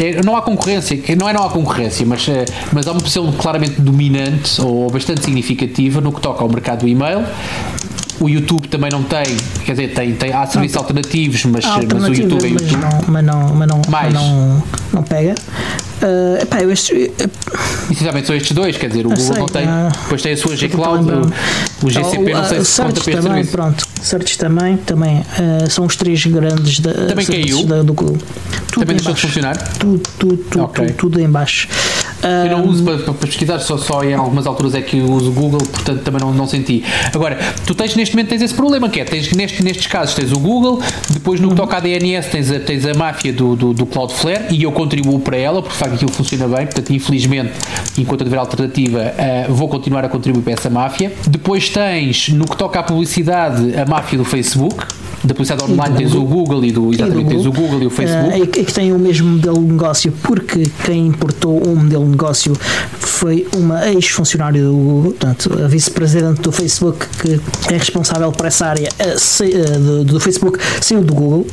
É, 0.00 0.22
não 0.22 0.36
há 0.36 0.42
concorrência, 0.42 0.98
não 1.16 1.28
é 1.28 1.32
não 1.32 1.44
há 1.44 1.50
concorrência, 1.50 2.04
mas, 2.06 2.26
é, 2.28 2.44
mas 2.72 2.86
há 2.86 2.92
uma 2.92 3.00
posição 3.00 3.30
claramente 3.32 3.80
dominante 3.80 4.60
ou 4.60 4.90
bastante 4.90 5.24
significativa 5.24 6.00
no 6.00 6.12
que 6.12 6.20
toca 6.20 6.42
ao 6.42 6.48
mercado 6.48 6.80
do 6.80 6.88
e-mail. 6.88 7.24
O 8.18 8.30
YouTube 8.30 8.68
também 8.68 8.90
não 8.90 9.02
tem, 9.02 9.24
quer 9.64 9.72
dizer, 9.72 9.92
tem, 9.92 10.14
tem 10.14 10.32
há 10.32 10.46
serviços 10.46 10.78
alternativos, 10.78 11.44
mas, 11.44 11.66
mas 11.66 12.08
o 12.08 12.14
YouTube 12.14 12.46
é 12.46 12.48
YouTube. 12.48 12.78
Mas 13.08 13.24
não, 13.24 13.54
mas 13.54 13.68
não, 13.68 13.82
mas 13.88 14.14
não, 14.14 14.22
não, 14.22 14.62
não 14.94 15.02
pega. 15.02 15.34
Uh, 16.02 16.42
epá, 16.42 16.60
eu 16.60 16.70
este, 16.70 17.10
Essencialmente 17.90 18.26
são 18.26 18.36
estes 18.36 18.52
dois, 18.52 18.76
quer 18.76 18.88
dizer, 18.88 19.06
o 19.06 19.10
Google 19.10 19.24
sei, 19.24 19.38
não 19.38 19.46
tem. 19.46 19.66
Uh, 19.66 19.90
depois 20.02 20.22
tem 20.22 20.32
a 20.32 20.36
sua 20.36 20.56
G-Cloud, 20.56 21.10
o, 21.10 21.86
o 21.86 21.90
GCP, 21.90 22.32
não 22.32 22.44
sei 22.44 22.64
se 22.64 22.82
conta 22.82 23.00
para 23.00 23.22
também, 23.22 23.46
pronto, 23.46 23.85
Search 24.00 24.38
também, 24.38 24.76
também 24.76 25.20
uh, 25.20 25.70
são 25.70 25.86
os 25.86 25.96
três 25.96 26.24
grandes 26.26 26.80
da, 26.80 26.92
também 26.92 27.26
caiu. 27.26 27.64
Da, 27.64 27.82
do. 27.82 27.94
Tudo 27.94 28.18
também 28.70 28.96
deixou 28.96 29.14
de 29.14 29.20
funcionar? 29.20 29.56
Tudo, 29.78 30.02
tudo, 30.18 30.36
tudo, 30.36 30.64
okay. 30.64 30.86
tudo, 30.86 30.96
tudo 30.96 31.20
em 31.20 31.28
baixo. 31.28 31.68
Eu 32.44 32.58
não 32.58 32.66
uso 32.66 32.84
para, 32.84 32.98
para, 32.98 33.14
pesquisar, 33.14 33.58
só, 33.60 33.76
só 33.76 34.02
em 34.02 34.14
algumas 34.14 34.46
alturas 34.46 34.74
é 34.74 34.82
que 34.82 35.00
uso 35.00 35.30
Google, 35.32 35.60
portanto 35.60 36.02
também 36.02 36.20
não, 36.20 36.32
não 36.32 36.46
senti. 36.46 36.84
Agora, 37.14 37.38
tu 37.66 37.74
tens 37.74 37.94
neste 37.94 38.14
momento 38.14 38.30
tens 38.30 38.42
esse 38.42 38.54
problema, 38.54 38.88
que 38.88 39.00
é, 39.00 39.04
tens, 39.04 39.30
neste, 39.32 39.62
nestes 39.62 39.86
casos 39.86 40.14
tens 40.14 40.32
o 40.32 40.38
Google, 40.38 40.80
depois 41.10 41.40
no 41.40 41.50
que 41.50 41.54
toca 41.54 41.76
a 41.76 41.80
DNS 41.80 42.28
tens 42.30 42.50
a, 42.50 42.58
tens 42.58 42.84
a 42.86 42.94
máfia 42.94 43.32
do, 43.32 43.54
do, 43.54 43.72
do 43.72 43.86
Cloudflare 43.86 44.46
e 44.50 44.62
eu 44.62 44.72
contribuo 44.72 45.20
para 45.20 45.36
ela, 45.36 45.62
porque 45.62 45.76
facto 45.76 45.94
aquilo 45.94 46.12
funciona 46.12 46.48
bem, 46.48 46.66
portanto 46.66 46.92
infelizmente, 46.92 47.52
enquanto 47.98 48.22
haver 48.22 48.38
alternativa, 48.38 49.00
uh, 49.48 49.52
vou 49.52 49.68
continuar 49.68 50.04
a 50.04 50.08
contribuir 50.08 50.42
para 50.42 50.52
essa 50.52 50.70
máfia. 50.70 51.12
Depois 51.28 51.68
tens, 51.68 52.28
no 52.30 52.44
que 52.44 52.56
toca 52.56 52.80
à 52.80 52.82
publicidade, 52.82 53.76
a 53.76 53.84
máfia 53.84 54.18
do 54.18 54.24
Facebook, 54.24 54.84
da 55.24 55.34
publicidade 55.34 55.70
online 55.70 55.96
tens 55.96 56.14
o 56.14 56.22
Google 56.22 56.64
e 56.64 56.72
do, 56.72 56.92
exatamente, 56.92 57.26
e 57.26 57.34
tens 57.34 57.46
o 57.46 57.52
Google 57.52 57.82
e 57.82 57.86
o 57.86 57.90
Facebook. 57.90 58.40
Uh, 58.40 58.46
que 58.46 58.72
tem 58.72 58.92
o 58.92 58.98
mesmo 58.98 59.28
modelo 59.28 59.58
de 59.58 59.72
negócio, 59.72 60.12
porque 60.22 60.64
quem 60.84 61.06
importou 61.06 61.66
o 61.66 61.70
um 61.70 61.76
modelo 61.76 62.04
de 62.04 62.10
negócio 62.10 62.52
foi 62.98 63.46
uma 63.54 63.88
ex-funcionária 63.88 64.62
do 64.62 64.72
Google, 64.72 65.02
portanto, 65.12 65.58
a 65.64 65.68
vice-presidente 65.68 66.40
do 66.40 66.52
Facebook, 66.52 67.06
que 67.20 67.40
é 67.72 67.76
responsável 67.76 68.30
por 68.32 68.46
essa 68.46 68.66
área 68.66 68.88
uh, 68.88 69.18
se, 69.18 69.44
uh, 69.44 69.78
do, 69.78 70.04
do, 70.04 70.20
Facebook, 70.20 70.58
saiu 70.80 71.02
do 71.02 71.14
Google. 71.14 71.46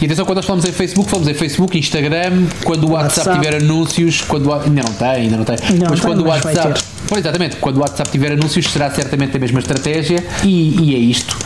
E 0.00 0.06
atenção, 0.06 0.24
quando 0.24 0.36
nós 0.36 0.46
falamos 0.46 0.64
em 0.64 0.72
Facebook, 0.72 1.10
falamos 1.10 1.28
em 1.28 1.34
Facebook, 1.34 1.78
Instagram, 1.78 2.46
quando 2.64 2.84
o 2.84 2.92
WhatsApp, 2.92 3.28
WhatsApp. 3.28 3.46
tiver 3.46 3.62
anúncios, 3.62 4.20
quando 4.22 4.52
ainda 4.52 4.82
não 4.82 4.92
tem, 4.92 5.08
ainda 5.08 5.36
não 5.36 5.44
tem, 5.44 5.56
não, 5.78 5.90
mas 5.90 6.00
quando 6.00 6.20
o 6.20 6.28
WhatsApp. 6.28 6.80
Pois 7.08 7.20
exatamente, 7.20 7.56
quando 7.56 7.76
o 7.76 7.80
WhatsApp 7.80 8.10
tiver 8.10 8.32
anúncios 8.32 8.70
será 8.70 8.90
certamente 8.90 9.36
a 9.36 9.40
mesma 9.40 9.58
estratégia 9.58 10.24
e, 10.44 10.82
e 10.82 10.94
é 10.94 10.98
isto. 10.98 11.36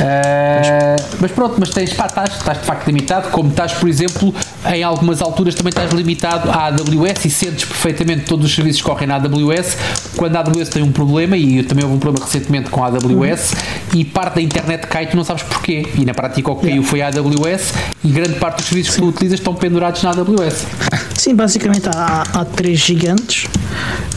Uh, 0.00 1.16
mas 1.20 1.30
pronto, 1.30 1.56
mas 1.58 1.68
tens, 1.70 1.92
pá, 1.92 2.06
estás, 2.06 2.36
estás 2.36 2.58
de 2.58 2.64
facto 2.64 2.86
limitado, 2.86 3.28
como 3.28 3.50
estás, 3.50 3.72
por 3.74 3.86
exemplo, 3.86 4.34
em 4.72 4.82
algumas 4.82 5.20
alturas 5.20 5.54
também 5.54 5.68
estás 5.68 5.92
limitado 5.92 6.50
à 6.50 6.66
AWS 6.68 7.26
e 7.26 7.30
sentes 7.30 7.66
perfeitamente 7.66 8.24
todos 8.24 8.46
os 8.46 8.54
serviços 8.54 8.80
que 8.80 8.88
correm 8.88 9.06
na 9.06 9.16
AWS. 9.16 9.76
Quando 10.16 10.36
a 10.36 10.40
AWS 10.40 10.70
tem 10.70 10.82
um 10.82 10.90
problema, 10.90 11.36
e 11.36 11.58
eu 11.58 11.66
também 11.66 11.84
houve 11.84 11.96
um 11.96 12.00
problema 12.00 12.24
recentemente 12.24 12.70
com 12.70 12.82
a 12.82 12.86
AWS, 12.86 13.52
uhum. 13.52 14.00
e 14.00 14.04
parte 14.04 14.36
da 14.36 14.40
internet 14.40 14.86
cai, 14.86 15.06
tu 15.06 15.16
não 15.16 15.24
sabes 15.24 15.42
porquê. 15.42 15.86
E 15.94 16.04
na 16.06 16.14
prática 16.14 16.50
o 16.50 16.56
que 16.56 16.68
caiu 16.68 16.82
foi 16.82 17.02
a 17.02 17.08
AWS 17.08 17.74
e 18.02 18.08
grande 18.08 18.38
parte 18.38 18.56
dos 18.56 18.66
serviços 18.66 18.94
Sim. 18.94 19.00
que 19.00 19.06
tu 19.06 19.10
utilizas 19.10 19.38
estão 19.38 19.54
pendurados 19.54 20.02
na 20.02 20.10
AWS. 20.10 20.66
Sim, 21.14 21.34
basicamente 21.34 21.88
há, 21.94 22.24
há 22.32 22.44
três 22.46 22.78
gigantes 22.78 23.44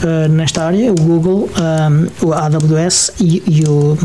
uh, 0.02 0.28
nesta 0.30 0.64
área: 0.64 0.90
o 0.90 0.94
Google, 0.94 1.50
um, 2.22 2.32
a 2.32 2.46
AWS 2.46 3.12
e, 3.20 3.42
e 3.46 3.64
o 3.68 3.98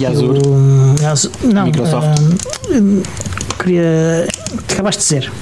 e 0.00 0.06
Azure? 0.06 0.40
O, 0.46 1.46
não, 1.46 1.64
Microsoft. 1.64 2.20
Uh, 2.68 3.02
queria. 3.62 4.28
Acabaste 4.70 5.02
de 5.02 5.08
dizer. 5.08 5.32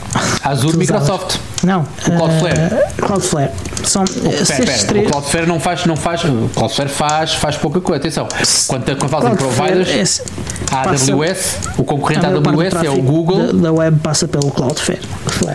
Azure, 0.43 0.77
Microsoft. 0.77 1.39
Não. 1.65 1.81
O 1.83 2.17
Cloudflare. 2.17 2.59
Uh, 2.59 3.03
Cloudflare. 3.07 3.51
São 3.85 4.05
oh, 4.05 4.31
pera, 4.31 4.65
pera. 4.65 4.87
Três... 4.87 5.07
O 5.07 5.11
Cloudflare 5.11 5.47
não 5.47 5.61
faz, 5.61 5.87
não 5.87 5.97
faz. 5.97 6.25
O 6.25 6.51
Cloudflare 6.55 6.91
faz, 6.91 7.35
faz 7.35 7.57
pouca 7.57 7.81
coisa. 7.81 8.01
Atenção. 8.01 8.29
Quando, 8.69 8.85
quando 8.97 9.09
fazem 9.09 9.37
providers, 9.37 10.21
é, 10.21 10.75
a 10.75 10.91
AWS, 10.91 11.59
o 11.79 11.85
concorrente 11.85 12.21
da 12.21 12.29
AWS 12.29 12.75
é 12.85 12.91
o 12.91 13.03
Google. 13.03 13.53
Da, 13.53 13.53
da 13.53 13.73
web 13.73 13.99
passa 14.01 14.27
pelo 14.27 14.51
Cloudflare. 14.51 15.01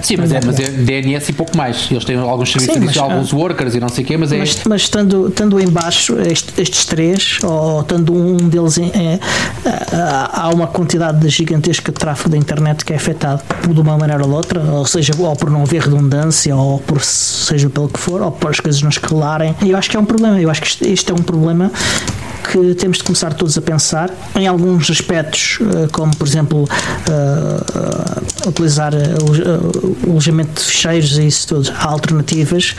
Sim, 0.02 0.18
mas 0.18 0.32
é, 0.32 0.40
mas 0.46 0.60
é 0.60 0.70
DNS 0.70 1.30
e 1.30 1.34
pouco 1.34 1.56
mais. 1.56 1.88
Eles 1.90 2.06
têm 2.06 2.18
alguns 2.18 2.52
serviços, 2.52 2.76
Sim, 2.76 2.86
mas, 2.86 2.98
alguns 2.98 3.32
uh, 3.32 3.38
workers 3.38 3.76
e 3.76 3.80
não 3.80 3.90
sei 3.90 4.04
o 4.04 4.08
quê, 4.08 4.18
mas 4.18 4.32
é. 4.32 4.38
Mas, 4.38 4.62
mas 4.66 4.82
estando, 4.82 5.28
estando 5.28 5.60
em 5.60 5.68
baixo, 5.68 6.20
estes, 6.20 6.58
estes 6.58 6.86
três, 6.86 7.40
ou 7.44 7.82
estando 7.82 8.14
um 8.14 8.38
deles 8.38 8.78
em. 8.78 8.90
É, 8.90 9.20
há 10.34 10.50
uma 10.54 10.68
quantidade 10.68 11.28
gigantesca 11.30 11.92
de 11.92 11.98
tráfego 11.98 12.30
da 12.30 12.38
internet 12.38 12.84
que 12.84 12.94
é 12.94 12.96
afetado 12.96 13.42
de 13.68 13.80
uma 13.80 13.98
maneira 13.98 14.26
ou 14.26 14.32
outra, 14.32 14.62
ou 14.62 14.86
seja, 14.86 15.14
ou 15.18 15.36
por 15.36 15.50
não 15.50 15.64
haver 15.64 15.88
redundância, 16.00 16.56
ou 16.56 16.80
por 16.80 17.02
seja 17.02 17.70
pelo 17.70 17.90
que 17.90 18.00
for, 18.00 18.22
ou 18.22 18.32
por 18.32 18.50
as 18.50 18.60
coisas 18.60 18.82
não 18.82 18.90
escalarem. 18.90 19.56
Eu 19.66 19.78
acho 19.78 19.90
que 19.90 19.98
é 19.98 20.00
um 20.00 20.06
problema. 20.06 20.40
Eu 20.42 20.50
acho 20.50 20.62
que 20.62 20.88
este 20.88 21.12
é 21.12 21.14
um 21.14 21.22
problema 21.22 21.72
que 22.52 22.74
temos 22.74 22.98
de 22.98 23.04
começar 23.04 23.34
todos 23.34 23.58
a 23.58 23.62
pensar 23.62 24.10
em 24.36 24.48
alguns 24.48 24.90
aspectos, 24.90 25.60
eh, 25.62 25.88
como 25.92 26.16
por 26.16 26.28
exemplo 26.28 26.64
uh, 26.64 28.48
utilizar 28.50 28.92
o 30.06 30.10
alojamento 30.10 30.60
de 30.60 30.68
ficheiros 30.68 31.18
e 31.18 31.28
isso 31.28 31.48
tudo. 31.48 31.72
Há 31.78 31.86
alternativas. 31.86 32.76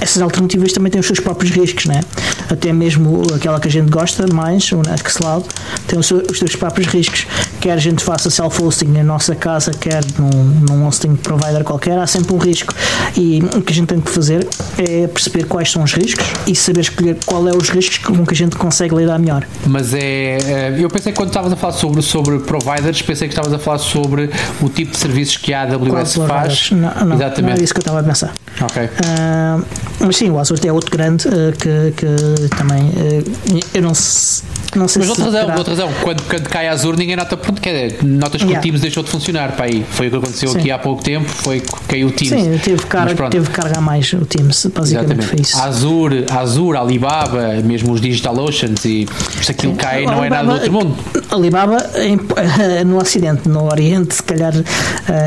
Essas 0.00 0.20
alternativas 0.20 0.72
também 0.72 0.90
têm 0.92 1.00
os 1.00 1.06
seus 1.06 1.20
próprios 1.20 1.52
riscos, 1.52 1.86
né? 1.86 2.02
até 2.50 2.72
mesmo 2.72 3.22
aquela 3.34 3.58
que 3.58 3.68
a 3.68 3.70
gente 3.70 3.90
gosta 3.90 4.26
mais, 4.32 4.70
o 4.72 4.82
Nextcloud, 4.82 5.46
tem 5.86 5.98
os 5.98 6.06
seus 6.06 6.56
próprios 6.56 6.88
riscos. 6.88 7.26
Quer 7.60 7.72
a 7.72 7.78
gente 7.78 8.04
faça 8.04 8.30
self-hosting 8.30 8.86
na 8.86 9.02
nossa 9.02 9.34
casa, 9.34 9.70
quer 9.72 10.02
num, 10.18 10.30
num 10.68 10.86
hosting 10.86 11.16
provider 11.16 11.64
qualquer, 11.64 11.98
há 11.98 12.06
sempre 12.06 12.34
um 12.34 12.38
risco. 12.38 12.74
E 13.16 13.42
o 13.56 13.62
que 13.62 13.72
a 13.72 13.74
gente 13.74 13.88
tem 13.88 14.00
que 14.00 14.10
fazer 14.10 14.46
é 14.78 15.06
perceber 15.06 15.44
quais 15.44 15.70
são 15.70 15.82
os 15.82 15.92
riscos 15.92 16.26
e 16.46 16.54
saber 16.54 16.80
escolher 16.80 17.18
qual 17.24 17.46
é 17.48 17.56
os 17.56 17.70
riscos 17.70 17.98
com 17.98 18.24
que 18.24 18.34
a 18.34 18.36
gente 18.36 18.56
consegue 18.56 18.94
lidar 18.94 19.13
melhor. 19.18 19.46
Mas 19.66 19.94
é. 19.94 20.38
é 20.38 20.74
eu 20.78 20.88
pensei 20.88 21.12
que 21.12 21.18
quando 21.18 21.28
estavas 21.28 21.52
a 21.52 21.56
falar 21.56 21.72
sobre, 21.72 22.02
sobre 22.02 22.38
providers, 22.40 23.02
pensei 23.02 23.28
que 23.28 23.32
estavas 23.32 23.52
a 23.52 23.58
falar 23.58 23.78
sobre 23.78 24.30
o 24.60 24.68
tipo 24.68 24.92
de 24.92 24.98
serviços 24.98 25.36
que 25.36 25.52
a 25.52 25.62
AWS 25.62 26.14
faz. 26.26 26.70
Não, 26.70 26.78
não, 26.78 27.16
Exatamente. 27.16 27.42
não 27.42 27.60
é 27.60 27.64
isso 27.64 27.72
que 27.72 27.78
eu 27.78 27.82
estava 27.82 28.00
a 28.00 28.02
pensar. 28.02 28.32
Ok. 28.60 28.82
Uh, 28.84 29.64
mas 30.00 30.16
sim, 30.16 30.30
o 30.30 30.38
Azure 30.38 30.66
é 30.66 30.72
outro 30.72 30.90
grande 30.90 31.26
uh, 31.28 31.52
que, 31.52 31.92
que 31.96 32.56
também. 32.56 32.82
Uh, 32.82 33.60
eu 33.74 33.82
não, 33.82 33.88
não 33.88 33.94
sei 33.94 34.44
mas 34.76 34.90
se. 34.92 34.98
Mas 34.98 35.08
outra 35.08 35.24
razão, 35.24 35.56
outra 35.56 35.74
razão, 35.74 35.92
quando, 36.02 36.22
quando 36.28 36.48
cai 36.48 36.68
Azure 36.68 36.96
ninguém 36.96 37.16
nota. 37.16 37.36
Quer 37.36 37.88
dizer, 37.88 38.04
notas 38.04 38.42
que 38.42 38.48
yeah. 38.48 38.60
o 38.60 38.62
Teams 38.62 38.80
deixou 38.80 39.02
de 39.02 39.10
funcionar. 39.10 39.52
Para 39.52 39.66
aí. 39.66 39.84
Foi 39.90 40.08
o 40.08 40.10
que 40.10 40.16
aconteceu 40.16 40.48
sim. 40.50 40.58
aqui 40.58 40.70
há 40.70 40.78
pouco 40.78 41.02
tempo, 41.02 41.28
foi 41.28 41.60
que 41.60 41.72
caiu 41.88 42.08
o 42.08 42.12
Teams. 42.12 42.42
Sim, 42.42 42.58
teve, 42.58 42.86
carga, 42.86 43.30
teve 43.30 43.46
que 43.46 43.52
carregar 43.52 43.80
mais 43.80 44.12
o 44.12 44.24
Teams, 44.24 44.66
basicamente 44.66 45.12
Exatamente. 45.12 45.26
foi 45.26 45.40
isso. 45.40 45.60
Azure, 45.60 46.26
Azure, 46.30 46.78
Alibaba, 46.78 47.54
mesmo 47.64 47.92
os 47.92 48.00
DigitalOceans 48.00 48.84
e 48.84 48.93
se 49.42 49.50
aquilo 49.50 49.74
cai 49.76 50.04
não 50.04 50.24
é 50.24 50.30
nada 50.30 50.46
do 50.46 50.52
outro 50.52 50.72
mundo. 50.72 50.96
Alibaba 51.30 51.78
em, 51.96 52.18
no 52.86 52.98
Ocidente, 52.98 53.48
no 53.48 53.64
Oriente, 53.64 54.14
se 54.14 54.22
calhar, 54.22 54.54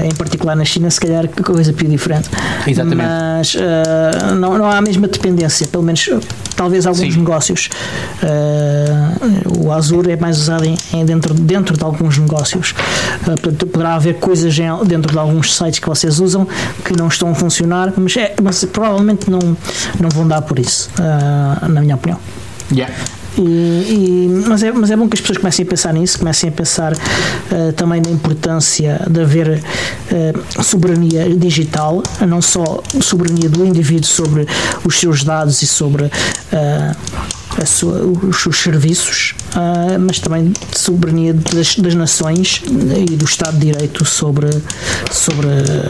em 0.03 0.15
particular 0.15 0.55
na 0.55 0.65
China, 0.65 0.89
se 0.89 0.99
calhar 0.99 1.27
coisa 1.43 1.73
pior 1.73 1.89
diferente. 1.89 2.29
Exatamente. 2.65 3.07
Mas 3.07 3.55
uh, 3.55 4.35
não, 4.35 4.57
não 4.57 4.65
há 4.65 4.77
a 4.77 4.81
mesma 4.81 5.07
dependência, 5.07 5.67
pelo 5.67 5.83
menos 5.83 6.09
talvez 6.55 6.85
alguns 6.85 7.13
Sim. 7.13 7.19
negócios. 7.19 7.69
Uh, 8.23 9.65
o 9.65 9.71
Azure 9.71 10.11
é 10.11 10.17
mais 10.17 10.37
usado 10.37 10.65
em, 10.65 10.75
em, 10.93 11.05
dentro, 11.05 11.33
dentro 11.33 11.77
de 11.77 11.83
alguns 11.83 12.17
negócios. 12.17 12.71
Uh, 13.21 13.25
portanto, 13.25 13.67
poderá 13.67 13.95
haver 13.95 14.15
coisas 14.15 14.57
dentro 14.85 15.11
de 15.11 15.19
alguns 15.19 15.55
sites 15.55 15.79
que 15.79 15.87
vocês 15.87 16.19
usam 16.19 16.47
que 16.83 16.97
não 16.97 17.07
estão 17.07 17.31
a 17.31 17.35
funcionar, 17.35 17.93
mas, 17.95 18.17
é, 18.17 18.35
mas 18.41 18.63
provavelmente 18.65 19.29
não, 19.29 19.39
não 19.99 20.09
vão 20.09 20.27
dar 20.27 20.41
por 20.41 20.59
isso, 20.59 20.89
uh, 20.99 21.67
na 21.67 21.81
minha 21.81 21.95
opinião. 21.95 22.19
Yeah. 22.71 22.93
E, 23.37 24.43
mas, 24.47 24.63
é, 24.63 24.71
mas 24.71 24.89
é 24.89 24.95
bom 24.95 25.07
que 25.07 25.15
as 25.15 25.21
pessoas 25.21 25.37
comecem 25.37 25.63
a 25.63 25.67
pensar 25.67 25.93
nisso, 25.93 26.19
comecem 26.19 26.49
a 26.49 26.51
pensar 26.51 26.93
uh, 26.93 27.73
também 27.75 28.01
na 28.01 28.09
importância 28.09 28.99
de 29.07 29.21
haver 29.21 29.61
uh, 29.61 30.63
soberania 30.63 31.29
digital, 31.35 32.01
não 32.27 32.41
só 32.41 32.81
soberania 33.01 33.49
do 33.49 33.65
indivíduo 33.65 34.07
sobre 34.07 34.47
os 34.83 34.99
seus 34.99 35.23
dados 35.23 35.61
e 35.61 35.67
sobre 35.67 36.05
uh, 36.05 37.36
sua, 37.65 38.01
os 38.05 38.41
seus 38.41 38.57
serviços, 38.57 39.33
uh, 39.53 39.99
mas 39.99 40.19
também 40.19 40.51
de 40.51 40.79
soberania 40.79 41.33
das, 41.33 41.75
das, 41.75 41.95
nações 41.95 42.61
e 42.65 43.15
do 43.15 43.25
Estado 43.25 43.57
de 43.57 43.67
Direito 43.67 44.05
sobre, 44.05 44.47
sobre 45.11 45.47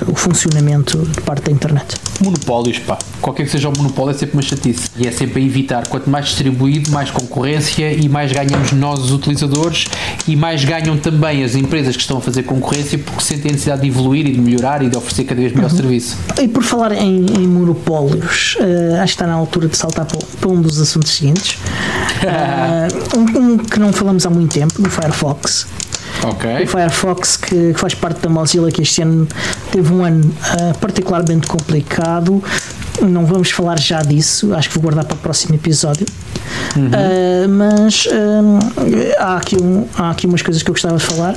o 0.07 0.15
funcionamento 0.15 0.97
de 0.99 1.21
parte 1.21 1.45
da 1.45 1.51
internet. 1.51 1.95
Monopólios, 2.23 2.79
pá. 2.79 2.97
Qualquer 3.21 3.45
que 3.45 3.51
seja 3.51 3.69
o 3.69 3.77
monopólio 3.77 4.11
é 4.11 4.17
sempre 4.17 4.35
uma 4.35 4.41
chatice. 4.41 4.89
E 4.97 5.07
é 5.07 5.11
sempre 5.11 5.41
a 5.41 5.45
evitar. 5.45 5.87
Quanto 5.87 6.09
mais 6.09 6.27
distribuído, 6.27 6.91
mais 6.91 7.11
concorrência 7.11 7.91
e 7.91 8.07
mais 8.07 8.31
ganhamos 8.31 8.71
nós, 8.71 8.99
os 8.99 9.11
utilizadores, 9.11 9.85
e 10.27 10.35
mais 10.35 10.63
ganham 10.63 10.97
também 10.97 11.43
as 11.43 11.55
empresas 11.55 11.95
que 11.95 12.01
estão 12.01 12.17
a 12.17 12.21
fazer 12.21 12.43
concorrência 12.43 12.97
porque 12.97 13.21
sentem 13.23 13.49
a 13.49 13.53
necessidade 13.53 13.81
de 13.81 13.87
evoluir 13.87 14.25
e 14.25 14.31
de 14.31 14.39
melhorar 14.39 14.81
e 14.83 14.89
de 14.89 14.97
oferecer 14.97 15.25
cada 15.25 15.41
vez 15.41 15.53
melhor 15.53 15.69
uhum. 15.71 15.77
serviço. 15.77 16.17
E 16.41 16.47
por 16.47 16.63
falar 16.63 16.93
em, 16.93 17.25
em 17.25 17.47
monopólios, 17.47 18.55
uh, 18.59 19.01
acho 19.01 19.13
que 19.13 19.15
está 19.15 19.27
na 19.27 19.33
altura 19.33 19.67
de 19.67 19.77
saltar 19.77 20.05
para, 20.05 20.19
para 20.39 20.49
um 20.49 20.61
dos 20.61 20.79
assuntos 20.79 21.11
seguintes 21.11 21.56
uh, 22.23 23.17
um, 23.17 23.53
um, 23.53 23.57
que 23.57 23.79
não 23.79 23.91
falamos 23.93 24.25
há 24.25 24.29
muito 24.29 24.53
tempo, 24.53 24.81
do 24.81 24.89
Firefox. 24.89 25.67
Okay. 26.23 26.63
O 26.63 26.67
Firefox, 26.67 27.37
que, 27.37 27.73
que, 27.73 27.79
faz 27.79 27.93
parte 27.93 28.21
da 28.21 28.29
Mozilla, 28.29 28.71
que 28.71 28.81
este 28.81 29.01
ano 29.01 29.27
teve 29.71 29.93
um 29.93 30.03
ano 30.03 30.25
uh, 30.25 30.77
particularmente 30.79 31.47
complicado. 31.47 32.43
Não 33.01 33.25
vamos 33.25 33.51
falar 33.51 33.79
já 33.79 34.01
disso, 34.01 34.53
acho 34.53 34.69
que 34.69 34.75
vou 34.75 34.83
guardar 34.83 35.05
para 35.05 35.15
o 35.15 35.17
próximo 35.17 35.55
episódio. 35.55 36.05
Uhum. 36.75 36.87
Uh, 36.87 37.49
mas 37.49 38.05
uh, 38.05 39.19
há, 39.19 39.37
aqui 39.37 39.55
um, 39.55 39.85
há 39.97 40.11
aqui 40.11 40.27
umas 40.27 40.41
coisas 40.41 40.61
que 40.61 40.69
eu 40.69 40.73
gostava 40.73 40.97
de 40.97 41.05
falar. 41.05 41.35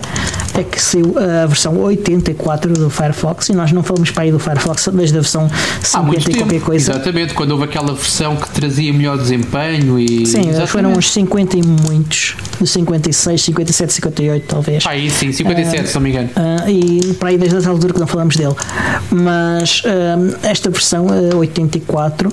É 0.52 0.64
que 0.64 0.82
saiu 0.82 1.14
a 1.16 1.46
versão 1.46 1.78
84 1.78 2.72
do 2.72 2.90
Firefox 2.90 3.48
e 3.48 3.52
nós 3.52 3.70
não 3.70 3.82
falamos 3.82 4.10
para 4.10 4.24
aí 4.24 4.32
do 4.32 4.38
Firefox 4.38 4.88
desde 4.92 5.16
a 5.16 5.20
versão 5.20 5.48
50 5.82 6.30
e 6.30 6.34
qualquer 6.34 6.60
coisa. 6.60 6.92
Exatamente, 6.92 7.34
quando 7.34 7.52
houve 7.52 7.64
aquela 7.64 7.94
versão 7.94 8.36
que 8.36 8.50
trazia 8.50 8.92
melhor 8.92 9.16
desempenho 9.16 9.98
e. 9.98 10.26
Sim, 10.26 10.40
exatamente. 10.40 10.70
foram 10.70 10.92
uns 10.92 11.10
50 11.12 11.56
e 11.56 11.62
muitos, 11.62 12.36
56, 12.64 13.40
57, 13.40 13.92
58 13.92 14.44
talvez. 14.46 14.84
Ah, 14.86 14.90
aí 14.90 15.08
sim, 15.08 15.32
57, 15.32 15.84
uh, 15.84 15.86
se 15.86 15.94
não 15.94 16.02
me 16.02 16.10
engano. 16.10 16.30
Uh, 16.36 16.68
e 16.68 17.14
para 17.14 17.28
aí 17.28 17.38
desde 17.38 17.56
essa 17.56 17.70
altura 17.70 17.94
que 17.94 18.00
não 18.00 18.08
falamos 18.08 18.36
dele. 18.36 18.54
Mas 19.10 19.82
esta 20.42 20.68
versão 20.68 21.06
84 21.50 22.32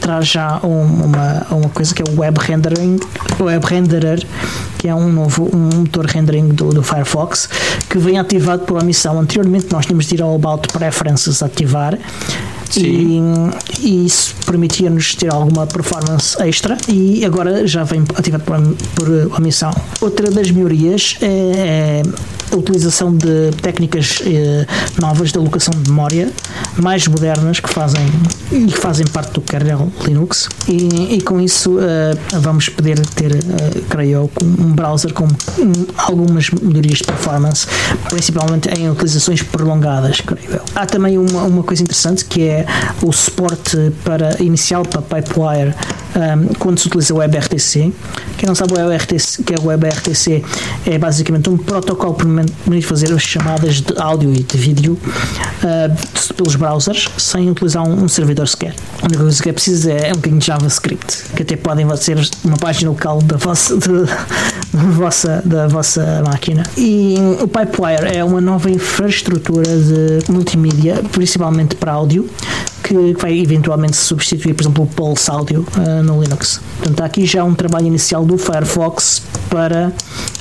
traz 0.00 0.26
já 0.26 0.60
um, 0.64 1.04
uma 1.04 1.46
uma, 1.50 1.68
coisa 1.68 1.94
que 1.94 2.02
é 2.02 2.04
o 2.04 2.20
Web 2.20 2.38
Rendering, 2.40 2.98
Web 3.40 3.66
Renderer, 3.66 4.26
que 4.78 4.88
é 4.88 4.94
um 4.94 5.10
novo 5.12 5.48
um 5.54 5.80
motor 5.80 6.06
rendering 6.06 6.48
do, 6.48 6.70
do 6.70 6.82
Firefox, 6.82 7.48
que 7.88 7.98
vem 7.98 8.18
ativado 8.18 8.64
por 8.64 8.82
omissão. 8.82 9.18
Anteriormente 9.20 9.68
nós 9.70 9.86
tínhamos 9.86 10.06
de 10.06 10.14
ir 10.14 10.22
ao 10.22 10.34
About 10.34 10.68
Preferences 10.68 11.42
ativar. 11.42 11.98
E, 12.74 13.20
e, 13.80 14.06
isso 14.06 14.34
permitia-nos 14.46 15.14
ter 15.14 15.30
alguma 15.30 15.66
performance 15.66 16.40
extra 16.42 16.78
e 16.88 17.22
agora 17.22 17.66
já 17.66 17.84
vem 17.84 18.02
ativado 18.14 18.44
por, 18.44 18.58
por 18.94 19.36
omissão. 19.38 19.70
Outra 20.00 20.30
das 20.30 20.50
melhorias 20.50 21.18
é, 21.20 21.26
é 21.26 22.02
a 22.52 22.56
utilização 22.56 23.14
de 23.14 23.50
técnicas 23.60 24.20
uh, 24.20 25.00
novas 25.00 25.32
de 25.32 25.38
alocação 25.38 25.72
de 25.74 25.90
memória 25.90 26.30
mais 26.76 27.06
modernas 27.06 27.60
que 27.60 27.68
fazem 27.68 28.00
e 28.50 28.66
que 28.66 28.78
fazem 28.78 29.06
parte 29.06 29.32
do 29.32 29.40
kernel 29.40 29.90
Linux 30.06 30.48
e, 30.68 31.14
e 31.16 31.20
com 31.20 31.40
isso 31.40 31.78
vamos 32.40 32.68
poder 32.68 32.98
ter, 33.06 33.32
creio 33.88 34.12
eu, 34.12 34.30
um 34.42 34.72
browser 34.72 35.12
com 35.12 35.26
algumas 35.96 36.50
melhorias 36.50 36.98
de 36.98 37.04
performance, 37.04 37.66
principalmente 38.08 38.68
em 38.68 38.90
utilizações 38.90 39.42
prolongadas, 39.42 40.20
creio 40.20 40.52
eu. 40.52 40.62
Há 40.74 40.86
também 40.86 41.18
uma, 41.18 41.42
uma 41.44 41.62
coisa 41.62 41.82
interessante 41.82 42.24
que 42.24 42.42
é 42.42 42.66
o 43.02 43.12
suporte 43.12 43.92
para 44.04 44.42
inicial 44.42 44.84
para 44.84 45.02
Pipewire 45.02 45.74
um, 46.16 46.54
quando 46.54 46.78
se 46.78 46.88
utiliza 46.88 47.14
o 47.14 47.18
WebRTC. 47.18 47.92
Quem 48.36 48.46
não 48.46 48.54
sabe 48.54 48.72
o 48.72 48.76
WebRTC, 48.76 49.42
que 49.42 49.54
é 49.54 49.58
o 49.58 49.66
WebRTC 49.66 50.42
é 50.86 50.98
basicamente 50.98 51.48
um 51.48 51.56
protocolo 51.56 52.14
para 52.14 52.82
fazer 52.82 53.12
as 53.12 53.22
chamadas 53.22 53.80
de 53.80 53.94
áudio 53.98 54.32
e 54.32 54.42
de 54.42 54.58
vídeo 54.58 54.98
uh, 55.02 56.34
pelos 56.34 56.56
browsers 56.56 57.08
sem 57.18 57.50
utilizar 57.50 57.86
um, 57.86 58.04
um, 58.04 58.08
servidor 58.08 58.48
sequer. 58.48 58.74
A 59.00 59.06
única 59.06 59.22
coisa 59.22 59.42
que 59.42 59.48
é 59.48 59.52
preciso 59.52 59.90
é 59.90 60.10
um 60.10 60.16
bocadinho 60.16 60.40
de 60.40 60.46
JavaScript, 60.46 61.24
que 61.36 61.42
até 61.42 61.56
podem 61.56 61.96
ser 61.96 62.18
uma 62.44 62.56
página 62.56 62.90
local 62.90 63.20
da 63.22 63.36
vossa, 63.36 63.76
de, 63.78 63.88
da 63.88 64.82
vossa, 64.90 65.42
da 65.44 65.68
vossa 65.68 66.22
máquina. 66.26 66.62
E 66.76 67.16
o 67.40 67.48
Pipewire 67.48 68.16
é 68.16 68.24
uma 68.24 68.40
nova 68.40 68.70
infraestrutura 68.70 69.64
de 69.64 70.32
multimídia, 70.32 71.02
principalmente 71.12 71.76
para 71.76 71.92
áudio, 71.92 72.28
que 72.92 73.22
vai 73.22 73.38
eventualmente 73.38 73.96
substituir, 73.96 74.54
por 74.54 74.62
exemplo, 74.62 74.84
o 74.84 74.86
Pulse 74.86 75.30
Audio 75.30 75.66
uh, 75.76 76.02
no 76.02 76.22
Linux. 76.22 76.60
Portanto, 76.78 77.00
há 77.00 77.06
aqui 77.06 77.24
já 77.24 77.42
um 77.42 77.54
trabalho 77.54 77.86
inicial 77.86 78.24
do 78.24 78.36
Firefox 78.36 79.22
para 79.48 79.92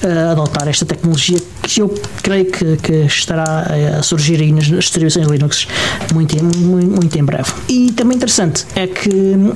uh, 0.03 0.31
adotar 0.31 0.67
esta 0.67 0.85
tecnologia 0.85 1.39
que 1.63 1.81
eu 1.81 1.93
creio 2.21 2.45
que, 2.45 2.77
que 2.77 2.93
estará 3.05 3.67
a 3.97 4.03
surgir 4.03 4.41
aí 4.41 4.51
nas 4.51 4.65
distribuições 4.65 5.27
Linux 5.27 5.67
muito, 6.13 6.43
muito, 6.43 6.91
muito 6.91 7.17
em 7.17 7.23
breve. 7.23 7.51
E 7.69 7.91
também 7.93 8.17
interessante 8.17 8.65
é 8.75 8.85
que 8.85 9.09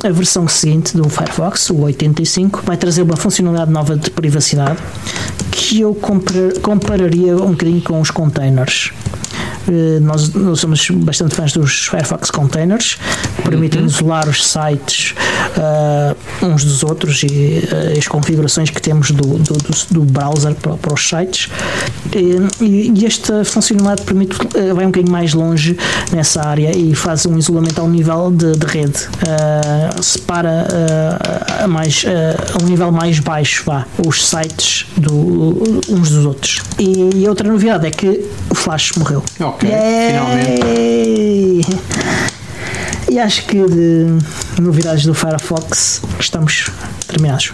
a 0.03 0.11
versão 0.11 0.47
seguinte 0.47 0.95
do 0.95 1.09
Firefox, 1.09 1.69
o 1.71 1.81
85, 1.81 2.61
vai 2.65 2.77
trazer 2.77 3.01
uma 3.01 3.17
funcionalidade 3.17 3.71
nova 3.71 3.97
de 3.97 4.09
privacidade 4.09 4.79
que 5.51 5.81
eu 5.81 5.97
compararia 6.61 7.35
um 7.35 7.51
bocadinho 7.51 7.81
com 7.81 7.99
os 7.99 8.11
containers. 8.11 8.91
Eh, 9.67 9.99
nós, 9.99 10.33
nós, 10.33 10.59
somos 10.59 10.89
bastante 10.89 11.35
fãs 11.35 11.53
dos 11.53 11.87
Firefox 11.87 12.29
Containers, 12.29 12.97
permitem 13.43 13.81
uhum. 13.81 13.87
isolar 13.87 14.29
os 14.29 14.45
sites 14.45 15.15
uh, 15.57 16.45
uns 16.45 16.63
dos 16.63 16.83
outros 16.83 17.23
e 17.23 17.27
uh, 17.71 17.97
as 17.97 18.07
configurações 18.07 18.69
que 18.69 18.81
temos 18.81 19.11
do, 19.11 19.37
do, 19.37 19.57
do, 19.91 20.01
browser 20.01 20.55
para, 20.55 20.75
para, 20.75 20.93
os 20.93 21.07
sites. 21.07 21.49
E, 22.13 22.91
e 22.95 23.05
esta 23.05 23.43
funcionalidade 23.43 24.03
permite, 24.03 24.35
uh, 24.35 24.75
vai 24.75 24.85
um 24.85 24.89
bocadinho 24.89 25.11
mais 25.11 25.33
longe 25.33 25.77
nessa 26.11 26.41
área 26.41 26.75
e 26.75 26.93
faz 26.95 27.25
um 27.25 27.37
isolamento 27.37 27.79
ao 27.79 27.87
nível 27.87 28.31
de, 28.31 28.53
de 28.53 28.65
rede, 28.65 29.07
separa 30.01 30.67
a, 31.63 31.67
mais, 31.67 32.03
a 32.05 32.63
um 32.63 32.67
nível 32.67 32.91
mais 32.91 33.19
baixo 33.19 33.63
vá, 33.65 33.85
os 34.05 34.27
sites 34.27 34.85
do, 34.97 35.81
uns 35.89 36.09
dos 36.09 36.25
outros. 36.25 36.61
E, 36.79 37.21
e 37.21 37.27
outra 37.27 37.47
novidade 37.47 37.87
é 37.87 37.91
que 37.91 38.25
o 38.49 38.55
Flash 38.55 38.93
morreu. 38.93 39.23
Ok, 39.39 39.69
finalmente. 40.09 41.65
E 43.09 43.19
acho 43.19 43.45
que 43.45 43.63
de 43.65 44.17
novidades 44.61 45.05
do 45.05 45.13
Firefox 45.13 46.01
estamos 46.19 46.69
terminados. 47.07 47.53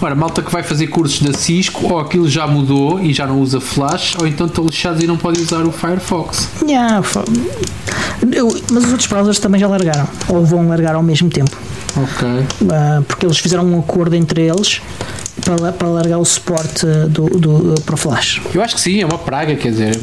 Ora, 0.00 0.14
malta 0.14 0.42
que 0.42 0.52
vai 0.52 0.62
fazer 0.62 0.88
cursos 0.88 1.22
da 1.22 1.32
Cisco, 1.32 1.92
ou 1.92 1.98
aquilo 1.98 2.28
já 2.28 2.46
mudou 2.46 3.00
e 3.00 3.14
já 3.14 3.26
não 3.26 3.40
usa 3.40 3.60
Flash, 3.60 4.14
ou 4.20 4.26
então 4.26 4.46
estão 4.46 4.64
lixados 4.64 5.02
e 5.02 5.06
não 5.06 5.16
podem 5.16 5.42
usar 5.42 5.64
o 5.64 5.72
Firefox. 5.72 6.48
Yeah, 6.62 7.02
eu, 8.32 8.48
mas 8.70 8.84
os 8.84 8.90
outros 8.90 9.06
browsers 9.06 9.38
também 9.38 9.58
já 9.58 9.66
largaram, 9.66 10.06
ou 10.28 10.44
vão 10.44 10.68
largar 10.68 10.94
ao 10.94 11.02
mesmo 11.02 11.30
tempo. 11.30 11.56
Ok. 11.96 12.28
Uh, 12.28 13.02
porque 13.04 13.24
eles 13.24 13.38
fizeram 13.38 13.64
um 13.64 13.78
acordo 13.78 14.14
entre 14.14 14.42
eles 14.42 14.82
para, 15.44 15.72
para 15.72 15.88
largar 15.88 16.18
o 16.18 16.24
suporte 16.24 16.86
do, 17.08 17.26
do, 17.26 17.80
para 17.82 17.94
o 17.94 17.96
Flash. 17.96 18.40
Eu 18.54 18.62
acho 18.62 18.74
que 18.74 18.80
sim, 18.80 19.00
é 19.00 19.06
uma 19.06 19.18
praga, 19.18 19.54
quer 19.54 19.70
dizer, 19.70 19.98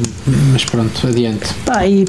mas 0.52 0.64
pronto, 0.64 1.06
adiante. 1.06 1.52
Pá, 1.64 1.86
e 1.86 2.04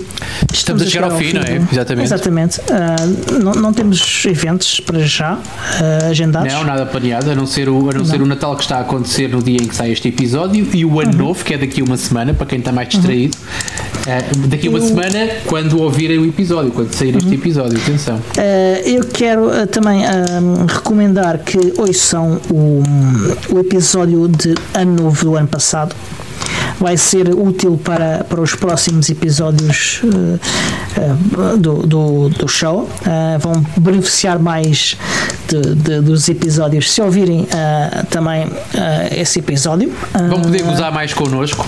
estamos, 0.51 0.53
estamos 0.53 0.81
a 0.83 0.85
chegar 0.85 1.05
ao, 1.05 1.11
ao 1.11 1.17
fim, 1.17 1.33
não 1.33 1.41
é? 1.41 1.61
Exatamente. 1.71 2.05
Exatamente. 2.05 2.59
Uh, 2.61 3.39
não, 3.43 3.53
não 3.53 3.73
temos 3.73 4.25
eventos 4.25 4.79
para 4.79 4.99
já 4.99 5.35
uh, 5.35 6.09
agendados. 6.09 6.51
Não, 6.53 6.63
nada 6.63 6.85
planeado, 6.85 7.31
a 7.31 7.35
não 7.35 7.45
ser 7.45 7.69
o, 7.69 7.89
a 7.89 7.93
não, 7.93 7.99
não, 7.99 8.05
ser 8.05 8.21
o 8.21 8.25
Natal 8.25 8.55
que 8.55 8.63
está 8.63 8.77
a 8.77 8.81
acontecer 8.81 9.29
no 9.29 9.41
dia 9.41 9.57
em 9.57 9.67
que 9.67 9.75
sai 9.75 9.91
este 9.91 10.07
episódio 10.07 10.67
e 10.73 10.85
o 10.85 10.99
Ano 10.99 11.11
uhum. 11.11 11.17
Novo, 11.17 11.43
que 11.43 11.53
é 11.53 11.57
daqui 11.57 11.81
a 11.81 11.83
uma 11.83 11.97
semana, 11.97 12.33
para 12.33 12.45
quem 12.45 12.59
está 12.59 12.71
mais 12.71 12.89
distraído. 12.89 13.37
Uhum. 13.37 13.94
Uh, 14.05 14.47
daqui 14.47 14.67
a 14.67 14.69
uma 14.69 14.79
eu... 14.79 14.87
semana, 14.87 15.29
quando 15.45 15.81
ouvirem 15.81 16.19
o 16.19 16.25
episódio, 16.25 16.71
quando 16.71 16.93
sair 16.93 17.13
uhum. 17.13 17.19
este 17.19 17.33
episódio, 17.33 17.77
atenção. 17.77 18.21
eu 18.85 19.03
quero 19.05 19.49
também 19.67 20.03
recomendar 20.67 21.39
que 21.39 21.73
ouçam 21.77 22.39
o 22.51 22.83
o 23.49 23.59
episódio 23.59 24.27
de 24.27 24.55
Ano 24.73 25.03
Novo 25.03 25.25
do 25.25 25.35
ano 25.35 25.47
passado 25.47 25.95
vai 26.79 26.97
ser 26.97 27.29
útil 27.33 27.79
para, 27.81 28.25
para 28.25 28.41
os 28.41 28.53
próximos 28.53 29.09
episódios 29.09 30.01
uh, 30.03 30.39
uh, 31.53 31.57
do, 31.57 31.87
do, 31.87 32.29
do, 32.29 32.47
show. 32.47 32.81
Uh, 32.81 33.39
vão 33.39 33.65
beneficiar 33.77 34.37
mais 34.39 34.97
de, 35.47 35.75
de, 35.75 36.01
dos 36.01 36.27
episódios 36.27 36.91
se 36.91 37.01
ouvirem 37.01 37.47
também 38.09 38.47
esse 39.11 39.39
episódio. 39.39 39.91
Vão 40.29 40.41
poder 40.41 40.63
gozar 40.63 40.91
mais 40.91 41.13
connosco. 41.13 41.65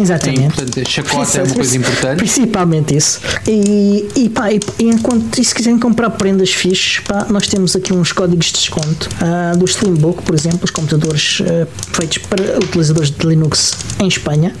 Exatamente. 0.00 0.40
É 0.40 0.46
importante, 0.46 0.90
chacota 0.90 1.38
é 1.38 1.42
uma 1.42 1.54
coisa 1.54 1.76
importante. 1.76 2.18
Principalmente 2.18 2.96
isso. 2.96 3.20
E, 3.46 4.08
e 4.16 4.28
pá, 4.28 4.52
e, 4.52 4.60
enquanto, 4.80 5.38
e 5.38 5.44
se 5.44 5.54
quiserem 5.54 5.78
comprar 5.78 6.10
prendas 6.10 6.50
fixes, 6.50 7.00
pá, 7.00 7.26
nós 7.30 7.46
temos 7.46 7.74
aqui 7.74 7.92
uns 7.92 8.12
códigos 8.12 8.46
de 8.46 8.52
desconto 8.52 9.08
uh, 9.22 9.56
do 9.56 9.64
Slimbook, 9.64 10.22
por 10.22 10.34
exemplo, 10.34 10.60
os 10.62 10.70
computadores 10.70 11.40
uh, 11.40 11.66
feitos 11.92 12.18
para 12.18 12.58
utilizadores 12.58 13.10
de 13.10 13.26
Linux 13.26 13.76
em 14.00 14.08
Espanha 14.08 14.54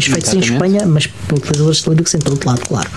feitos 0.00 0.32
em 0.34 0.38
Espanha, 0.38 0.86
mas 0.86 1.06
para 1.06 1.36
utilizadores 1.36 1.82
de 1.82 1.90
Linux 1.90 2.14
em 2.14 2.18
todo 2.18 2.46
lado, 2.46 2.60
claro. 2.66 2.88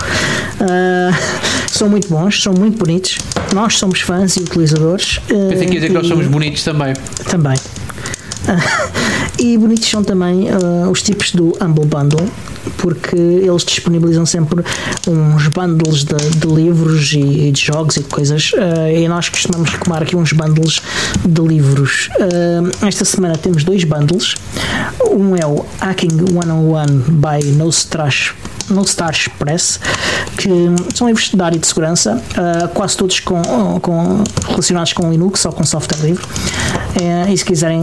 Uh, 0.60 1.14
são 1.68 1.88
muito 1.88 2.08
bons, 2.08 2.42
são 2.42 2.52
muito 2.52 2.78
bonitos. 2.78 3.18
Nós 3.54 3.78
somos 3.78 4.00
fãs 4.00 4.36
e 4.36 4.40
utilizadores. 4.40 5.18
Uh, 5.30 5.48
Pensei 5.48 5.66
que 5.66 5.74
ia 5.74 5.80
dizer 5.80 5.86
que 5.88 5.94
nós 5.94 6.06
somos 6.06 6.26
bonitos 6.26 6.62
também. 6.62 6.94
Também. 7.28 7.56
E 9.38 9.56
bonitos 9.56 9.88
são 9.88 10.02
também 10.02 10.48
uh, 10.50 10.90
os 10.90 11.02
tipos 11.02 11.32
do 11.32 11.56
Humble 11.62 11.86
Bundle, 11.86 12.26
porque 12.76 13.16
eles 13.16 13.64
disponibilizam 13.64 14.26
sempre 14.26 14.62
uns 15.08 15.48
bundles 15.48 16.04
de, 16.04 16.16
de 16.36 16.46
livros 16.46 17.12
e, 17.12 17.50
de 17.50 17.60
jogos 17.60 17.96
e 17.96 18.00
de 18.00 18.08
coisas. 18.08 18.52
Uh, 18.52 18.94
e 18.94 19.08
nós 19.08 19.28
costumamos 19.28 19.70
recomar 19.70 20.02
aqui 20.02 20.16
uns 20.16 20.32
bundles 20.32 20.80
de 21.26 21.40
livros. 21.40 22.08
Uh, 22.18 22.86
esta 22.86 23.04
semana 23.04 23.36
temos 23.36 23.64
dois 23.64 23.84
bundles. 23.84 24.34
Um 25.10 25.36
é 25.36 25.46
o 25.46 25.64
Hacking 25.80 26.10
101 26.10 26.86
by 27.08 27.46
No 27.56 27.70
Trash 27.70 28.34
no 28.70 28.86
Star 28.86 29.10
Express, 29.10 29.80
que 30.36 30.48
são 30.94 31.08
livros 31.08 31.30
da 31.34 31.46
área 31.46 31.58
de 31.58 31.66
segurança, 31.66 32.22
uh, 32.36 32.68
quase 32.68 32.96
todos 32.96 33.20
com, 33.20 33.42
com, 33.80 34.24
relacionados 34.48 34.92
com 34.92 35.10
Linux 35.10 35.44
ou 35.44 35.52
com 35.52 35.64
software 35.64 35.98
livre. 36.06 36.24
Uh, 36.24 37.32
e 37.32 37.36
se 37.36 37.44
quiserem 37.44 37.80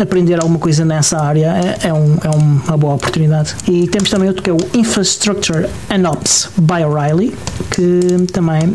aprender 0.00 0.40
alguma 0.40 0.58
coisa 0.58 0.84
nessa 0.84 1.18
área, 1.18 1.54
é, 1.82 1.88
é, 1.88 1.92
um, 1.92 2.16
é 2.22 2.30
uma 2.30 2.76
boa 2.76 2.94
oportunidade. 2.94 3.54
E 3.68 3.86
temos 3.88 4.10
também 4.10 4.28
outro 4.28 4.42
que 4.42 4.50
é 4.50 4.52
o 4.52 4.58
Infrastructure 4.74 5.68
and 5.90 6.08
Ops 6.08 6.50
by 6.58 6.84
O'Reilly, 6.84 7.34
que 7.70 8.26
também 8.32 8.72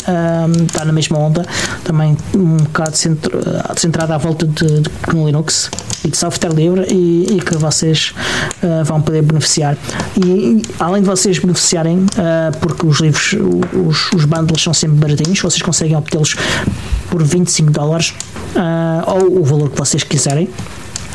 está 0.66 0.86
na 0.86 0.92
mesma 0.92 1.18
onda, 1.18 1.46
também 1.84 2.18
um 2.36 2.58
bocado 2.58 2.96
centrado 2.96 4.14
à 4.14 4.18
volta 4.18 4.46
de, 4.48 4.82
de 4.82 4.90
Linux 5.12 5.70
e 6.04 6.10
de 6.10 6.18
software 6.18 6.54
livre 6.54 6.86
e, 6.92 7.38
e 7.38 7.42
que 7.42 7.56
vocês 7.58 8.14
vão 8.86 9.02
poder 9.02 9.22
beneficiar. 9.22 9.78
E 10.18 10.62
além 10.80 11.02
de 11.02 11.08
vocês 11.08 11.40
beneficiarem, 11.40 11.98
uh, 11.98 12.58
porque 12.60 12.86
os 12.86 13.00
livros, 13.00 13.34
os, 13.34 14.12
os 14.14 14.26
bundles 14.26 14.62
são 14.62 14.74
sempre 14.74 14.98
baratinhos, 14.98 15.40
vocês 15.40 15.62
conseguem 15.62 15.96
obtê-los 15.96 16.36
por 17.10 17.24
25 17.24 17.72
dólares 17.72 18.14
uh, 18.56 19.12
ou 19.12 19.42
o 19.42 19.44
valor 19.44 19.70
que 19.70 19.78
vocês 19.78 20.04
quiserem. 20.04 20.50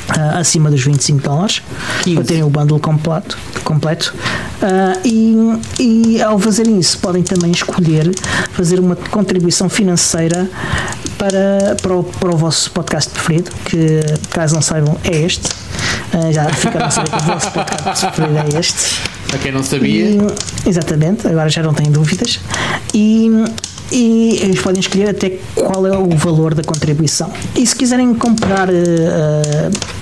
Uh, 0.07 0.39
acima 0.39 0.71
dos 0.71 0.85
25 0.85 1.21
dólares 1.21 1.63
15. 2.05 2.15
para 2.15 2.25
terem 2.25 2.43
o 2.45 2.49
bundle 2.49 2.79
completo, 2.79 3.37
completo. 3.65 4.15
Uh, 4.63 5.01
e, 5.05 6.15
e 6.17 6.23
ao 6.23 6.39
fazerem 6.39 6.79
isso 6.79 6.99
podem 6.99 7.25
também 7.25 7.51
escolher 7.51 8.15
fazer 8.53 8.79
uma 8.79 8.95
contribuição 8.95 9.69
financeira 9.69 10.49
para, 11.19 11.77
para, 11.83 11.97
o, 11.97 12.05
para 12.05 12.31
o 12.31 12.37
vosso 12.37 12.71
podcast 12.71 13.11
preferido 13.11 13.51
que 13.65 14.01
caso 14.31 14.55
não 14.55 14.63
saibam 14.63 14.97
é 15.03 15.23
este 15.23 15.49
uh, 16.15 16.33
já 16.33 16.49
ficaram 16.51 16.87
a 16.87 16.91
saber 16.91 17.11
que 17.11 17.17
o 17.17 17.27
vosso 17.27 17.51
podcast 17.51 18.07
preferido 18.07 18.39
é 18.39 18.61
este 18.61 19.17
para 19.27 19.39
quem 19.39 19.53
não 19.53 19.63
sabia. 19.63 20.11
E, 20.11 20.19
exatamente, 20.67 21.27
agora 21.27 21.49
já 21.49 21.63
não 21.63 21.75
tenho 21.75 21.91
dúvidas. 21.91 22.41
E, 22.95 23.29
e 23.91 24.39
eles 24.43 24.61
podem 24.61 24.81
escolher 24.81 25.11
até 25.11 25.39
qual 25.55 25.87
é 25.87 25.97
o 25.97 26.09
valor 26.17 26.55
da 26.55 26.63
contribuição. 26.63 27.31
E 27.55 27.67
se 27.67 27.75
quiserem 27.75 28.15
comprar 28.15 28.69
uh, 28.69 28.73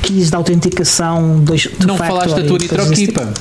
keys 0.03 0.31
de 0.31 0.37
autenticação 0.37 1.41
dois, 1.41 1.63
de 1.63 1.87
Não 1.87 1.97
falaste 1.97 2.35
da 2.35 2.45
tua 2.45 2.59
NitroKeepa. 2.59 3.33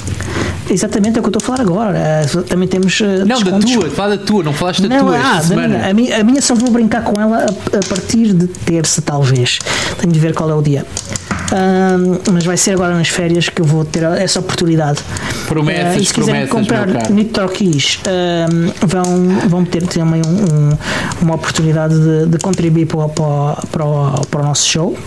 Exatamente, 0.69 1.17
é 1.17 1.19
o 1.19 1.23
que 1.23 1.27
eu 1.27 1.37
estou 1.37 1.41
a 1.41 1.57
falar 1.57 1.61
agora. 1.61 2.25
Uh, 2.33 2.43
também 2.43 2.67
temos. 2.67 2.99
Uh, 2.99 3.25
não, 3.25 3.41
da 3.41 3.59
tua, 3.59 3.89
fala 3.89 4.17
da 4.17 4.23
tua, 4.23 4.43
não 4.43 4.53
falaste 4.53 4.81
da 4.81 4.89
não, 4.89 5.05
tua. 5.05 5.17
Ah, 5.17 5.41
da 5.41 5.55
minha, 5.55 5.89
a, 5.89 5.93
minha, 5.93 6.21
a 6.21 6.23
minha 6.23 6.41
só 6.41 6.55
vou 6.55 6.71
brincar 6.71 7.03
com 7.03 7.19
ela 7.19 7.45
a, 7.45 7.77
a 7.77 7.89
partir 7.89 8.33
de 8.33 8.47
terça, 8.47 9.01
talvez. 9.01 9.59
Tenho 9.99 10.11
de 10.11 10.19
ver 10.19 10.33
qual 10.33 10.49
é 10.49 10.53
o 10.53 10.61
dia. 10.61 10.85
Uh, 11.53 12.19
mas 12.33 12.45
vai 12.45 12.57
ser 12.57 12.71
agora 12.71 12.95
nas 12.95 13.09
férias 13.09 13.47
que 13.47 13.61
eu 13.61 13.65
vou 13.65 13.85
ter 13.85 14.01
essa 14.03 14.39
oportunidade. 14.39 14.99
Promessas, 15.47 15.97
uh, 15.97 15.99
e 15.99 16.05
se 16.05 16.13
quiserem 16.13 16.47
comprar 16.47 16.87
Nitro 17.11 17.47
Keys, 17.49 17.99
uh, 18.07 18.87
vão, 18.87 19.03
vão 19.47 19.63
ter 19.63 19.85
também 19.85 20.23
um, 20.25 20.31
um, 20.31 20.77
uma 21.21 21.35
oportunidade 21.35 21.93
de, 21.93 22.25
de 22.25 22.37
contribuir 22.39 22.87
para, 22.87 23.07
para, 23.07 23.55
para, 23.71 23.85
o, 23.85 24.25
para 24.25 24.41
o 24.41 24.43
nosso 24.43 24.67
show. 24.67 24.97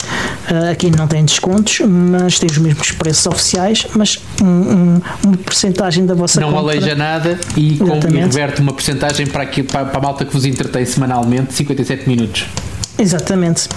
Uh, 0.49 0.71
aqui 0.71 0.89
não 0.97 1.09
tem 1.09 1.25
descontos, 1.25 1.81
mas 1.81 2.39
tem 2.39 2.49
os 2.49 2.59
mesmos 2.59 2.93
preços 2.93 3.27
oficiais, 3.27 3.85
mas 3.97 4.21
um, 4.41 4.47
um, 4.47 5.01
uma 5.25 5.37
porcentagem 5.39 6.07
da 6.07 6.15
vossa 6.15 6.41
não 6.41 6.53
compra. 6.53 6.63
Não 6.63 6.69
aleija 6.71 6.95
nada 6.95 7.41
e, 7.57 7.77
com, 7.77 7.99
e 8.09 8.19
reverte 8.19 8.61
uma 8.61 8.73
porcentagem 8.73 9.27
para, 9.27 9.43
aqui, 9.43 9.65
para, 9.65 9.87
para 9.87 9.99
a 9.99 10.01
malta 10.01 10.25
que 10.25 10.33
vos 10.33 10.45
entretém 10.45 10.85
semanalmente, 10.85 11.55
57 11.55 12.09
minutos. 12.09 12.47
Exatamente. 12.99 13.69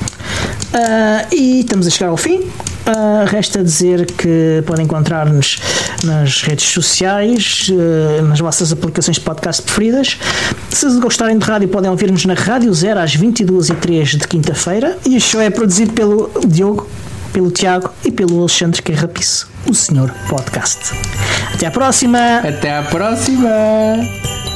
Uh, 0.73 1.35
e 1.35 1.61
estamos 1.61 1.87
a 1.87 1.89
chegar 1.89 2.09
ao 2.09 2.17
fim. 2.17 2.39
Uh, 2.39 3.25
resta 3.27 3.63
dizer 3.63 4.05
que 4.05 4.63
podem 4.65 4.85
encontrar-nos 4.85 5.59
nas 6.03 6.41
redes 6.41 6.65
sociais, 6.69 7.69
uh, 7.69 8.23
nas 8.23 8.39
vossas 8.39 8.71
aplicações 8.71 9.17
de 9.17 9.21
podcast 9.21 9.61
preferidas. 9.61 10.17
Se 10.69 10.87
gostarem 10.99 11.37
de 11.37 11.45
rádio, 11.45 11.67
podem 11.67 11.89
ouvir-nos 11.89 12.25
na 12.25 12.33
Rádio 12.33 12.73
Zero 12.73 12.99
às 12.99 13.15
22h03 13.15 14.17
de 14.17 14.27
quinta-feira. 14.27 14.97
E 15.05 15.17
o 15.17 15.21
show 15.21 15.41
é 15.41 15.49
produzido 15.49 15.93
pelo 15.93 16.31
Diogo, 16.47 16.87
pelo 17.31 17.51
Tiago 17.51 17.91
e 18.03 18.11
pelo 18.11 18.39
Alexandre 18.39 18.81
Carrapice, 18.81 19.45
o 19.67 19.73
Senhor 19.73 20.11
Podcast. 20.27 20.79
Até 21.53 21.67
à 21.67 21.71
próxima! 21.71 22.37
Até 22.37 22.75
à 22.75 22.83
próxima! 22.83 24.48